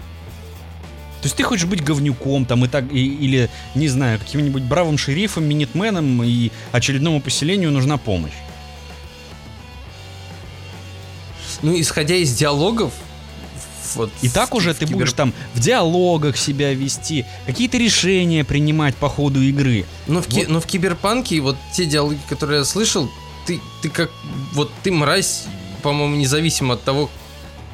То 1.23 1.27
есть 1.27 1.37
ты 1.37 1.43
хочешь 1.45 1.67
быть 1.67 1.83
говнюком 1.83 2.45
там 2.45 2.65
и 2.65 2.69
так, 2.69 2.85
и- 2.93 3.15
или, 3.15 3.49
не 3.75 3.89
знаю, 3.89 4.19
каким-нибудь 4.19 4.65
бравым 4.65 4.99
шерифом, 4.99 5.45
минитменом, 5.45 6.23
и 6.23 6.51
очередному 6.73 7.21
поселению 7.21 7.71
нужна 7.71 7.97
помощь. 7.97 8.33
Ну, 11.63 11.79
исходя 11.81 12.17
из 12.17 12.35
диалогов 12.35 12.93
вот 13.97 14.11
И 14.23 14.29
так 14.29 14.55
уже 14.55 14.75
ты 14.75 14.85
кибер- 14.85 14.93
будешь 14.95 15.13
там 15.13 15.33
в 15.55 15.61
диалогах 15.61 16.37
себя 16.37 16.73
вести, 16.75 17.25
какие-то 17.47 17.79
решения 17.79 18.45
принимать 18.45 18.97
по 18.97 19.09
ходу 19.09 19.41
игры. 19.41 19.85
Но 20.07 20.21
в, 20.23 20.27
ки- 20.27 20.41
Вот. 20.41 20.49
но 20.49 20.61
в 20.61 20.67
киберпанке 20.67 21.41
вот 21.41 21.57
те 21.73 21.85
диалоги, 21.87 22.19
которые 22.29 22.61
я 22.61 22.65
слышал, 22.65 23.11
ты, 23.47 23.61
ты 23.83 23.89
как... 23.89 24.11
Вот 24.53 24.71
ты 24.83 24.93
мразь, 24.93 25.45
по-моему, 25.83 26.17
независимо 26.17 26.75
от 26.75 26.83
того, 26.85 27.11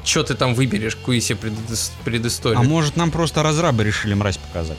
что 0.04 0.22
ты 0.22 0.34
там 0.34 0.54
выберешь, 0.54 0.96
какую 0.96 1.20
себе 1.20 1.38
предыс- 1.40 1.90
предысторию. 2.04 2.58
А 2.58 2.62
может 2.62 2.96
нам 2.96 3.10
просто 3.10 3.42
разрабы 3.42 3.84
решили 3.84 4.14
мразь 4.14 4.38
показать? 4.38 4.78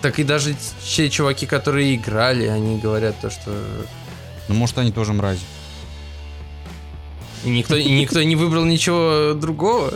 Так 0.00 0.18
и 0.18 0.24
даже 0.24 0.56
те 0.84 1.08
чуваки, 1.10 1.46
которые 1.46 1.94
играли, 1.94 2.46
они 2.46 2.78
говорят 2.78 3.20
то, 3.20 3.30
что... 3.30 3.86
Ну 4.48 4.54
может 4.54 4.76
они 4.78 4.90
тоже 4.92 5.12
мрази. 5.12 5.40
И 7.44 7.50
никто, 7.50 7.76
и 7.76 7.90
никто 7.90 8.22
не 8.22 8.36
выбрал 8.36 8.64
ничего 8.64 9.34
другого. 9.34 9.94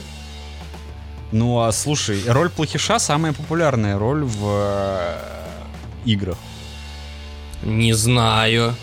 Ну 1.32 1.60
а 1.60 1.72
слушай, 1.72 2.22
роль 2.26 2.50
плохиша 2.50 2.98
самая 2.98 3.32
популярная 3.32 3.98
роль 3.98 4.24
в 4.24 4.44
э, 4.44 5.18
играх. 6.04 6.38
Не 7.62 7.92
знаю. 7.92 8.74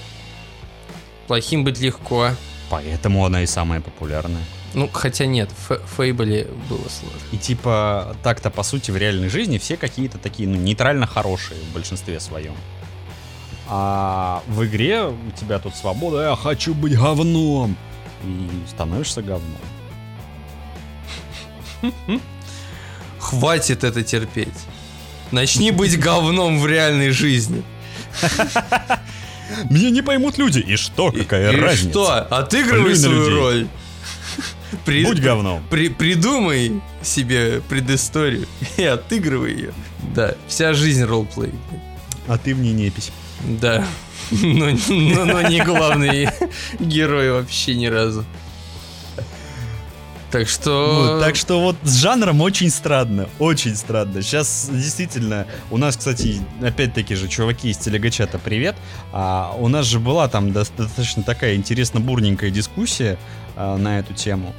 Плохим 1.28 1.64
быть 1.64 1.80
легко. 1.80 2.32
Поэтому 2.70 3.26
она 3.26 3.44
и 3.44 3.46
самая 3.46 3.82
популярная. 3.82 4.44
Ну, 4.74 4.90
хотя 4.92 5.26
нет, 5.26 5.52
в 5.68 5.80
Фейбле 5.96 6.48
было 6.68 6.88
сложно. 6.90 7.20
И 7.32 7.38
типа 7.38 8.16
так-то 8.24 8.50
по 8.50 8.64
сути 8.64 8.90
в 8.92 8.98
реальной 8.98 9.30
жизни 9.30 9.58
все 9.60 9.78
какие-то 9.78 10.18
такие, 10.18 10.50
ну, 10.50 10.56
нейтрально 10.56 11.06
хорошие 11.06 11.60
в 11.62 11.74
большинстве 11.74 12.20
своем. 12.20 12.56
А 13.70 14.42
в 14.48 14.66
игре 14.66 15.04
у 15.04 15.32
тебя 15.40 15.60
тут 15.60 15.76
свобода, 15.76 16.30
я 16.30 16.36
хочу 16.36 16.74
быть 16.74 16.98
говном. 16.98 17.78
И 18.24 18.50
становишься 18.70 19.22
говном. 19.22 19.60
Хватит 23.20 23.84
это 23.84 24.04
терпеть. 24.04 24.48
Начни 25.32 25.72
быть 25.72 26.00
говном 26.00 26.60
в 26.60 26.68
реальной 26.68 27.10
жизни. 27.12 27.64
Меня 29.70 29.90
не 29.90 30.02
поймут 30.02 30.38
люди. 30.38 30.60
И 30.60 30.76
что, 30.76 31.12
какая 31.12 31.52
И 31.52 31.56
разница? 31.60 31.90
что? 31.92 32.14
Отыгрывай 32.30 32.92
на 32.92 32.96
свою 32.96 33.30
роль. 33.30 33.68
При- 34.86 35.06
Будь 35.06 35.20
говном. 35.20 35.64
при- 35.70 35.90
придумай 35.90 36.82
себе 37.04 37.62
предысторию 37.70 38.48
и 38.78 38.84
отыгрывай 38.84 39.54
ее. 39.54 39.74
Да, 40.16 40.34
вся 40.48 40.74
жизнь 40.74 41.04
ролплей. 41.04 41.52
А 42.28 42.38
ты 42.38 42.56
мне 42.56 42.72
непись. 42.72 43.12
Да. 43.42 43.86
Но, 44.32 44.70
но- 44.90 45.26
но 45.26 45.42
не 45.42 45.60
главный 45.62 46.30
герой 46.80 47.32
вообще 47.32 47.76
ни 47.76 47.88
разу. 47.88 48.26
Так 50.32 50.50
что... 50.50 51.14
Ну, 51.18 51.20
так 51.22 51.36
что 51.36 51.62
вот 51.62 51.76
с 51.84 51.98
жанром 51.98 52.42
очень 52.42 52.72
странно, 52.72 53.30
очень 53.38 53.76
странно. 53.76 54.24
Сейчас 54.24 54.68
действительно, 54.72 55.46
у 55.70 55.78
нас, 55.78 55.96
кстати, 55.96 56.42
опять-таки 56.60 57.14
же, 57.14 57.28
чуваки 57.28 57.70
из 57.70 57.78
телегачата, 57.78 58.40
привет. 58.40 58.76
А, 59.12 59.54
у 59.60 59.68
нас 59.68 59.86
же 59.86 60.00
была 60.00 60.28
там 60.28 60.52
достаточно 60.52 61.22
такая 61.22 61.54
интересно 61.54 62.00
бурненькая 62.00 62.50
дискуссия 62.50 63.20
а, 63.56 63.78
на 63.78 64.00
эту 64.00 64.16
тему. 64.16 64.56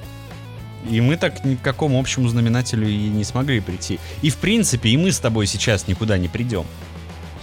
И 0.89 1.01
мы 1.01 1.17
так 1.17 1.45
ни 1.45 1.57
к 1.57 1.63
какому 1.63 1.99
общему 1.99 2.29
знаменателю 2.29 2.87
и 2.89 3.09
не 3.09 3.25
смогли 3.25 3.59
прийти. 3.59 3.99
И 4.23 4.31
в 4.31 4.37
принципе, 4.37 4.91
и 4.91 4.97
мы 4.97 5.11
с 5.11 5.19
тобой 5.19 5.49
сейчас 5.49 5.89
никуда 5.89 6.19
не 6.19 6.29
придем. 6.29 6.67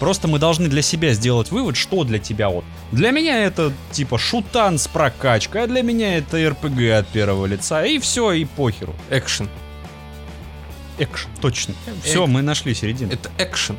Просто 0.02 0.28
мы 0.28 0.40
должны 0.40 0.68
для 0.68 0.82
себя 0.82 1.14
сделать 1.14 1.52
вывод, 1.52 1.78
что 1.78 2.04
для 2.04 2.18
тебя 2.18 2.50
вот. 2.50 2.66
Для 2.92 3.12
меня 3.12 3.46
это 3.46 3.72
типа 3.92 4.18
шутан 4.18 4.80
с 4.80 4.88
прокачкой, 4.88 5.66
а 5.66 5.68
для 5.68 5.84
меня 5.84 6.18
это 6.18 6.38
РПГ 6.50 6.82
от 6.98 7.08
первого 7.10 7.46
лица. 7.46 7.86
И 7.86 8.00
все, 8.00 8.32
и 8.32 8.46
похеру. 8.46 8.96
Экшен. 9.12 9.48
Экшен, 10.98 11.30
точно. 11.40 11.76
Все, 12.04 12.26
мы 12.26 12.42
нашли 12.42 12.74
середину. 12.74 13.12
Это 13.14 13.30
экшен. 13.38 13.78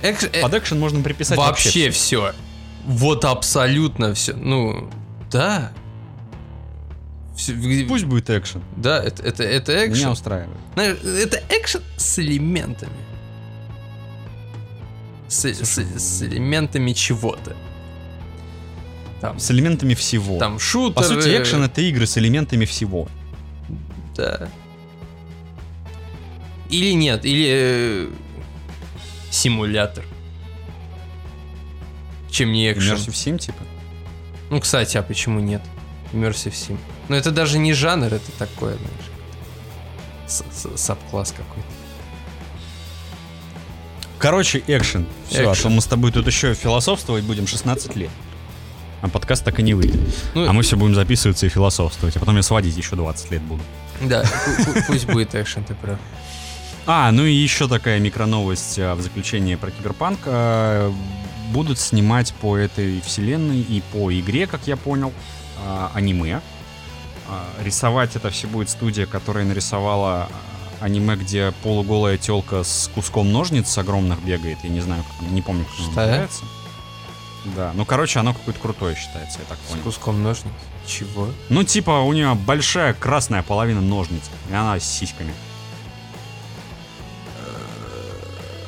Экш- 0.00 0.30
э, 0.32 0.42
Под 0.42 0.54
экшен 0.54 0.78
можно 0.78 1.02
приписать 1.02 1.36
вообще 1.36 1.86
вообще. 1.86 1.90
все. 1.90 2.32
Вот 2.84 3.24
абсолютно 3.24 4.14
все. 4.14 4.34
Ну, 4.34 4.88
да. 5.32 5.72
Пусть 7.88 8.04
будет 8.04 8.30
экшен. 8.30 8.62
Да, 8.76 9.02
это, 9.02 9.24
это, 9.24 9.42
это 9.42 9.72
Меня 9.72 9.86
экшен. 9.92 10.08
устраивает. 10.10 10.56
Знаешь, 10.74 10.98
это 11.02 11.42
экшен 11.48 11.82
с 11.96 12.20
элементами. 12.20 12.92
С, 15.34 15.44
с- 15.44 15.78
с 16.00 16.22
элементами 16.22 16.92
чего-то. 16.92 17.56
Там, 19.20 19.38
С 19.38 19.50
элементами 19.50 19.94
всего. 19.94 20.38
там 20.38 20.58
шутер. 20.58 20.94
По 20.94 21.02
сути, 21.02 21.28
экшен 21.36 21.62
это 21.62 21.80
игры 21.80 22.06
с 22.06 22.16
элементами 22.18 22.64
всего. 22.66 23.08
Да. 24.16 24.48
Или 26.70 26.92
нет, 26.92 27.24
или 27.24 27.46
э, 27.48 28.08
симулятор. 29.30 30.04
Чем 32.30 32.52
не 32.52 32.70
экшен. 32.72 32.94
Immersive 32.96 33.12
Sim, 33.12 33.38
типа. 33.38 33.62
Ну, 34.50 34.60
кстати, 34.60 34.96
а 34.96 35.02
почему 35.02 35.40
нет? 35.40 35.62
Immersive 36.12 36.52
Sim. 36.52 36.78
Ну, 37.08 37.16
это 37.16 37.30
даже 37.32 37.58
не 37.58 37.72
жанр, 37.72 38.12
это 38.14 38.30
такое, 38.38 38.76
знаешь. 40.26 40.48
Саб-класс 40.76 41.32
какой-то. 41.32 41.68
Короче, 44.18 44.62
экшен. 44.66 45.06
Все, 45.28 45.50
а 45.50 45.54
то 45.54 45.68
мы 45.68 45.80
с 45.80 45.86
тобой 45.86 46.12
тут 46.12 46.26
еще 46.26 46.54
философствовать 46.54 47.24
будем 47.24 47.46
16 47.46 47.96
лет. 47.96 48.10
А 49.02 49.08
подкаст 49.08 49.44
так 49.44 49.58
и 49.60 49.62
не 49.62 49.74
выйдет. 49.74 50.00
Ну, 50.34 50.48
А 50.48 50.52
мы 50.52 50.62
все 50.62 50.76
будем 50.76 50.94
записываться 50.94 51.44
и 51.46 51.48
философствовать. 51.50 52.16
А 52.16 52.20
потом 52.20 52.36
я 52.36 52.42
сводить 52.42 52.76
еще 52.76 52.96
20 52.96 53.30
лет 53.32 53.42
буду. 53.42 53.62
Да, 54.00 54.22
пу- 54.22 54.64
пу- 54.74 54.84
пусть 54.86 55.06
будет 55.06 55.34
экшен, 55.34 55.62
ты 55.64 55.74
прав. 55.74 55.98
А, 56.86 57.10
ну 57.12 57.24
и 57.24 57.32
еще 57.32 57.68
такая 57.68 57.98
микроновость 57.98 58.78
а, 58.78 58.94
в 58.94 59.02
заключение 59.02 59.56
про 59.58 59.70
Киберпанк. 59.70 60.20
А, 60.26 60.92
Будут 61.52 61.78
снимать 61.78 62.32
по 62.40 62.56
этой 62.56 63.02
вселенной 63.02 63.60
и 63.60 63.82
по 63.92 64.10
игре, 64.18 64.46
как 64.46 64.66
я 64.66 64.76
понял, 64.78 65.12
а, 65.62 65.90
аниме. 65.94 66.40
Рисовать 67.62 68.16
это 68.16 68.30
все 68.30 68.46
будет 68.46 68.68
студия, 68.70 69.06
которая 69.06 69.44
нарисовала 69.44 70.28
аниме, 70.80 71.16
где 71.16 71.52
полуголая 71.62 72.18
телка 72.18 72.62
с 72.64 72.90
куском 72.94 73.32
ножниц 73.32 73.76
огромных 73.78 74.22
бегает. 74.22 74.58
Я 74.62 74.70
не 74.70 74.80
знаю, 74.80 75.04
как 75.04 75.28
не 75.30 75.42
помню, 75.42 75.64
как 75.64 75.74
оно 75.78 75.86
называется. 75.88 76.44
Да, 77.56 77.72
ну 77.74 77.84
короче, 77.84 78.20
оно 78.20 78.32
какое-то 78.32 78.58
крутое 78.60 78.96
считается, 78.96 79.38
я 79.40 79.44
так 79.46 79.58
С 79.66 79.70
понял. 79.70 79.82
куском 79.82 80.22
ножниц. 80.22 80.52
Чего? 80.86 81.28
Ну 81.50 81.62
типа 81.62 82.00
у 82.00 82.12
нее 82.12 82.34
большая 82.34 82.94
красная 82.94 83.42
половина 83.42 83.80
ножниц, 83.82 84.22
и 84.50 84.54
она 84.54 84.78
с 84.78 84.84
сиськами. 84.84 85.34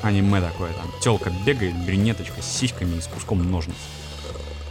Аниме 0.03 0.41
такое 0.41 0.73
там. 0.73 0.87
Телка 1.01 1.31
бегает, 1.45 1.75
брюнеточка 1.85 2.41
с 2.43 2.47
сиськами 2.47 2.97
и 2.97 3.01
с 3.01 3.07
куском 3.07 3.51
ножниц. 3.51 3.77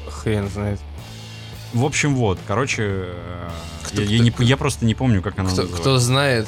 Хрен 0.10 0.50
знает. 0.50 0.80
В 1.74 1.84
общем, 1.84 2.16
вот, 2.16 2.40
короче, 2.48 2.84
э, 2.84 3.50
Кто- 3.96 4.02
я, 4.04 4.10
я 4.10 4.16
кто- 4.18 4.24
не 4.24 4.32
п- 4.32 4.44
я 4.44 4.58
просто 4.58 4.86
не 4.86 4.96
помню, 4.96 5.22
как 5.22 5.40
она 5.40 5.50
Кто, 5.50 5.62
называется. 5.64 5.82
кто 5.82 6.00
знает, 6.00 6.48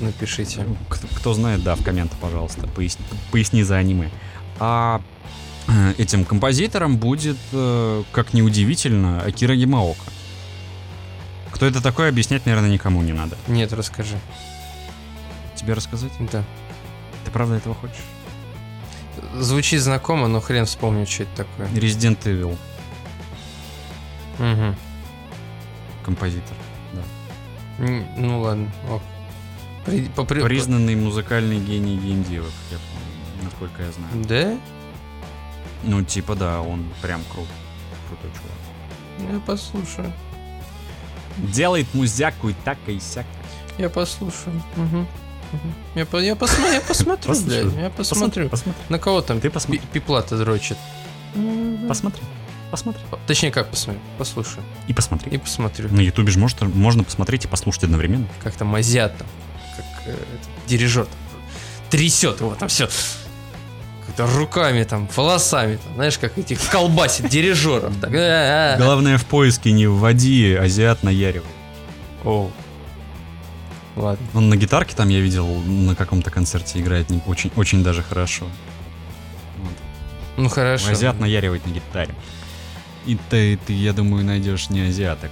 напишите. 0.00 0.66
Кто, 0.88 1.06
кто 1.08 1.34
знает, 1.34 1.62
да, 1.62 1.74
в 1.74 1.82
комменты, 1.82 2.14
пожалуйста, 2.20 2.66
поясни, 2.66 3.04
поясни 3.32 3.62
за 3.62 3.76
аниме. 3.76 4.10
А 4.60 5.00
э, 5.68 5.94
этим 5.98 6.24
композитором 6.24 6.96
будет, 6.96 7.36
э, 7.52 8.02
как 8.12 8.34
неудивительно, 8.34 9.20
Акира 9.22 9.54
Ямаока. 9.54 10.00
Кто 11.52 11.66
это 11.66 11.80
такой, 11.82 12.08
объяснять, 12.08 12.46
наверное, 12.46 12.70
никому 12.70 13.02
не 13.02 13.12
надо. 13.12 13.36
Нет, 13.48 13.72
расскажи. 13.72 14.18
Тебе 15.56 15.72
рассказать? 15.74 16.12
Да. 16.32 16.44
Ты 17.24 17.30
правда 17.30 17.56
этого 17.56 17.74
хочешь? 17.74 17.96
Звучит 19.40 19.80
знакомо, 19.82 20.28
но 20.28 20.40
хрен 20.40 20.64
вспомню, 20.66 21.04
что 21.06 21.24
это 21.24 21.36
такое. 21.44 21.66
Resident 21.68 22.18
Evil, 22.24 22.56
Мгм. 24.38 24.76
композитор. 26.04 26.56
Ну 27.78 28.40
ладно. 28.40 28.70
При- 29.84 30.08
попри- 30.14 30.42
Признанный 30.42 30.96
музыкальный 30.96 31.58
гений 31.58 31.96
я 32.70 32.78
помню, 32.78 33.42
насколько 33.44 33.82
я 33.82 33.92
знаю. 33.92 34.24
Да? 34.26 34.58
Ну, 35.84 36.02
типа, 36.04 36.34
да, 36.34 36.60
он 36.60 36.84
прям 37.00 37.22
крут. 37.32 37.46
Крутой 38.08 38.30
чувак. 38.32 39.32
Я 39.34 39.40
послушаю. 39.40 40.12
Делает 41.38 41.86
музяку 41.94 42.48
и 42.48 42.54
так, 42.64 42.78
и 42.88 42.98
сяк. 43.00 43.26
Я 43.78 43.88
послушаю. 43.88 44.60
Мгм. 44.76 45.06
Я, 45.94 46.04
по- 46.04 46.16
я, 46.18 46.34
посма- 46.34 46.72
я 46.74 46.80
посмотрю, 46.80 47.32
блядь. 47.46 47.72
Я 47.74 47.90
посмотрю. 47.90 48.48
Посмотри, 48.50 48.82
На 48.88 48.98
кого 48.98 49.22
там 49.22 49.40
Ты 49.40 49.48
посмотри. 49.50 49.78
пи- 49.78 49.86
пипла-то 50.00 50.36
дрочит? 50.36 50.76
посмотри, 51.88 52.22
посмотри. 52.70 53.02
Точнее, 53.26 53.50
как 53.50 53.68
посмотрю? 53.68 54.00
Послушаю. 54.18 54.64
И 54.86 54.92
посмотри. 54.92 55.30
И 55.32 55.38
посмотрю. 55.38 55.88
На 55.90 56.00
ютубе 56.00 56.30
же 56.30 56.38
может, 56.38 56.60
можно 56.62 57.04
посмотреть 57.04 57.44
и 57.44 57.48
послушать 57.48 57.84
одновременно. 57.84 58.26
Как 58.42 58.54
там 58.54 58.74
азиат 58.74 59.16
там. 59.16 59.26
Как 59.76 59.86
э, 60.06 60.12
этот 60.12 60.66
дирижер 60.66 61.04
там. 61.04 61.40
Трясет 61.90 62.40
его 62.40 62.54
там 62.54 62.68
все. 62.68 62.88
Как-то 64.06 64.26
руками 64.26 64.84
там, 64.84 65.08
волосами 65.14 65.76
там. 65.76 65.94
Знаешь, 65.94 66.18
как 66.18 66.36
этих 66.38 66.60
колбасит 66.70 67.28
дирижеров. 67.28 67.94
Так. 68.00 68.10
А-а-а. 68.12 68.76
Главное 68.78 69.18
в 69.18 69.24
поиске 69.24 69.72
не 69.72 69.86
вводи 69.86 70.54
азиат 70.54 71.02
наяривай. 71.02 71.46
О. 72.24 72.50
ладно. 73.96 74.26
Он 74.34 74.48
на 74.48 74.56
гитарке 74.56 74.94
там, 74.96 75.08
я 75.08 75.20
видел, 75.20 75.46
на 75.46 75.94
каком-то 75.94 76.30
концерте 76.30 76.80
играет 76.80 77.10
не, 77.10 77.20
очень, 77.26 77.50
очень 77.56 77.82
даже 77.82 78.02
хорошо. 78.02 78.46
Вот. 79.58 79.72
Ну 80.36 80.48
хорошо. 80.48 80.90
Азиат 80.90 81.18
наяривает 81.20 81.64
на 81.66 81.70
гитаре. 81.70 82.14
И 83.08 83.16
ты, 83.30 83.58
ты, 83.66 83.72
я 83.72 83.94
думаю, 83.94 84.22
найдешь 84.22 84.68
не 84.68 84.82
азиата. 84.82 85.30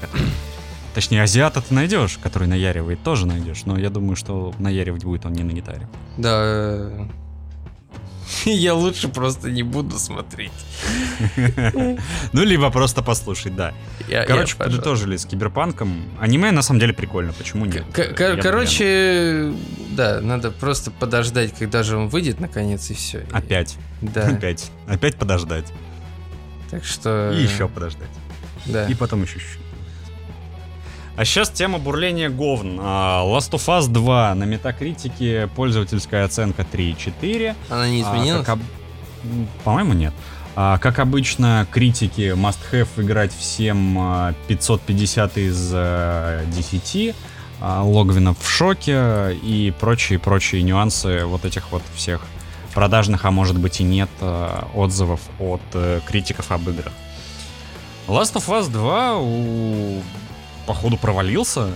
Точнее, 0.94 1.22
азиата 1.22 1.60
ты 1.60 1.74
найдешь, 1.74 2.18
который 2.22 2.48
наяривает, 2.48 3.02
тоже 3.02 3.26
найдешь. 3.26 3.66
Но 3.66 3.78
я 3.78 3.90
думаю, 3.90 4.16
что 4.16 4.54
наяривать 4.58 5.04
будет 5.04 5.26
он 5.26 5.34
не 5.34 5.42
на 5.42 5.52
гитаре. 5.52 5.86
Да. 6.16 6.88
Я 8.46 8.74
лучше 8.74 9.08
просто 9.08 9.50
не 9.50 9.62
буду 9.62 9.98
смотреть. 9.98 10.52
Ну, 12.32 12.44
либо 12.44 12.70
просто 12.70 13.02
послушать, 13.02 13.54
да. 13.56 13.74
Короче, 14.26 14.56
подытожили 14.56 15.18
с 15.18 15.26
киберпанком. 15.26 16.02
Аниме 16.18 16.50
на 16.50 16.62
самом 16.62 16.80
деле 16.80 16.94
прикольно, 16.94 17.34
почему 17.34 17.66
нет? 17.66 17.84
Короче, 17.92 19.52
да, 19.90 20.22
надо 20.22 20.50
просто 20.50 20.90
подождать, 20.90 21.52
когда 21.58 21.82
же 21.82 21.98
он 21.98 22.08
выйдет, 22.08 22.40
наконец, 22.40 22.90
и 22.90 22.94
все. 22.94 23.26
Опять, 23.32 23.76
Да. 24.00 24.22
опять, 24.28 24.70
опять 24.86 25.16
подождать. 25.16 25.66
Так 26.70 26.84
что... 26.84 27.32
И 27.32 27.42
еще 27.42 27.68
подождать. 27.68 28.08
Да. 28.66 28.86
И 28.86 28.94
потом 28.94 29.22
еще 29.22 29.34
чуть-чуть. 29.38 29.60
А 31.16 31.24
сейчас 31.24 31.48
тема 31.50 31.78
бурления 31.78 32.28
говн. 32.28 32.78
А, 32.82 33.24
Last 33.24 33.52
of 33.52 33.64
Us 33.68 33.88
2 33.88 34.34
на 34.34 34.44
метакритике 34.44 35.48
пользовательская 35.56 36.24
оценка 36.24 36.62
3,4. 36.70 37.54
Она 37.70 37.88
не 37.88 38.02
А, 38.02 38.04
изменилась? 38.04 38.40
как 38.44 38.56
об- 38.58 38.62
М, 39.24 39.48
По-моему, 39.64 39.94
нет. 39.94 40.12
А, 40.56 40.78
как 40.78 40.98
обычно, 40.98 41.66
критики 41.70 42.32
must 42.34 42.58
have 42.70 42.88
играть 42.98 43.32
всем 43.34 43.96
а, 43.98 44.34
550 44.48 45.38
из 45.38 45.70
а, 45.74 46.44
10. 46.46 47.14
а, 47.60 47.82
Логвинов 47.82 48.38
в 48.38 48.48
шоке 48.48 49.34
и 49.42 49.72
прочие-прочие 49.80 50.62
нюансы 50.62 51.24
вот 51.24 51.44
этих 51.46 51.72
вот 51.72 51.82
всех 51.94 52.20
продажных, 52.76 53.24
а 53.24 53.30
может 53.30 53.58
быть 53.58 53.80
и 53.80 53.84
нет, 53.84 54.10
а, 54.20 54.68
отзывов 54.74 55.20
от 55.38 55.62
э, 55.72 56.00
критиков 56.06 56.52
об 56.52 56.68
играх. 56.68 56.92
Last 58.06 58.34
of 58.34 58.46
Us 58.48 58.68
2 58.70 59.16
у- 59.16 60.02
походу 60.66 60.98
провалился. 60.98 61.70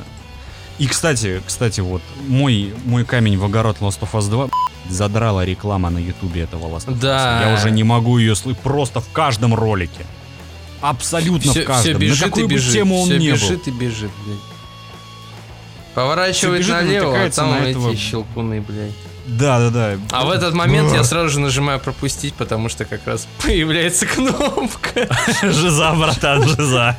И, 0.78 0.86
кстати, 0.86 1.40
кстати, 1.46 1.80
вот 1.80 2.03
мой, 2.28 2.74
мой 2.84 3.07
камень 3.07 3.38
в 3.38 3.44
огород 3.46 3.78
Last 3.80 4.01
of 4.01 4.11
Us 4.12 4.28
2 4.28 4.51
задрала 4.90 5.42
реклама 5.42 5.88
на 5.88 5.96
ютубе 5.98 6.42
этого 6.42 6.66
Last 6.66 6.88
of 6.88 6.92
Us. 6.96 7.01
Да. 7.01 7.48
Я 7.48 7.55
уже 7.55 7.70
не 7.70 7.82
могу 7.82 8.18
ее 8.18 8.34
слышать 8.34 8.61
просто 8.62 9.01
в 9.01 9.09
каждом 9.11 9.55
ролике. 9.55 10.05
Абсолютно 10.82 11.51
Все, 11.53 11.62
в 11.62 11.66
каждом. 11.66 11.96
бежит 11.98 12.20
на 12.20 12.26
какую 12.26 12.44
и 12.44 12.48
бежит. 12.48 12.72
тему 12.74 13.01
он 13.01 13.07
все 13.09 13.18
не 13.18 13.30
бежит 13.30 13.66
и 13.68 13.70
бежит, 13.70 14.11
блядь. 14.26 14.38
Поворачивает 15.94 16.61
бежит 16.61 16.74
налево, 16.74 17.24
а 17.24 17.30
там 17.30 17.51
на 17.53 17.64
эти 17.64 17.96
щелкуны, 17.96 18.61
блядь. 18.61 19.09
Да, 19.27 19.59
да, 19.59 19.71
да. 19.71 19.99
А 20.11 20.25
в 20.25 20.31
этот 20.31 20.55
момент 20.55 20.93
я 20.93 21.05
сразу 21.05 21.29
же 21.29 21.41
нажимаю 21.41 21.79
пропустить, 21.81 22.35
потому 22.35 22.68
что 22.68 22.85
как 22.85 23.07
раз 23.07 23.27
появляется 23.43 24.07
кнопка. 24.07 25.09
Жиза, 25.43 25.93
братан, 25.95 26.47
жиза. 26.49 26.97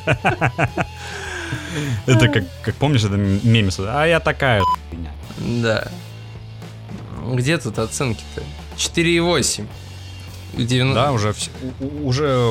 Это 2.05 2.27
как, 2.27 2.43
как 2.61 2.75
помнишь, 2.75 3.03
это 3.03 3.15
мем, 3.15 3.69
а 3.79 4.05
я 4.05 4.19
такая. 4.19 4.61
Да. 5.39 5.87
Где 7.27 7.57
тут 7.57 7.79
оценки-то? 7.79 8.43
4,8. 8.77 9.67
90... 10.53 10.93
Да, 10.93 11.11
уже, 11.11 11.33
уже 12.03 12.49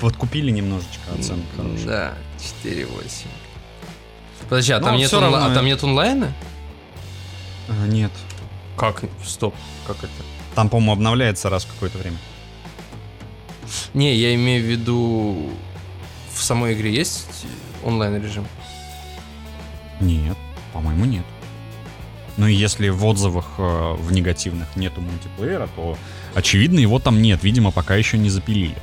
подкупили 0.00 0.50
немножечко 0.50 1.12
оценку. 1.18 1.46
хорошую. 1.56 1.86
Да, 1.86 2.14
4,8. 2.64 3.26
Подожди, 4.48 4.72
а 4.72 4.78
Ну, 4.80 4.84
там, 4.86 4.96
нет 4.96 5.08
всё 5.08 5.20
онла- 5.20 5.50
а 5.50 5.54
там 5.54 5.64
нет 5.64 5.82
онлайна? 5.82 6.32
А, 7.68 7.86
Нет. 7.86 8.10
Как? 8.76 9.02
Стоп. 9.24 9.54
Как 9.86 9.98
это? 9.98 10.10
Там, 10.54 10.68
по-моему, 10.68 10.92
обновляется 10.92 11.48
раз 11.50 11.64
в 11.64 11.72
какое-то 11.72 11.98
время. 11.98 12.16
Не, 13.94 14.14
я 14.14 14.34
имею 14.34 14.62
в 14.62 14.66
виду... 14.66 15.50
В 16.34 16.42
самой 16.42 16.72
игре 16.72 16.92
есть 16.92 17.46
онлайн 17.84 18.22
режим? 18.22 18.46
Нет, 20.00 20.36
по-моему, 20.72 21.04
нет. 21.04 21.24
Ну 22.36 22.46
и 22.46 22.54
если 22.54 22.88
в 22.88 23.04
отзывах 23.04 23.44
э, 23.58 23.94
в 23.98 24.12
негативных 24.12 24.74
нету 24.76 25.02
мультиплеера, 25.02 25.68
то 25.76 25.98
очевидно 26.34 26.78
его 26.78 26.98
там 26.98 27.20
нет. 27.20 27.44
Видимо, 27.44 27.70
пока 27.70 27.94
еще 27.94 28.16
не 28.16 28.30
запилили. 28.30 28.76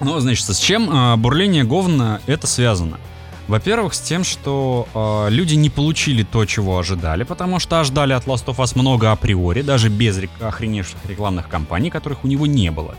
Ну, 0.00 0.18
значит, 0.18 0.44
с 0.46 0.58
чем 0.58 0.90
э, 0.90 1.16
бурление 1.16 1.64
говна 1.64 2.20
это 2.26 2.46
связано? 2.46 2.98
Во-первых, 3.46 3.92
с 3.92 4.00
тем, 4.00 4.24
что 4.24 4.88
э, 4.94 5.30
люди 5.30 5.54
не 5.54 5.68
получили 5.68 6.22
то, 6.22 6.46
чего 6.46 6.78
ожидали, 6.78 7.24
потому 7.24 7.58
что 7.58 7.78
ожидали 7.78 8.14
от 8.14 8.24
Last 8.24 8.46
of 8.46 8.56
Us 8.56 8.78
много 8.78 9.12
априори, 9.12 9.60
даже 9.60 9.90
без 9.90 10.16
рек- 10.18 10.30
охреневших 10.40 10.98
рекламных 11.06 11.48
кампаний, 11.48 11.90
которых 11.90 12.24
у 12.24 12.28
него 12.28 12.46
не 12.46 12.70
было. 12.70 12.94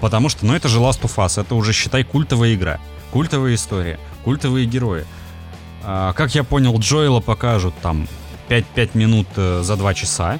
Потому 0.00 0.28
что, 0.28 0.44
ну 0.44 0.54
это 0.54 0.68
же 0.68 0.80
Last 0.80 1.00
of 1.02 1.16
Us, 1.16 1.40
это 1.40 1.54
уже, 1.54 1.72
считай, 1.72 2.04
культовая 2.04 2.54
игра, 2.54 2.78
культовая 3.10 3.54
история, 3.54 3.98
культовые 4.22 4.66
герои. 4.66 5.06
А, 5.82 6.12
как 6.12 6.34
я 6.34 6.44
понял, 6.44 6.78
Джоэла 6.78 7.20
покажут 7.20 7.74
там 7.80 8.06
5-5 8.50 8.90
минут 8.94 9.28
э, 9.36 9.62
за 9.62 9.76
2 9.76 9.94
часа. 9.94 10.38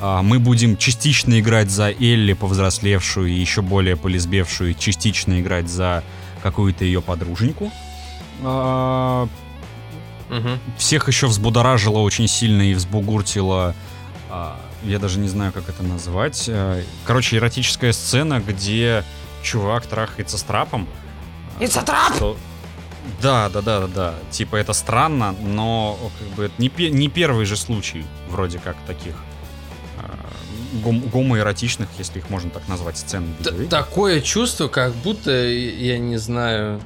А, 0.00 0.22
мы 0.22 0.40
будем 0.40 0.76
частично 0.76 1.38
играть 1.38 1.70
за 1.70 1.90
Элли, 1.90 2.32
повзрослевшую 2.32 3.28
и 3.28 3.34
еще 3.34 3.62
более 3.62 3.96
полесбевшую, 3.96 4.72
и 4.72 4.78
частично 4.78 5.40
играть 5.40 5.68
за 5.68 6.02
какую-то 6.42 6.84
ее 6.84 7.02
подруженьку. 7.02 7.70
А, 8.42 9.28
Угу. 10.30 10.48
всех 10.78 11.08
еще 11.08 11.26
взбудоражило 11.26 11.98
очень 11.98 12.28
сильно 12.28 12.62
и 12.62 12.74
взбугуртило. 12.74 13.74
а, 14.30 14.60
я 14.84 14.98
даже 15.00 15.18
не 15.18 15.28
знаю, 15.28 15.52
как 15.52 15.68
это 15.68 15.82
назвать. 15.82 16.46
а, 16.48 16.80
Короче, 17.04 17.36
эротическая 17.36 17.92
сцена, 17.92 18.38
где 18.40 19.04
чувак 19.42 19.86
трахается 19.86 20.38
с 20.38 20.42
трапом. 20.44 20.86
It's 21.58 21.76
a 21.76 21.82
trap! 21.84 22.14
Что- 22.16 22.36
Да, 23.20 23.48
да, 23.48 23.60
да, 23.60 23.80
да, 23.80 23.86
да. 23.88 24.14
Типа 24.30 24.56
это 24.56 24.72
странно, 24.72 25.34
но 25.42 25.98
как 26.18 26.28
бы 26.36 26.44
это 26.44 26.54
не, 26.58 26.68
пе- 26.68 26.90
не 26.90 27.08
первый 27.08 27.44
же 27.44 27.56
случай 27.56 28.04
вроде 28.30 28.58
как 28.58 28.76
таких 28.86 29.14
гом- 30.84 31.08
гомоэротичных, 31.10 31.88
если 31.98 32.18
их 32.20 32.30
можно 32.30 32.50
так 32.50 32.68
назвать, 32.68 32.98
сцен. 32.98 33.34
Т-. 33.42 33.66
Такое 33.66 34.20
чувство, 34.20 34.68
как 34.68 34.94
будто, 34.94 35.30
я 35.32 35.98
не 35.98 36.18
знаю, 36.18 36.80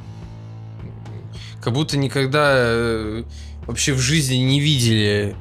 как 1.64 1.72
будто 1.72 1.96
никогда 1.96 2.52
э, 2.56 3.24
вообще 3.66 3.94
в 3.94 3.98
жизни 3.98 4.36
не 4.36 4.60
видели 4.60 5.34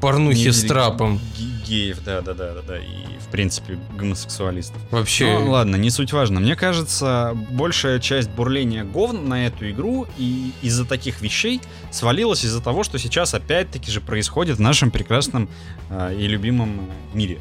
порнухи 0.00 0.46
Не 0.46 0.52
с 0.52 0.64
трапом. 0.64 1.20
ге- 1.38 1.44
Геев, 1.66 2.02
да, 2.04 2.20
да, 2.20 2.34
да, 2.34 2.54
да, 2.54 2.62
да. 2.66 2.78
И 2.78 3.18
в 3.20 3.30
принципе 3.30 3.78
гомосексуалистов. 3.96 4.78
Вообще. 4.90 5.38
Ну, 5.38 5.50
ладно, 5.52 5.76
не 5.76 5.90
суть 5.90 6.12
важно. 6.12 6.40
Мне 6.40 6.56
кажется, 6.56 7.36
большая 7.50 8.00
часть 8.00 8.28
бурления 8.30 8.82
говн 8.82 9.28
на 9.28 9.46
эту 9.46 9.70
игру 9.70 10.08
и 10.18 10.50
из-за 10.62 10.84
таких 10.84 11.20
вещей 11.20 11.60
свалилась 11.92 12.44
из-за 12.44 12.60
того, 12.60 12.82
что 12.82 12.98
сейчас 12.98 13.34
опять-таки 13.34 13.92
же 13.92 14.00
происходит 14.00 14.56
в 14.56 14.60
нашем 14.60 14.90
прекрасном 14.90 15.48
э, 15.90 16.16
и 16.18 16.26
любимом 16.26 16.90
мире. 17.14 17.38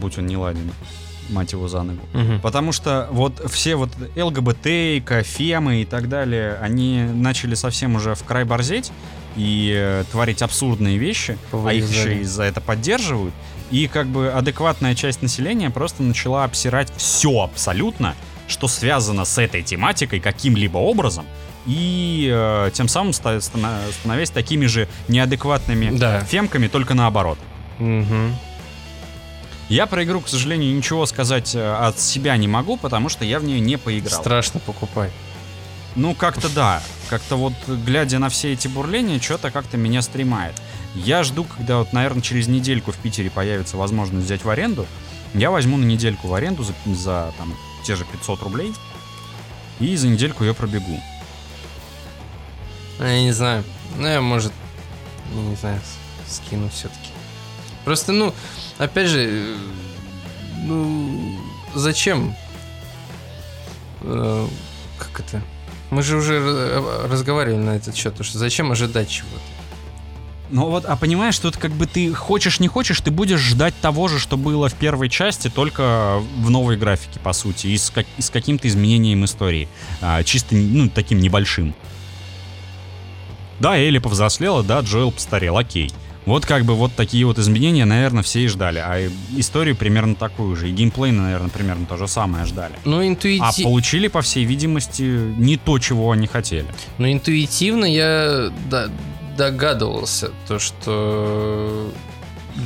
Будь 0.00 0.16
он 0.16 0.26
не 0.26 0.36
ладен. 0.38 0.70
Мать 1.30 1.52
его 1.52 1.66
за 1.68 1.82
ногу. 1.82 2.00
Мгм. 2.12 2.40
Потому 2.40 2.72
что 2.72 3.08
вот 3.10 3.42
все 3.50 3.74
вот 3.76 3.90
ЛГБТ, 4.16 5.04
фемы 5.26 5.82
и 5.82 5.84
так 5.84 6.08
далее, 6.08 6.56
они 6.60 7.00
начали 7.02 7.54
совсем 7.54 7.96
уже 7.96 8.14
в 8.14 8.22
край 8.24 8.44
борзеть 8.44 8.92
и 9.36 9.72
э, 9.76 10.04
творить 10.10 10.42
абсурдные 10.42 10.98
вещи, 10.98 11.36
а 11.52 11.72
их 11.72 11.90
еще 11.90 12.20
и 12.20 12.24
за 12.24 12.44
это 12.44 12.60
поддерживают. 12.60 13.34
И 13.70 13.88
как 13.88 14.06
бы 14.06 14.28
адекватная 14.30 14.94
часть 14.94 15.22
населения 15.22 15.70
просто 15.70 16.02
начала 16.04 16.44
обсирать 16.44 16.92
все 16.96 17.40
абсолютно, 17.42 18.14
что 18.46 18.68
связано 18.68 19.24
с 19.24 19.36
этой 19.38 19.62
тематикой 19.62 20.20
каким-либо 20.20 20.78
образом, 20.78 21.26
и 21.66 22.30
э, 22.32 22.70
тем 22.72 22.86
самым 22.86 23.12
ста- 23.12 23.40
становясь 23.40 24.30
такими 24.30 24.66
же 24.66 24.86
неадекватными 25.08 25.96
Да. 25.98 26.20
фемками, 26.20 26.68
только 26.68 26.94
наоборот. 26.94 27.38
Мгм. 27.80 28.36
Я 29.68 29.86
про 29.86 30.04
игру, 30.04 30.20
к 30.20 30.28
сожалению, 30.28 30.74
ничего 30.74 31.06
сказать 31.06 31.54
э, 31.54 31.74
от 31.74 31.98
себя 31.98 32.36
не 32.36 32.46
могу, 32.46 32.76
потому 32.76 33.08
что 33.08 33.24
я 33.24 33.40
в 33.40 33.44
нее 33.44 33.58
не 33.58 33.76
поиграл. 33.76 34.20
Страшно 34.20 34.60
покупать. 34.60 35.10
Ну, 35.96 36.14
как-то 36.14 36.48
да. 36.48 36.82
Как-то 37.08 37.36
вот, 37.36 37.54
глядя 37.66 38.18
на 38.18 38.28
все 38.28 38.52
эти 38.52 38.68
бурления, 38.68 39.20
что-то 39.20 39.50
как-то 39.50 39.76
меня 39.76 40.02
стремает. 40.02 40.54
Я 40.94 41.24
жду, 41.24 41.44
когда 41.44 41.78
вот, 41.78 41.92
наверное, 41.92 42.22
через 42.22 42.46
недельку 42.46 42.92
в 42.92 42.96
Питере 42.96 43.30
появится 43.30 43.76
возможность 43.76 44.26
взять 44.26 44.44
в 44.44 44.50
аренду. 44.50 44.86
Я 45.34 45.50
возьму 45.50 45.76
на 45.76 45.84
недельку 45.84 46.28
в 46.28 46.34
аренду 46.34 46.62
за, 46.62 46.74
за 46.86 47.32
там, 47.38 47.54
те 47.84 47.96
же 47.96 48.04
500 48.04 48.42
рублей. 48.42 48.72
И 49.80 49.96
за 49.96 50.08
недельку 50.08 50.44
ее 50.44 50.54
пробегу. 50.54 51.00
Ну, 52.98 53.04
Я 53.04 53.20
не 53.20 53.32
знаю. 53.32 53.64
Ну, 53.96 54.06
я, 54.06 54.20
может, 54.20 54.52
не 55.34 55.56
знаю, 55.56 55.80
скину 56.28 56.68
все-таки. 56.68 57.10
Просто, 57.86 58.10
ну, 58.10 58.34
опять 58.78 59.08
же, 59.08 59.28
э, 59.30 59.56
ну, 60.64 61.38
зачем? 61.72 62.34
Э, 64.00 64.48
Как 64.98 65.20
это? 65.20 65.40
Мы 65.90 66.02
же 66.02 66.16
уже 66.16 66.34
э, 66.34 67.06
разговаривали 67.08 67.62
на 67.62 67.76
этот 67.76 67.94
счет, 67.94 68.16
что 68.20 68.38
зачем 68.38 68.72
ожидать 68.72 69.08
чего-то? 69.08 69.40
Ну 70.50 70.68
вот, 70.68 70.84
а 70.84 70.96
понимаешь, 70.96 71.38
тут 71.38 71.56
как 71.56 71.70
бы 71.70 71.86
ты 71.86 72.12
хочешь 72.12 72.58
не 72.58 72.66
хочешь, 72.66 73.00
ты 73.00 73.12
будешь 73.12 73.38
ждать 73.38 73.74
того 73.80 74.08
же, 74.08 74.18
что 74.18 74.36
было 74.36 74.68
в 74.68 74.74
первой 74.74 75.08
части, 75.08 75.48
только 75.48 76.20
в 76.38 76.50
новой 76.50 76.76
графике, 76.76 77.20
по 77.20 77.32
сути, 77.32 77.68
и 77.68 77.78
с, 77.78 77.90
как, 77.90 78.06
и 78.18 78.22
с 78.22 78.30
каким-то 78.30 78.66
изменением 78.66 79.24
истории. 79.24 79.68
А, 80.00 80.24
чисто, 80.24 80.56
ну, 80.56 80.88
таким 80.88 81.20
небольшим. 81.20 81.72
Да, 83.60 83.78
Элли 83.78 83.98
повзрослела, 83.98 84.64
да, 84.64 84.80
Джоэл 84.80 85.12
постарел, 85.12 85.56
окей. 85.56 85.92
Вот 86.26 86.44
как 86.44 86.64
бы 86.64 86.74
вот 86.74 86.92
такие 86.94 87.24
вот 87.24 87.38
изменения, 87.38 87.84
наверное, 87.84 88.24
все 88.24 88.40
и 88.40 88.48
ждали. 88.48 88.78
А 88.78 89.08
историю 89.36 89.76
примерно 89.76 90.16
такую 90.16 90.56
же. 90.56 90.68
И 90.68 90.72
геймплей, 90.72 91.12
наверное, 91.12 91.50
примерно 91.50 91.86
то 91.86 91.96
же 91.96 92.08
самое 92.08 92.44
ждали. 92.44 92.74
Ну, 92.84 93.06
интуитивно... 93.06 93.48
А 93.48 93.62
получили, 93.62 94.08
по 94.08 94.22
всей 94.22 94.44
видимости, 94.44 95.02
не 95.02 95.56
то, 95.56 95.78
чего 95.78 96.10
они 96.10 96.26
хотели. 96.26 96.66
Ну, 96.98 97.10
интуитивно 97.10 97.84
я 97.84 98.52
да, 98.68 98.88
догадывался, 99.36 100.32
то, 100.48 100.58
что 100.58 101.92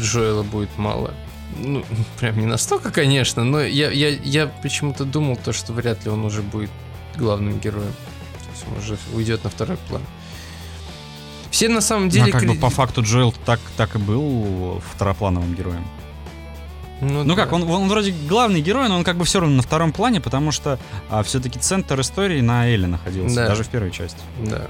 Джоэла 0.01 0.43
будет 0.43 0.71
мало. 0.79 1.13
Ну, 1.59 1.85
прям 2.19 2.39
не 2.39 2.47
настолько, 2.47 2.91
конечно, 2.91 3.45
но 3.45 3.61
я, 3.61 3.91
я, 3.91 4.09
я 4.09 4.47
почему-то 4.47 5.05
думал 5.05 5.37
то, 5.37 5.53
что 5.53 5.75
вряд 5.75 6.05
ли 6.07 6.11
он 6.11 6.25
уже 6.25 6.41
будет 6.41 6.71
главным 7.17 7.61
героем. 7.61 7.93
То 7.93 8.51
есть 8.53 8.65
он 8.71 8.79
уже 8.79 8.97
уйдет 9.15 9.45
на 9.45 9.51
второй 9.51 9.77
план. 9.89 10.03
Все 11.51 11.69
на 11.69 11.81
самом 11.81 12.09
деле... 12.09 12.25
Ну, 12.25 12.31
а 12.31 12.41
как 12.41 12.49
бы 12.49 12.55
по 12.55 12.71
факту 12.71 13.03
Джоэл 13.03 13.35
так, 13.45 13.61
так 13.77 13.97
и 13.97 13.99
был 13.99 14.81
второплановым 14.93 15.55
героем. 15.55 15.85
Ну, 17.01 17.25
ну 17.25 17.35
да. 17.35 17.45
как, 17.45 17.53
он, 17.53 17.63
он 17.63 17.89
вроде 17.89 18.13
главный 18.29 18.61
герой, 18.61 18.89
но 18.89 18.97
он 18.97 19.05
как 19.05 19.17
бы 19.17 19.25
все 19.25 19.41
равно 19.41 19.57
на 19.57 19.63
втором 19.63 19.93
плане, 19.93 20.21
потому 20.21 20.53
что 20.53 20.79
а, 21.09 21.23
все-таки 21.23 21.59
центр 21.59 21.99
истории 22.01 22.41
на 22.41 22.69
Элли 22.69 22.87
находился, 22.87 23.37
да. 23.37 23.49
даже 23.49 23.65
в 23.65 23.69
первой 23.69 23.91
части. 23.91 24.21
Да. 24.45 24.67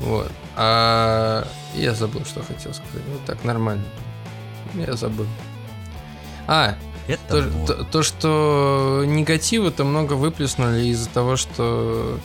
Вот. 0.00 0.30
А 0.56 1.46
я 1.74 1.94
забыл, 1.94 2.24
что 2.24 2.42
хотел 2.42 2.72
сказать. 2.72 3.02
Вот 3.12 3.24
так, 3.24 3.44
нормально. 3.44 3.84
Я 4.74 4.94
забыл. 4.94 5.26
А, 6.46 6.76
это 7.08 7.20
то, 7.28 7.42
вот. 7.42 7.66
то, 7.66 7.84
то, 7.84 8.02
что 8.02 9.02
негатива-то 9.04 9.84
много 9.84 10.14
выплеснули 10.14 10.86
из-за 10.86 11.08
того, 11.08 11.36
что 11.36 12.18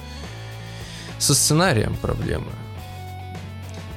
со 1.17 1.33
сценарием 1.33 1.95
проблемы. 1.95 2.51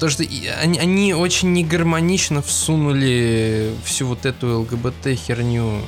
То, 0.00 0.08
что 0.08 0.22
они, 0.22 0.78
они 0.78 1.12
очень 1.12 1.52
негармонично 1.52 2.40
всунули 2.40 3.74
всю 3.84 4.06
вот 4.06 4.24
эту 4.24 4.60
ЛГБТ-херню. 4.60 5.82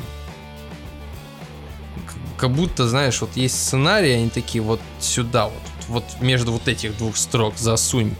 Как 2.36 2.50
будто, 2.50 2.86
знаешь, 2.86 3.22
вот 3.22 3.34
есть 3.36 3.54
сценарии, 3.54 4.10
они 4.10 4.28
такие 4.28 4.62
вот 4.62 4.80
сюда, 5.00 5.46
вот, 5.46 5.62
вот 5.88 6.04
между 6.20 6.52
вот 6.52 6.68
этих 6.68 6.98
двух 6.98 7.16
строк 7.16 7.56
засунь. 7.56 8.14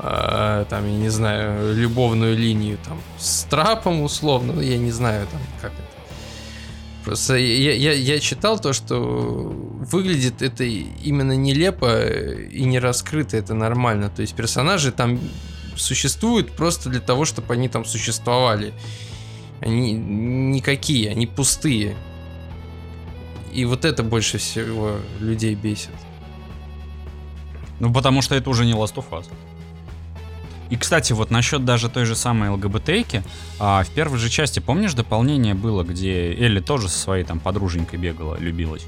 А, 0.00 0.64
там, 0.64 0.84
я 0.84 0.98
не 0.98 1.10
знаю, 1.10 1.72
любовную 1.76 2.36
линию 2.36 2.78
там 2.84 3.00
с 3.18 3.44
трапом 3.44 4.02
условно, 4.02 4.54
ну, 4.54 4.60
я 4.60 4.78
не 4.78 4.90
знаю 4.90 5.28
там 5.30 5.40
как 5.60 5.72
это 5.72 5.85
Просто 7.06 7.36
я, 7.36 7.72
я, 7.72 7.92
я 7.92 8.18
читал 8.18 8.58
то, 8.58 8.72
что 8.72 8.98
выглядит 8.98 10.42
это 10.42 10.64
именно 10.64 11.36
нелепо 11.36 12.04
и 12.04 12.64
не 12.64 12.80
раскрыто, 12.80 13.36
это 13.36 13.54
нормально. 13.54 14.10
То 14.10 14.22
есть 14.22 14.34
персонажи 14.34 14.90
там 14.90 15.20
существуют 15.76 16.50
просто 16.56 16.90
для 16.90 16.98
того, 16.98 17.24
чтобы 17.24 17.54
они 17.54 17.68
там 17.68 17.84
существовали. 17.84 18.74
Они 19.60 19.92
никакие, 19.92 21.12
они 21.12 21.28
пустые. 21.28 21.94
И 23.54 23.64
вот 23.66 23.84
это 23.84 24.02
больше 24.02 24.38
всего 24.38 24.96
людей 25.20 25.54
бесит. 25.54 25.94
Ну, 27.78 27.92
потому 27.92 28.20
что 28.20 28.34
это 28.34 28.50
уже 28.50 28.64
не 28.64 28.72
Last 28.72 28.96
of 28.96 29.04
Us. 29.12 29.26
И, 30.70 30.76
кстати, 30.76 31.12
вот 31.12 31.30
насчет 31.30 31.64
даже 31.64 31.88
той 31.88 32.04
же 32.04 32.16
самой 32.16 32.50
ЛГБТки, 32.50 33.22
а, 33.58 33.84
в 33.84 33.88
первой 33.90 34.18
же 34.18 34.28
части, 34.28 34.60
помнишь, 34.60 34.94
дополнение 34.94 35.54
было, 35.54 35.82
где 35.84 36.32
Элли 36.34 36.60
тоже 36.60 36.88
со 36.88 36.98
своей 36.98 37.24
там 37.24 37.38
подруженькой 37.38 37.98
бегала, 37.98 38.36
любилась? 38.38 38.86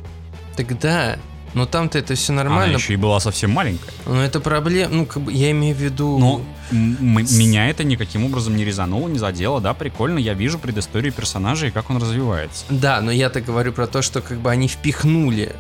Тогда, 0.57 1.19
но 1.55 1.67
там-то 1.67 1.99
это 1.99 2.15
все 2.15 2.33
нормально. 2.33 2.65
Она 2.65 2.75
еще 2.75 2.95
и 2.95 2.97
была 2.97 3.21
совсем 3.21 3.53
маленькая. 3.53 3.93
Но 4.07 4.23
это 4.23 4.41
проблема, 4.41 4.95
ну, 4.95 5.07
как 5.07 5.23
бы, 5.23 5.33
я 5.33 5.51
имею 5.53 5.75
в 5.75 5.79
виду... 5.79 6.19
Но 6.19 6.43
меня 6.71 7.71
это 7.71 7.85
никаким 7.85 8.25
образом 8.25 8.57
не 8.57 8.65
резануло, 8.65 9.09
не 9.09 9.19
задело, 9.19 9.61
да, 9.61 9.73
прикольно, 9.73 10.19
я 10.19 10.35
вижу 10.35 10.59
предысторию 10.59 11.13
персонажа 11.13 11.69
и 11.69 11.71
как 11.71 11.91
он 11.91 11.97
развивается. 11.99 12.65
Да, 12.69 13.01
но 13.01 13.11
я-то 13.11 13.41
говорю 13.41 13.73
про 13.73 13.87
то, 13.87 14.03
что 14.03 14.21
как 14.21 14.39
бы 14.39 14.51
они 14.51 14.69
впихнули 14.69 15.55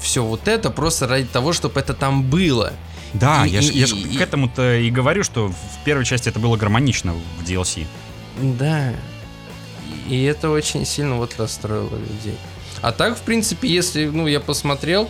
все 0.00 0.22
вот 0.22 0.48
это 0.48 0.70
просто 0.70 1.08
ради 1.08 1.26
того, 1.26 1.52
чтобы 1.52 1.80
это 1.80 1.94
там 1.94 2.22
было. 2.22 2.72
Да, 3.14 3.46
и, 3.46 3.50
я, 3.50 3.60
и, 3.60 3.78
я 3.78 3.86
же 3.86 3.96
к 3.96 4.20
этому-то 4.20 4.76
и 4.76 4.90
говорю, 4.90 5.24
что 5.24 5.48
в 5.48 5.84
первой 5.84 6.04
части 6.04 6.28
это 6.28 6.38
было 6.38 6.56
гармонично 6.56 7.14
в 7.14 7.44
DLC. 7.44 7.86
Да. 8.40 8.92
И 10.08 10.22
это 10.24 10.50
очень 10.50 10.84
сильно 10.84 11.16
вот 11.16 11.34
расстроило 11.38 11.96
людей. 11.96 12.36
А 12.82 12.92
так, 12.92 13.16
в 13.16 13.22
принципе, 13.22 13.68
если, 13.68 14.06
ну, 14.06 14.26
я 14.26 14.40
посмотрел, 14.40 15.08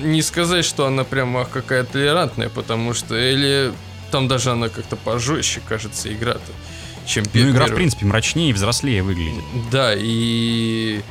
не 0.00 0.22
сказать, 0.22 0.64
что 0.64 0.86
она 0.86 1.04
прям 1.04 1.36
ах, 1.36 1.50
какая 1.50 1.84
толерантная, 1.84 2.48
потому 2.48 2.94
что 2.94 3.16
или 3.16 3.72
там 4.10 4.26
даже 4.26 4.50
она 4.50 4.68
как-то 4.68 4.96
пожестче, 4.96 5.60
кажется, 5.68 6.12
игра-то, 6.12 6.52
чем 7.06 7.24
первая. 7.26 7.52
Ну, 7.52 7.56
игра, 7.56 7.66
в 7.66 7.74
принципе, 7.74 8.06
мрачнее 8.06 8.50
и 8.50 8.52
взрослее 8.52 9.02
выглядит. 9.02 9.44
Да, 9.70 9.94
и 9.96 11.02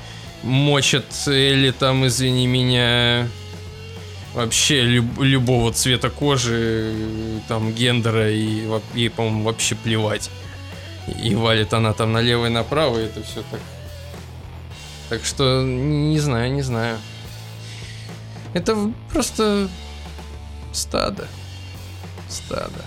мочат 0.44 1.06
или 1.28 1.72
там, 1.72 2.06
извини 2.08 2.48
меня, 2.48 3.28
вообще 4.40 4.84
люб, 4.84 5.20
любого 5.20 5.74
цвета 5.74 6.10
кожи, 6.10 6.96
там, 7.48 7.74
гендера, 7.74 8.32
и 8.32 8.68
ей, 8.94 9.10
по-моему, 9.10 9.44
вообще 9.44 9.76
плевать. 9.76 10.30
И 11.24 11.36
валит 11.36 11.74
она 11.74 11.94
там 11.94 12.14
налево 12.14 12.46
и 12.46 12.50
направо, 12.50 13.00
и 13.00 13.06
это 13.06 13.22
все 13.24 13.44
так. 13.52 13.60
Так 15.10 15.26
что, 15.26 15.64
не 15.64 16.20
знаю, 16.20 16.54
не 16.54 16.62
знаю. 16.62 16.98
Это 18.54 18.92
просто 19.12 19.68
стадо. 20.72 21.28
Стадо. 22.30 22.86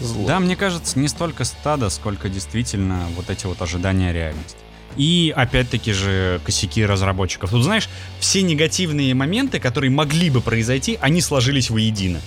Зло. 0.00 0.26
Да, 0.26 0.40
мне 0.40 0.56
кажется, 0.56 0.98
не 0.98 1.08
столько 1.08 1.44
стадо, 1.44 1.88
сколько 1.88 2.28
действительно 2.28 3.06
вот 3.16 3.30
эти 3.30 3.46
вот 3.46 3.62
ожидания 3.62 4.12
реальности. 4.12 4.58
И 4.96 5.32
опять-таки 5.36 5.92
же 5.92 6.40
косяки 6.44 6.84
разработчиков. 6.84 7.50
Тут 7.50 7.64
знаешь, 7.64 7.88
все 8.18 8.42
негативные 8.42 9.14
моменты, 9.14 9.60
которые 9.60 9.90
могли 9.90 10.30
бы 10.30 10.40
произойти, 10.40 10.98
они 11.00 11.20
сложились 11.20 11.70
воедино. 11.70 12.20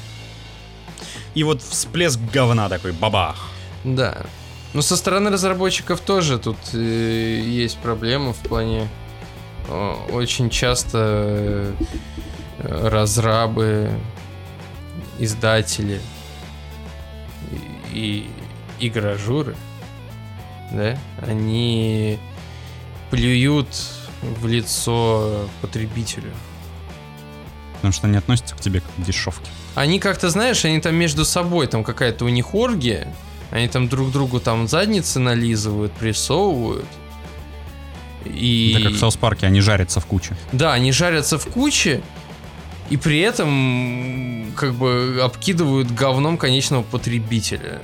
И 1.34 1.44
вот 1.44 1.62
всплеск 1.62 2.20
говна 2.32 2.70
такой, 2.70 2.92
бабах. 2.92 3.50
Да. 3.84 4.26
Но 4.74 4.82
со 4.82 4.96
стороны 4.96 5.32
разработчиков 5.32 6.00
тоже 6.00 6.38
тут 6.38 6.58
э, 6.74 7.42
есть 7.44 7.78
проблемы 7.80 8.34
в 8.34 8.38
плане 8.38 8.88
э, 9.68 9.96
очень 10.12 10.50
часто 10.50 11.74
э, 12.60 12.88
разрабы, 12.88 13.90
издатели 15.18 16.00
и, 17.92 18.30
и 18.80 18.88
игражуры, 18.88 19.56
да, 20.72 20.98
они 21.22 22.20
плюют 23.10 23.68
в 24.22 24.48
лицо 24.48 25.48
потребителю. 25.62 26.32
Потому 27.76 27.94
что 27.94 28.08
они 28.08 28.18
относятся 28.18 28.56
к 28.56 28.60
тебе 28.60 28.82
как 28.82 28.92
к 28.98 29.06
дешевке. 29.06 29.50
Они 29.76 30.00
как-то, 30.00 30.30
знаешь, 30.30 30.66
они 30.66 30.82
там 30.82 30.96
между 30.96 31.24
собой, 31.24 31.68
там 31.68 31.84
какая-то 31.84 32.26
у 32.26 32.30
них 32.30 32.54
оргия, 32.54 33.14
они 33.52 33.68
там 33.68 33.88
друг 33.88 34.12
другу 34.12 34.40
там 34.40 34.68
задницы 34.68 35.20
нализывают, 35.20 35.94
прессовывают. 35.94 36.86
И... 38.26 38.76
Да 38.78 38.84
как 38.84 38.94
в 38.94 39.00
Саус 39.00 39.16
Парке, 39.16 39.48
они 39.48 39.62
жарятся 39.62 40.02
в 40.02 40.06
куче. 40.06 40.36
Да, 40.52 40.74
они 40.74 40.92
жарятся 40.92 41.38
в 41.38 41.46
куче, 41.48 42.02
и 42.90 42.98
при 42.98 43.20
этом 43.20 44.52
как 44.56 44.74
бы 44.74 45.22
обкидывают 45.24 45.92
говном 45.92 46.38
конечного 46.38 46.84
потребителя. 46.84 47.82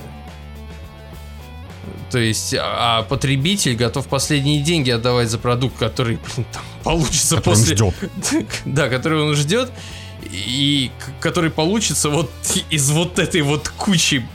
То 2.11 2.19
есть, 2.19 2.53
а, 2.53 2.99
а 2.99 3.03
потребитель 3.03 3.75
готов 3.75 4.07
последние 4.07 4.61
деньги 4.61 4.91
отдавать 4.91 5.29
за 5.29 5.37
продукт, 5.37 5.77
который 5.77 6.17
блин, 6.17 6.45
там, 6.51 6.63
получится 6.83 7.37
который 7.37 7.55
после... 7.55 7.85
Он 7.85 7.91
ждет. 7.91 8.49
да, 8.65 8.89
который 8.89 9.21
он 9.21 9.35
ждет, 9.35 9.71
и 10.31 10.91
который 11.19 11.49
получится 11.49 12.09
вот 12.09 12.31
из 12.69 12.89
вот 12.91 13.19
этой 13.19 13.41
вот 13.41 13.69
кучи 13.69 14.25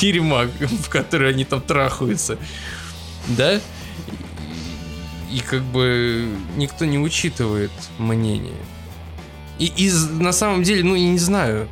дерьма, 0.00 0.46
в 0.46 0.88
которой 0.88 1.30
они 1.30 1.44
там 1.44 1.60
трахаются. 1.60 2.38
Да? 3.28 3.60
И, 5.30 5.38
как 5.40 5.62
бы 5.62 6.28
никто 6.56 6.84
не 6.84 6.98
учитывает 6.98 7.70
мнение. 7.98 8.56
И, 9.58 9.66
и 9.66 9.92
на 9.92 10.32
самом 10.32 10.64
деле, 10.64 10.82
ну, 10.82 10.94
я 10.96 11.08
не 11.08 11.18
знаю, 11.18 11.68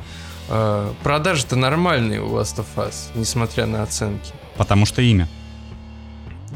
э, 0.47 0.93
продажи-то 1.03 1.55
нормальные 1.55 2.21
у 2.21 2.29
Last 2.29 2.57
of 2.57 2.67
Us, 2.77 3.09
несмотря 3.15 3.65
на 3.65 3.83
оценки. 3.83 4.31
Потому 4.57 4.85
что 4.85 5.01
имя. 5.01 5.27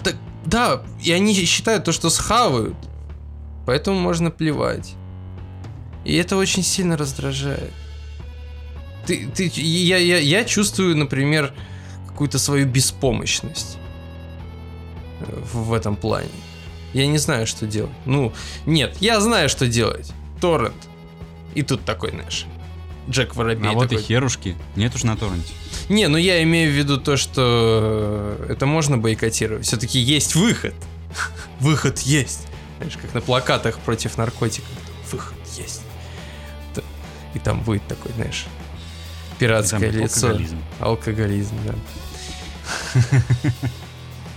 Да, 0.03 0.11
да, 0.45 0.83
и 1.01 1.11
они 1.11 1.33
считают 1.33 1.85
то, 1.85 1.91
что 1.91 2.09
схавают. 2.09 2.75
Поэтому 3.65 3.99
можно 3.99 4.29
плевать. 4.29 4.95
И 6.03 6.15
это 6.15 6.35
очень 6.35 6.63
сильно 6.63 6.97
раздражает. 6.97 7.71
Ты, 9.05 9.27
ты, 9.27 9.51
я, 9.55 9.97
я, 9.97 10.17
я 10.17 10.45
чувствую, 10.45 10.97
например, 10.97 11.53
какую-то 12.07 12.39
свою 12.39 12.67
беспомощность 12.67 13.77
э, 15.21 15.41
в, 15.53 15.73
этом 15.73 15.95
плане. 15.95 16.29
Я 16.93 17.07
не 17.07 17.17
знаю, 17.17 17.47
что 17.47 17.65
делать. 17.65 17.91
Ну, 18.05 18.33
нет, 18.65 18.97
я 18.99 19.19
знаю, 19.19 19.49
что 19.49 19.67
делать. 19.67 20.13
Торрент. 20.39 20.87
И 21.55 21.63
тут 21.63 21.83
такой, 21.85 22.11
знаешь, 22.11 22.45
Джек 23.09 23.35
Воробей. 23.35 23.69
А 23.69 23.73
вот 23.73 23.89
такой, 23.89 24.03
и 24.03 24.05
херушки. 24.05 24.55
Нет 24.75 24.95
уж 24.95 25.03
на 25.03 25.17
торренте. 25.17 25.53
Не, 25.89 26.07
ну 26.07 26.17
я 26.17 26.41
имею 26.43 26.71
в 26.71 26.75
виду 26.75 26.97
то, 26.97 27.17
что 27.17 28.37
э, 28.39 28.53
это 28.53 28.65
можно 28.65 28.97
бойкотировать. 28.97 29.65
Все-таки 29.65 29.99
есть 29.99 30.35
выход. 30.35 30.73
Выход 31.59 31.99
есть. 31.99 32.47
Знаешь, 32.77 32.97
как 33.01 33.13
на 33.13 33.21
плакатах 33.21 33.79
против 33.79 34.17
наркотиков. 34.17 34.69
Выход 35.11 35.37
есть. 35.57 35.81
И 37.33 37.39
там 37.39 37.61
будет 37.61 37.85
такой, 37.87 38.11
знаешь, 38.13 38.45
пиратское 39.39 39.91
Там 39.91 40.01
лицо. 40.01 40.27
алкоголизм. 40.27 40.57
Алкоголизм, 40.79 41.55
да. 41.65 41.73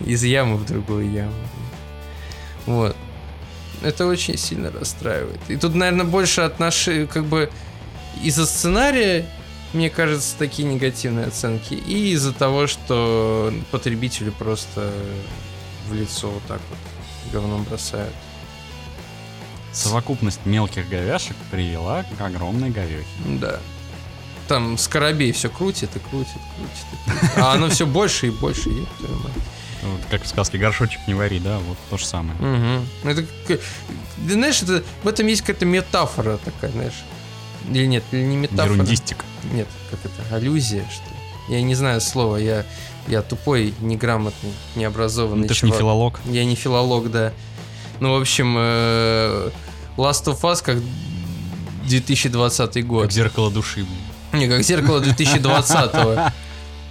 Из 0.07 0.23
ямы 0.25 0.57
в 0.57 0.67
другую 0.67 1.11
яму. 1.11 1.33
Вот. 2.67 2.97
Это 3.83 4.07
очень 4.07 4.39
сильно 4.39 4.71
расстраивает. 4.71 5.41
И 5.49 5.57
тут, 5.57 5.75
наверное, 5.75 6.07
больше 6.07 6.41
отношений, 6.41 7.07
как 7.07 7.25
бы 7.27 7.51
из-за 8.23 8.47
сценария, 8.47 9.27
мне 9.73 9.91
кажется, 9.91 10.37
такие 10.39 10.69
негативные 10.69 11.27
оценки, 11.27 11.75
и 11.75 12.13
из-за 12.13 12.33
того, 12.33 12.67
что 12.67 13.53
потребители 13.71 14.31
просто 14.31 14.93
в 15.89 15.95
лицо 15.95 16.31
вот 16.31 16.43
так 16.45 16.61
вот 16.71 16.79
говном 17.33 17.65
бросают. 17.65 18.15
Совокупность 19.73 20.47
мелких 20.47 20.89
говяшек 20.89 21.37
привела 21.51 22.05
к 22.19 22.21
огромной 22.21 22.71
говехе. 22.71 23.07
Да. 23.41 23.61
Там 24.49 24.79
скоробей 24.79 25.33
все 25.33 25.51
крутит 25.51 25.95
и 25.97 25.99
крутит, 25.99 26.33
крутит 26.57 26.87
и 26.93 27.11
крутит. 27.11 27.39
А 27.39 27.53
оно 27.53 27.69
все 27.69 27.85
больше 27.85 28.29
и 28.29 28.31
больше. 28.31 28.71
Вот 29.83 30.01
как 30.11 30.23
в 30.23 30.27
сказке 30.27 30.59
«Горшочек 30.59 31.01
не 31.07 31.15
вари», 31.15 31.39
да, 31.39 31.59
вот 31.59 31.77
то 31.91 31.99
же 31.99 32.07
самое. 32.07 32.39
Ну, 32.41 33.11
Это, 33.11 33.27
знаешь, 34.27 34.63
это, 34.63 34.83
в 35.03 35.09
этом 35.09 35.27
есть 35.27 35.43
какая-то 35.43 35.67
метафора 35.67 36.39
такая, 36.39 36.71
знаешь. 36.73 37.05
Или 37.71 37.87
нет, 37.87 38.05
или 38.13 38.23
не 38.23 38.37
метафора. 38.37 38.75
Ерундистик. 38.75 39.25
Нет, 39.53 39.69
как 39.91 40.01
это, 40.05 40.35
аллюзия, 40.35 40.85
что 40.91 41.05
ли? 41.11 41.57
Я 41.57 41.63
не 41.63 41.75
знаю 41.75 42.01
слова, 42.01 42.37
я, 42.37 42.65
я 43.07 43.23
тупой, 43.23 43.75
неграмотный, 43.81 44.53
необразованный 44.75 45.43
Ну, 45.43 45.49
ты 45.49 45.55
ж 45.55 45.63
не 45.63 45.69
чувак. 45.71 45.79
филолог. 45.79 46.21
Я 46.27 46.45
не 46.45 46.55
филолог, 46.57 47.11
да. 47.11 47.33
Ну, 48.01 48.17
в 48.17 48.21
общем, 48.21 48.57
э, 48.59 49.51
Last 49.97 50.25
of 50.27 50.41
Us 50.43 50.63
как 50.63 50.79
2020 51.87 52.87
год. 52.87 53.03
Как 53.03 53.13
зеркало 53.13 53.51
души. 53.51 53.87
Не, 54.33 54.49
как 54.49 54.63
зеркало 54.63 55.01
2020-го. 55.01 56.31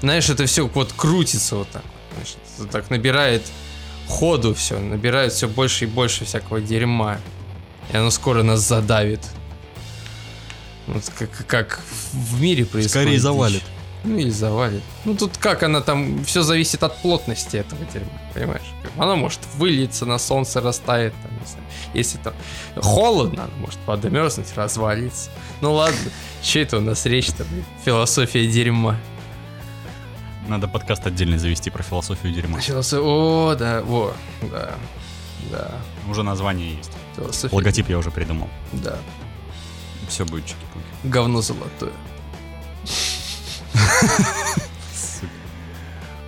Знаешь, 0.02 0.30
это 0.30 0.46
все 0.46 0.68
вот 0.68 0.94
крутится 0.94 1.58
вот 1.58 1.70
так. 1.70 1.84
это 2.60 2.68
так 2.68 2.90
набирает 2.90 3.44
ходу 4.08 4.54
все, 4.54 4.80
набирает 4.80 5.34
все 5.34 5.48
больше 5.48 5.86
и 5.86 5.88
больше 5.88 6.26
всякого 6.26 6.62
дерьма. 6.62 7.20
И 7.92 7.98
оно 7.98 8.10
скоро 8.12 8.44
нас 8.44 8.62
задавит. 8.62 9.22
Вот 10.88 11.04
как, 11.18 11.48
как 11.48 11.82
в 12.14 12.42
мире 12.42 12.66
происходит. 12.66 12.92
Скорее 12.92 13.20
завалит. 13.20 13.64
Ну 14.04 14.20
или 14.20 14.30
завалит. 14.30 14.84
Ну 15.04 15.16
тут 15.16 15.38
как 15.40 15.64
она 15.64 15.82
там, 15.82 16.24
все 16.26 16.44
зависит 16.44 16.84
от 16.84 17.02
плотности 17.02 17.58
этого 17.58 17.84
дерьма, 17.92 18.12
понимаешь? 18.36 18.62
Она 18.98 19.16
может 19.16 19.40
вылиться 19.56 20.06
на 20.06 20.20
солнце, 20.20 20.62
растает, 20.62 21.14
там, 21.24 21.32
не 21.40 21.46
знаю. 21.48 21.66
Если 21.96 22.18
там 22.20 22.34
холодно, 22.84 23.46
она 23.46 23.54
может 23.58 23.80
подмерзнуть, 23.80 24.54
развалиться. 24.56 25.32
Ну 25.62 25.74
ладно, 25.74 25.98
что 26.44 26.60
это 26.60 26.78
у 26.78 26.82
нас 26.82 27.06
речь-то? 27.08 27.46
Философия 27.84 28.46
дерьма. 28.48 28.96
Надо 30.48 30.68
подкаст 30.68 31.08
отдельный 31.08 31.40
завести 31.40 31.72
про 31.72 31.82
философию 31.82 32.32
дерьма. 32.32 32.60
Философия, 32.60 33.02
о, 33.04 33.56
да, 33.58 33.82
во, 33.82 34.14
да, 34.52 34.76
да. 35.50 35.72
Уже 36.08 36.22
название 36.22 36.76
есть. 36.76 36.92
Философия, 37.16 37.56
Логотип 37.56 37.90
я 37.90 37.98
уже 37.98 38.12
придумал. 38.12 38.48
да. 38.74 39.00
Все 40.08 40.26
будет 40.26 40.46
чики-пуки. 40.46 40.86
Говно 41.04 41.42
золотое. 41.42 41.94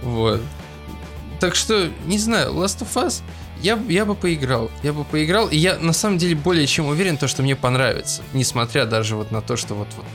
Вот. 0.02 0.42
Так 1.40 1.56
что, 1.56 1.92
не 2.06 2.18
знаю, 2.18 2.54
Last 2.54 2.80
of 2.80 2.94
Us, 2.96 3.22
я, 3.62 3.80
я 3.90 4.06
бы 4.06 4.16
поиграл. 4.16 4.72
Я 4.84 4.94
бы 4.94 5.04
поиграл, 5.04 5.48
и 5.48 5.58
я 5.58 5.78
на 5.78 5.94
самом 5.94 6.18
деле 6.18 6.36
более 6.36 6.66
чем 6.68 6.88
уверен, 6.88 7.18
то, 7.18 7.28
что 7.28 7.44
мне 7.44 7.56
понравится. 7.56 8.22
Несмотря 8.34 8.86
даже 8.86 9.16
вот 9.16 9.32
на 9.32 9.42
то, 9.42 9.56
что 9.56 9.76
вот, 9.76 9.88
вот 9.98 10.06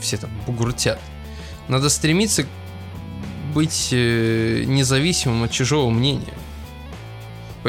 все 0.00 0.16
там 0.16 0.30
бугуртят. 0.46 1.00
Надо 1.68 1.88
стремиться 1.88 2.46
быть 3.54 3.90
э, 3.92 4.64
независимым 4.66 5.44
от 5.44 5.50
чужого 5.50 5.90
мнения. 5.90 6.34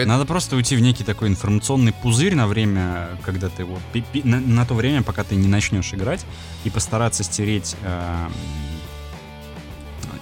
Надо 0.03 0.25
просто 0.25 0.57
уйти 0.57 0.75
в 0.75 0.81
некий 0.81 1.05
такой 1.05 1.29
информационный 1.29 1.93
пузырь 1.93 2.35
на 2.35 2.47
время, 2.47 3.17
когда 3.23 3.47
ты 3.47 3.63
вот 3.63 3.79
на, 4.23 4.41
на 4.41 4.65
то 4.65 4.73
время, 4.73 5.03
пока 5.03 5.23
ты 5.23 5.35
не 5.35 5.47
начнешь 5.47 5.93
играть, 5.93 6.25
и 6.65 6.69
постараться 6.69 7.23
стереть 7.23 7.77
э, 7.81 8.27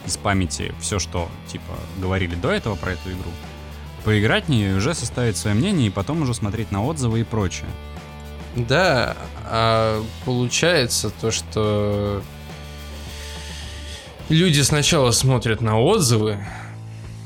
из 0.05 0.17
памяти 0.17 0.73
все, 0.79 0.99
что 0.99 1.29
типа 1.47 1.73
говорили 1.97 2.35
до 2.35 2.51
этого 2.51 2.75
про 2.75 2.91
эту 2.91 3.09
игру. 3.09 3.31
Поиграть 4.03 4.45
в 4.45 4.49
нее 4.49 4.71
и 4.71 4.75
уже 4.75 4.93
составить 4.93 5.37
свое 5.37 5.55
мнение, 5.55 5.87
и 5.87 5.89
потом 5.89 6.21
уже 6.21 6.33
смотреть 6.33 6.71
на 6.71 6.83
отзывы 6.83 7.21
и 7.21 7.23
прочее. 7.23 7.69
Да, 8.55 9.17
а 9.45 10.03
получается 10.25 11.09
то, 11.09 11.31
что 11.31 12.21
люди 14.29 14.61
сначала 14.61 15.11
смотрят 15.11 15.61
на 15.61 15.79
отзывы, 15.79 16.45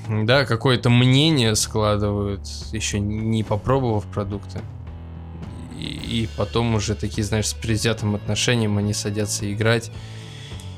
да, 0.10 0.46
какое-то 0.46 0.90
мнение 0.90 1.56
складывают, 1.56 2.48
еще 2.72 3.00
не 3.00 3.44
попробовав 3.44 4.06
продукты. 4.06 4.62
И, 5.78 5.84
и 5.86 6.30
потом 6.38 6.76
уже 6.76 6.96
такие, 6.96 7.24
знаешь, 7.24 7.48
с 7.48 7.54
предвзятым 7.54 8.16
отношением 8.16 8.78
они 8.78 8.94
садятся 8.94 9.52
играть. 9.52 9.92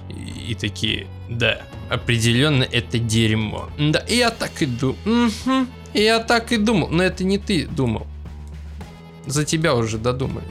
И, 0.10 0.52
и 0.52 0.56
такие, 0.56 1.08
да, 1.30 1.62
определенно 1.90 2.64
это 2.64 3.00
дерьмо. 3.00 3.70
Да, 3.78 4.04
я 4.08 4.32
так 4.32 4.62
и 4.62 4.66
думал. 4.66 4.98
Я 5.94 6.20
так 6.20 6.52
и 6.52 6.58
думал. 6.58 6.90
Но 6.90 7.04
это 7.04 7.24
не 7.24 7.38
ты 7.38 7.66
думал. 7.66 8.08
За 9.26 9.46
тебя 9.46 9.76
уже 9.76 9.98
додумали. 9.98 10.48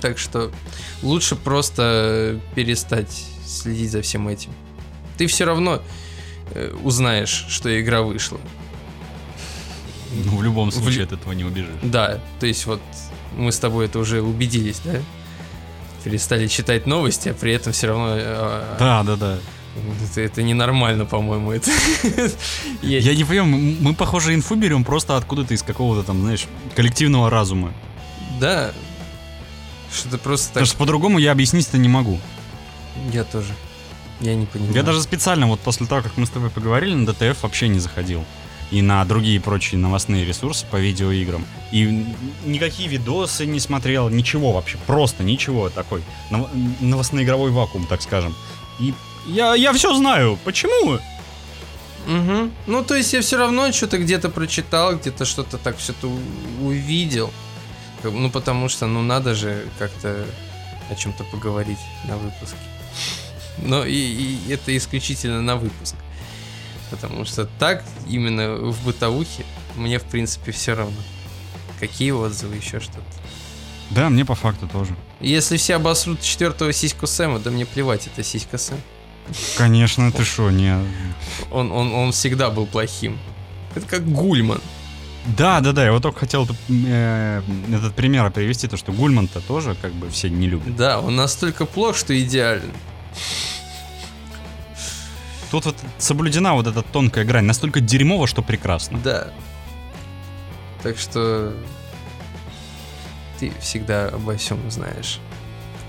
Так 0.00 0.18
что 0.18 0.50
лучше 1.02 1.34
просто 1.34 2.40
перестать 2.54 3.26
следить 3.44 3.90
за 3.90 4.02
всем 4.02 4.28
этим. 4.28 4.52
Ты 5.16 5.26
все 5.26 5.44
равно 5.44 5.82
узнаешь, 6.82 7.46
что 7.48 7.80
игра 7.80 8.02
вышла. 8.02 8.38
Ну, 10.24 10.36
в 10.38 10.42
любом 10.42 10.70
В 10.70 10.74
случае 10.74 11.00
лю- 11.00 11.04
от 11.04 11.12
этого 11.12 11.32
не 11.32 11.44
убежишь. 11.44 11.68
Да, 11.82 12.18
то 12.40 12.46
есть 12.46 12.64
вот 12.66 12.80
мы 13.36 13.52
с 13.52 13.58
тобой 13.58 13.86
это 13.86 13.98
уже 13.98 14.22
убедились, 14.22 14.80
да? 14.84 14.94
Перестали 16.04 16.46
читать 16.46 16.86
новости, 16.86 17.28
а 17.28 17.34
при 17.34 17.52
этом 17.52 17.72
все 17.72 17.88
равно... 17.88 18.14
э, 18.16 18.76
Да, 18.78 19.02
да, 19.02 19.16
да. 19.16 19.38
Это, 20.10 20.20
это 20.22 20.42
ненормально, 20.42 21.04
по-моему. 21.04 21.52
Это... 21.52 21.70
Я- 22.82 22.98
Я 23.00 23.14
не 23.14 23.24
понимаю, 23.24 23.44
мы, 23.50 23.76
мы, 23.80 23.94
похоже, 23.94 24.34
инфу 24.34 24.54
берем 24.54 24.82
просто 24.84 25.16
откуда-то 25.16 25.52
из 25.54 25.62
какого-то 25.62 26.04
там, 26.06 26.20
знаешь, 26.22 26.46
коллективного 26.74 27.28
разума. 27.30 27.72
Да. 28.40 28.72
Что-то 29.92 30.18
просто 30.18 30.46
так... 30.46 30.52
Потому 30.54 30.66
что 30.66 30.78
по-другому 30.78 31.18
я 31.18 31.32
объяснить-то 31.32 31.76
не 31.78 31.88
могу. 31.88 32.18
Я 33.12 33.24
тоже. 33.24 33.52
Я 34.20 34.34
не 34.34 34.46
понимаю. 34.46 34.74
Я 34.74 34.82
даже 34.82 35.00
специально 35.02 35.46
вот 35.46 35.60
после 35.60 35.86
того, 35.86 36.02
как 36.02 36.16
мы 36.16 36.26
с 36.26 36.30
тобой 36.30 36.50
поговорили, 36.50 36.94
на 36.94 37.06
ДТФ 37.06 37.42
вообще 37.42 37.68
не 37.68 37.78
заходил. 37.78 38.24
И 38.70 38.82
на 38.82 39.02
другие 39.06 39.40
прочие 39.40 39.78
новостные 39.80 40.26
ресурсы 40.26 40.66
по 40.66 40.76
видеоиграм. 40.76 41.46
И 41.72 42.04
никакие 42.44 42.88
видосы 42.88 43.46
не 43.46 43.60
смотрел, 43.60 44.10
ничего 44.10 44.52
вообще, 44.52 44.76
просто 44.86 45.22
ничего 45.22 45.70
такой. 45.70 46.02
Нов- 46.30 46.50
Новостно-игровой 46.80 47.50
вакуум, 47.50 47.86
так 47.86 48.02
скажем. 48.02 48.34
И 48.78 48.92
я, 49.26 49.54
я 49.54 49.72
все 49.72 49.94
знаю. 49.96 50.38
Почему? 50.44 50.98
Мгм. 52.06 52.52
Ну, 52.66 52.84
то 52.84 52.94
есть 52.94 53.12
я 53.12 53.20
все 53.22 53.36
равно 53.38 53.72
что-то 53.72 53.98
где-то 53.98 54.28
прочитал, 54.28 54.96
где-то 54.96 55.24
что-то 55.24 55.56
так 55.58 55.78
все-то 55.78 56.10
увидел. 56.62 57.30
Ну, 58.02 58.30
потому 58.30 58.68
что, 58.68 58.86
ну, 58.86 59.02
надо 59.02 59.34
же 59.34 59.66
как-то 59.78 60.26
о 60.90 60.94
чем-то 60.94 61.24
поговорить 61.24 61.78
на 62.04 62.16
выпуске. 62.16 62.56
Но 63.62 63.84
и, 63.84 63.94
и 63.94 64.52
это 64.52 64.76
исключительно 64.76 65.42
на 65.42 65.56
выпуск. 65.56 65.94
Потому 66.90 67.24
что 67.24 67.46
так, 67.58 67.84
именно 68.08 68.56
в 68.56 68.84
бытовухе, 68.84 69.44
мне, 69.76 69.98
в 69.98 70.04
принципе, 70.04 70.52
все 70.52 70.74
равно. 70.74 70.96
Какие 71.80 72.10
отзывы, 72.12 72.56
еще 72.56 72.80
что-то. 72.80 73.02
Да, 73.90 74.08
мне 74.10 74.24
по 74.24 74.34
факту 74.34 74.68
тоже. 74.68 74.94
Если 75.20 75.56
все 75.56 75.76
обосрут 75.76 76.20
четвертого 76.20 76.72
сиську 76.72 77.06
Сэма, 77.06 77.38
да 77.38 77.50
мне 77.50 77.66
плевать, 77.66 78.06
это 78.06 78.22
сиська 78.22 78.58
Сэм. 78.58 78.78
Конечно, 79.56 80.10
ты 80.12 80.24
что, 80.24 80.50
не... 80.50 80.74
Он, 81.50 81.70
он, 81.72 81.92
он 81.92 82.12
всегда 82.12 82.50
был 82.50 82.66
плохим. 82.66 83.18
Это 83.74 83.86
как 83.86 84.08
Гульман. 84.08 84.60
Да, 85.36 85.60
да, 85.60 85.72
да, 85.72 85.84
я 85.84 85.92
вот 85.92 86.02
только 86.02 86.20
хотел 86.20 86.44
этот, 86.44 86.56
э, 86.70 87.42
этот 87.70 87.94
пример 87.94 88.30
привести, 88.30 88.66
то, 88.66 88.78
что 88.78 88.92
Гульман-то 88.92 89.40
тоже 89.40 89.76
как 89.80 89.92
бы 89.92 90.08
все 90.08 90.30
не 90.30 90.48
любят. 90.48 90.74
Да, 90.76 91.00
он 91.00 91.16
настолько 91.16 91.66
плох, 91.66 91.96
что 91.96 92.18
идеален. 92.18 92.72
Тут 95.50 95.64
вот 95.64 95.76
соблюдена 95.98 96.54
вот 96.54 96.66
эта 96.66 96.82
тонкая 96.82 97.24
грань, 97.24 97.44
настолько 97.44 97.80
дерьмово, 97.80 98.26
что 98.26 98.42
прекрасно. 98.42 98.98
Да. 98.98 99.28
Так 100.82 100.98
что 100.98 101.54
ты 103.38 103.52
всегда 103.60 104.08
обо 104.08 104.36
всем 104.36 104.70
знаешь. 104.70 105.20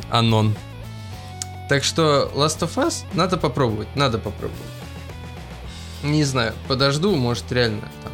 Анон. 0.09 0.55
Так 1.67 1.83
что 1.83 2.31
Last 2.33 2.59
of 2.61 2.75
Us 2.75 3.05
надо 3.13 3.37
попробовать, 3.37 3.93
надо 3.95 4.17
попробовать. 4.17 4.59
Не 6.03 6.23
знаю, 6.23 6.55
подожду, 6.67 7.15
может 7.15 7.51
реально 7.51 7.81
там 8.03 8.13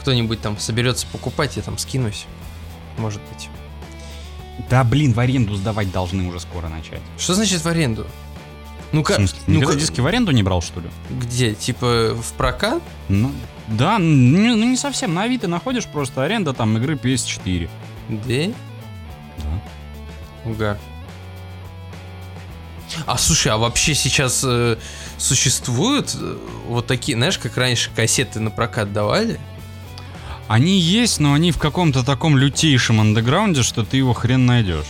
кто-нибудь 0.00 0.40
там 0.40 0.58
соберется 0.58 1.06
покупать, 1.06 1.56
я 1.56 1.62
там 1.62 1.76
скинусь. 1.78 2.26
Может 2.96 3.20
быть. 3.30 3.48
Да 4.68 4.84
блин, 4.84 5.12
в 5.12 5.20
аренду 5.20 5.54
сдавать 5.54 5.90
должны 5.90 6.28
уже 6.28 6.40
скоро 6.40 6.68
начать. 6.68 7.00
Что 7.18 7.34
значит 7.34 7.62
в 7.62 7.68
аренду? 7.68 8.06
Ну 8.92 9.04
как? 9.04 9.20
ну 9.46 9.60
как- 9.60 9.78
диски 9.78 10.00
в 10.00 10.06
аренду 10.06 10.32
не 10.32 10.42
брал, 10.42 10.60
что 10.62 10.80
ли? 10.80 10.88
Где? 11.10 11.54
Типа 11.54 12.14
в 12.14 12.32
прокат? 12.34 12.82
Ну, 13.08 13.32
да, 13.68 13.98
ну, 13.98 14.56
ну 14.56 14.64
не 14.68 14.76
совсем. 14.76 15.14
На 15.14 15.22
Авито 15.22 15.46
находишь 15.46 15.86
просто 15.86 16.24
аренда 16.24 16.52
там 16.52 16.76
игры 16.76 16.94
PS4. 16.94 17.68
Где? 18.08 18.52
Да. 19.38 20.50
Угар. 20.50 20.78
А 23.06 23.16
слушай, 23.16 23.52
а 23.52 23.56
вообще 23.56 23.94
сейчас 23.94 24.42
э, 24.44 24.76
существуют 25.16 26.16
э, 26.20 26.36
вот 26.66 26.88
такие, 26.88 27.16
знаешь, 27.16 27.38
как 27.38 27.56
раньше 27.56 27.90
кассеты 27.94 28.40
на 28.40 28.50
прокат 28.50 28.92
давали? 28.92 29.38
Они 30.50 30.80
есть, 30.80 31.20
но 31.20 31.32
они 31.34 31.52
в 31.52 31.58
каком-то 31.58 32.04
таком 32.04 32.36
лютейшем 32.36 33.00
андеграунде, 33.00 33.62
что 33.62 33.84
ты 33.84 33.98
его 33.98 34.12
хрен 34.12 34.46
найдешь. 34.46 34.86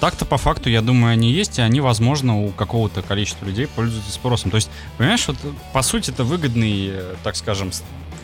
Так-то 0.00 0.24
по 0.24 0.36
факту, 0.36 0.68
я 0.68 0.82
думаю, 0.82 1.12
они 1.12 1.30
есть, 1.30 1.60
и 1.60 1.62
они, 1.62 1.80
возможно, 1.80 2.42
у 2.42 2.48
какого-то 2.48 3.00
количества 3.00 3.46
людей 3.46 3.68
пользуются 3.68 4.10
спросом. 4.10 4.50
То 4.50 4.56
есть, 4.56 4.68
понимаешь, 4.98 5.28
вот 5.28 5.36
по 5.72 5.82
сути 5.82 6.10
это 6.10 6.24
выгодный, 6.24 6.88
э, 6.88 7.14
так 7.22 7.36
скажем, 7.36 7.70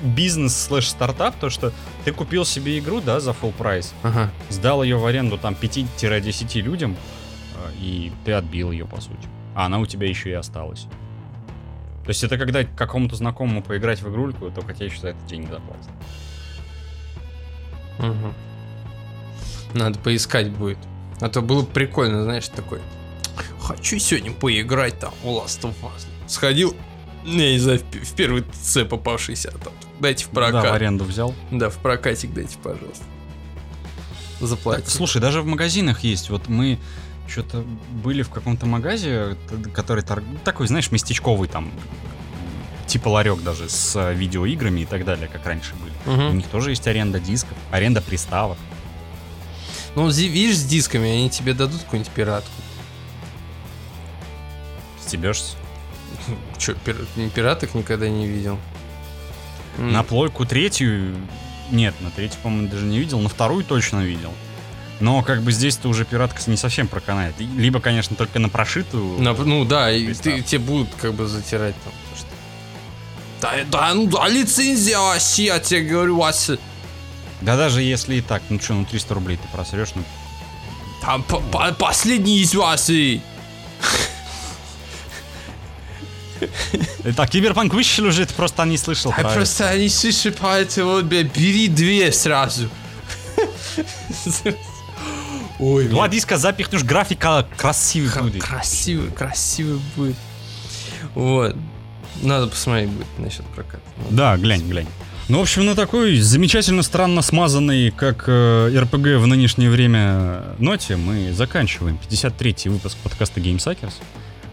бизнес 0.02 0.56
слэш 0.60 0.88
стартап, 0.88 1.36
то 1.38 1.50
что 1.50 1.72
ты 2.04 2.10
купил 2.10 2.44
себе 2.44 2.80
игру, 2.80 3.00
да, 3.00 3.20
за 3.20 3.30
full 3.30 3.52
прайс, 3.52 3.94
Ага. 4.02 4.32
сдал 4.48 4.82
ее 4.82 4.96
в 4.96 5.06
аренду 5.06 5.38
там 5.38 5.54
5-10 5.54 6.62
людям, 6.62 6.96
э, 7.54 7.70
и 7.80 8.12
ты 8.24 8.32
отбил 8.32 8.72
ее, 8.72 8.86
по 8.86 9.00
сути. 9.00 9.28
А 9.54 9.66
она 9.66 9.78
у 9.78 9.86
тебя 9.86 10.08
еще 10.08 10.30
и 10.30 10.32
осталась. 10.32 10.88
То 12.02 12.08
есть 12.08 12.24
это 12.24 12.36
когда 12.38 12.64
какому-то 12.64 13.14
знакомому 13.14 13.62
поиграть 13.62 14.02
в 14.02 14.08
игрульку, 14.10 14.50
только 14.50 14.74
тебе 14.74 14.86
еще 14.86 14.98
за 14.98 15.08
это 15.10 15.18
деньги 15.28 15.48
заплатят. 15.48 15.90
Мгм. 17.98 18.34
Надо 19.74 19.98
поискать 19.98 20.50
будет. 20.50 20.78
А 21.20 21.28
то 21.28 21.40
было 21.42 21.62
бы 21.62 21.66
прикольно, 21.68 22.22
знаешь, 22.24 22.48
такой. 22.48 22.80
Хочу 23.60 23.98
сегодня 23.98 24.32
поиграть 24.32 24.98
там 24.98 25.12
в 25.22 25.26
Last 25.26 25.62
of 25.62 25.74
Us. 25.82 26.06
Сходил, 26.26 26.74
не, 27.24 27.52
не 27.54 27.58
знаю, 27.58 27.80
в 27.80 28.12
первый 28.14 28.42
ТЦ 28.42 28.78
попавшийся 28.88 29.50
там. 29.50 29.72
Дайте 29.98 30.24
в 30.24 30.28
Да, 30.28 30.30
в 30.30 30.34
прокат. 30.52 30.72
аренду 30.72 31.04
взял. 31.04 31.34
Да, 31.50 31.70
в 31.70 31.76
прокатик 31.78 32.32
дайте, 32.32 32.56
пожалуйста. 32.62 33.04
Заплатите. 34.40 34.90
Слушай, 34.90 35.20
даже 35.20 35.40
в 35.40 35.46
магазинах 35.46 36.00
есть. 36.04 36.30
Вот 36.30 36.48
мы 36.48 36.78
что-то 37.26 37.64
были 38.04 38.22
в 38.22 38.30
каком-то 38.30 38.66
магазе, 38.66 39.36
который 39.74 40.02
торг... 40.04 40.22
такой, 40.44 40.68
знаешь, 40.68 40.92
местечковый 40.92 41.48
там, 41.48 41.72
типа 42.96 43.08
ларек 43.08 43.42
даже 43.42 43.68
с 43.68 43.94
э, 43.96 44.14
видеоиграми 44.14 44.80
и 44.80 44.84
так 44.86 45.04
далее, 45.04 45.28
как 45.28 45.44
раньше 45.44 45.74
были. 45.74 45.92
У 46.06 46.10
Мгм. 46.28 46.38
них 46.38 46.46
тоже 46.46 46.70
есть 46.70 46.86
аренда 46.88 47.20
дисков, 47.20 47.56
аренда 47.70 48.00
приставок. 48.00 48.56
Ну, 49.94 50.08
видишь, 50.08 50.56
с 50.56 50.64
дисками 50.64 51.10
они 51.10 51.28
тебе 51.30 51.52
дадут 51.52 51.82
какую-нибудь 51.82 52.12
пиратку. 52.12 52.50
Стебешься. 55.00 55.56
Че, 56.58 56.74
пираток 57.34 57.74
никогда 57.74 58.08
не 58.08 58.26
видел. 58.26 58.58
На 59.78 60.02
плойку 60.02 60.46
третью... 60.46 61.14
Нет, 61.70 61.94
на 62.00 62.10
третью, 62.10 62.38
по-моему, 62.42 62.68
даже 62.68 62.84
не 62.86 62.98
видел, 62.98 63.20
на 63.20 63.28
вторую 63.28 63.62
точно 63.64 64.00
видел. 64.04 64.32
Но 65.00 65.22
как 65.22 65.42
бы 65.42 65.52
здесь-то 65.52 65.88
уже 65.88 66.04
пиратка 66.06 66.40
не 66.50 66.56
совсем 66.56 66.88
проканает. 66.88 67.34
Либо, 67.38 67.80
конечно, 67.80 68.16
только 68.16 68.38
на 68.38 68.48
прошитую. 68.48 69.20
на- 69.20 69.34
ну 69.34 69.64
да, 69.66 69.90
и 69.92 70.14
ты, 70.14 70.40
тебе 70.40 70.60
будут 70.60 70.88
как 70.98 71.12
бы 71.12 71.26
затирать 71.26 71.74
там. 71.84 71.92
Да, 73.40 73.52
да, 73.70 73.94
ну 73.94 74.06
да, 74.06 74.28
лицензия 74.28 74.98
вообще, 74.98 75.44
я 75.46 75.58
тебе 75.58 75.82
говорю, 75.82 76.16
Вася. 76.18 76.58
Да 77.42 77.56
даже 77.56 77.82
если 77.82 78.16
и 78.16 78.20
так, 78.22 78.42
ну 78.48 78.58
что, 78.60 78.72
ну 78.74 78.84
300 78.86 79.14
рублей 79.14 79.36
ты 79.36 79.46
просрешь, 79.54 79.90
ну 79.94 80.02
Там 81.02 81.22
по- 81.22 81.40
по- 81.40 81.72
последний 81.74 82.38
из 82.40 82.54
Васи. 82.54 83.20
Так, 87.16 87.30
Киберпанк 87.30 87.72
вышел 87.72 88.06
уже, 88.06 88.26
ты 88.26 88.34
просто 88.34 88.64
не 88.64 88.76
слышал. 88.76 89.10
Правильно. 89.10 89.34
просто 89.36 89.78
не 89.78 89.88
слышу, 89.88 90.32
поэтому 90.38 91.00
бе- 91.02 91.22
бери 91.22 91.68
две 91.68 92.12
сразу. 92.12 92.68
Ой, 95.58 95.88
Два 95.88 96.08
диска 96.08 96.36
запихнешь, 96.36 96.82
графика 96.82 97.46
красивый 97.56 98.10
будет. 98.22 98.42
Красивый, 98.42 99.10
красивый 99.10 99.80
будет. 99.96 100.16
Вот. 101.14 101.56
Надо 102.22 102.46
посмотреть 102.48 102.90
будет 102.90 103.06
насчет 103.18 103.44
проката. 103.46 103.82
Да, 104.10 104.36
глянь, 104.36 104.66
глянь. 104.68 104.86
Ну, 105.28 105.38
в 105.38 105.42
общем, 105.42 105.66
на 105.66 105.74
такой 105.74 106.18
замечательно 106.18 106.82
странно 106.82 107.20
смазанной, 107.20 107.90
как 107.90 108.24
э, 108.28 108.78
РПГ 108.78 109.20
в 109.20 109.26
нынешнее 109.26 109.70
время 109.70 110.44
ноте, 110.58 110.96
мы 110.96 111.32
заканчиваем 111.32 111.98
53-й 112.08 112.68
выпуск 112.68 112.96
подкаста 112.98 113.40
GameSuckers. 113.40 113.94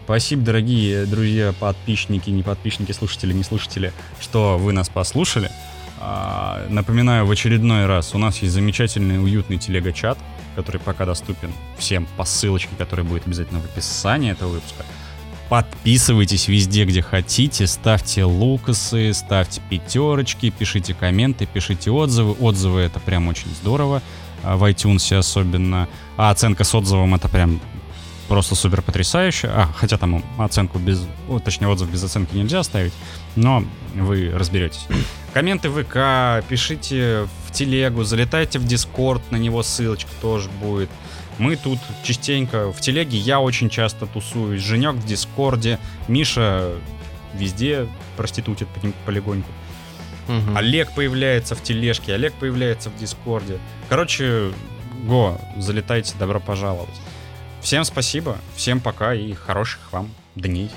Спасибо, 0.05 0.41
дорогие 0.41 1.05
друзья, 1.05 1.53
подписчики, 1.57 2.32
не 2.32 2.41
подписчики, 2.41 2.91
слушатели, 2.91 3.34
не 3.34 3.43
слушатели, 3.43 3.93
что 4.20 4.57
вы 4.57 4.74
нас 4.74 4.89
послушали. 4.89 5.51
А, 5.99 6.66
напоминаю 6.70 7.26
в 7.26 7.32
очередной 7.32 7.86
раз, 7.86 8.14
у 8.16 8.18
нас 8.18 8.41
есть 8.41 8.53
замечательный 8.53 9.24
уютный 9.24 9.57
телега-чат, 9.57 10.18
который 10.55 10.82
пока 10.82 11.05
доступен 11.05 11.53
всем 11.78 12.07
по 12.18 12.26
ссылочке, 12.26 12.72
которая 12.78 13.05
будет 13.05 13.28
обязательно 13.28 13.59
в 13.61 13.66
описании 13.66 14.32
этого 14.32 14.49
выпуска. 14.49 14.84
Подписывайтесь 15.53 16.47
везде, 16.47 16.83
где 16.83 17.03
хотите, 17.03 17.67
ставьте 17.67 18.23
лукасы, 18.23 19.13
ставьте 19.13 19.61
пятерочки, 19.69 20.49
пишите 20.49 20.95
комменты, 20.95 21.45
пишите 21.45 21.91
отзывы. 21.91 22.31
Отзывы 22.39 22.79
это 22.79 22.99
прям 22.99 23.27
очень 23.27 23.53
здорово, 23.61 24.01
а, 24.41 24.57
в 24.57 24.63
iTunes 24.63 25.15
особенно. 25.15 25.87
А 26.17 26.31
оценка 26.31 26.63
с 26.63 26.73
отзывом 26.73 27.13
это 27.13 27.29
прям 27.29 27.61
просто 28.27 28.55
супер 28.55 28.81
потрясающе. 28.81 29.47
А, 29.53 29.69
хотя 29.75 29.99
там 29.99 30.23
оценку 30.39 30.79
без, 30.79 31.05
точнее 31.45 31.67
отзыв 31.67 31.87
без 31.87 32.03
оценки 32.03 32.35
нельзя 32.35 32.63
ставить, 32.63 32.93
но 33.35 33.63
вы 33.93 34.31
разберетесь. 34.33 34.87
Комменты 35.33 35.69
в 35.69 35.83
ВК, 35.83 36.43
пишите 36.49 37.27
в 37.47 37.51
телегу, 37.51 38.03
залетайте 38.03 38.57
в 38.57 38.65
Дискорд, 38.65 39.21
на 39.29 39.35
него 39.35 39.61
ссылочка 39.61 40.09
тоже 40.19 40.49
будет. 40.49 40.89
Мы 41.38 41.55
тут 41.55 41.79
частенько 42.03 42.71
в 42.71 42.79
телеге, 42.79 43.17
я 43.17 43.39
очень 43.39 43.69
часто 43.69 44.05
тусуюсь, 44.05 44.61
Женек 44.61 44.95
в 44.95 45.05
Дискорде, 45.05 45.79
Миша 46.07 46.73
везде 47.34 47.88
проститутит 48.17 48.67
полегоньку. 49.05 49.49
Мгм. 50.27 50.55
Олег 50.55 50.91
появляется 50.91 51.55
в 51.55 51.63
тележке, 51.63 52.13
Олег 52.13 52.34
появляется 52.34 52.89
в 52.89 52.97
Дискорде. 52.97 53.59
Короче, 53.89 54.53
го, 55.05 55.39
залетайте, 55.57 56.15
добро 56.17 56.39
пожаловать. 56.39 56.95
Всем 57.61 57.84
спасибо, 57.84 58.38
всем 58.55 58.79
пока 58.79 59.13
и 59.13 59.34
хороших 59.34 59.91
вам 59.91 60.11
дней. 60.36 60.69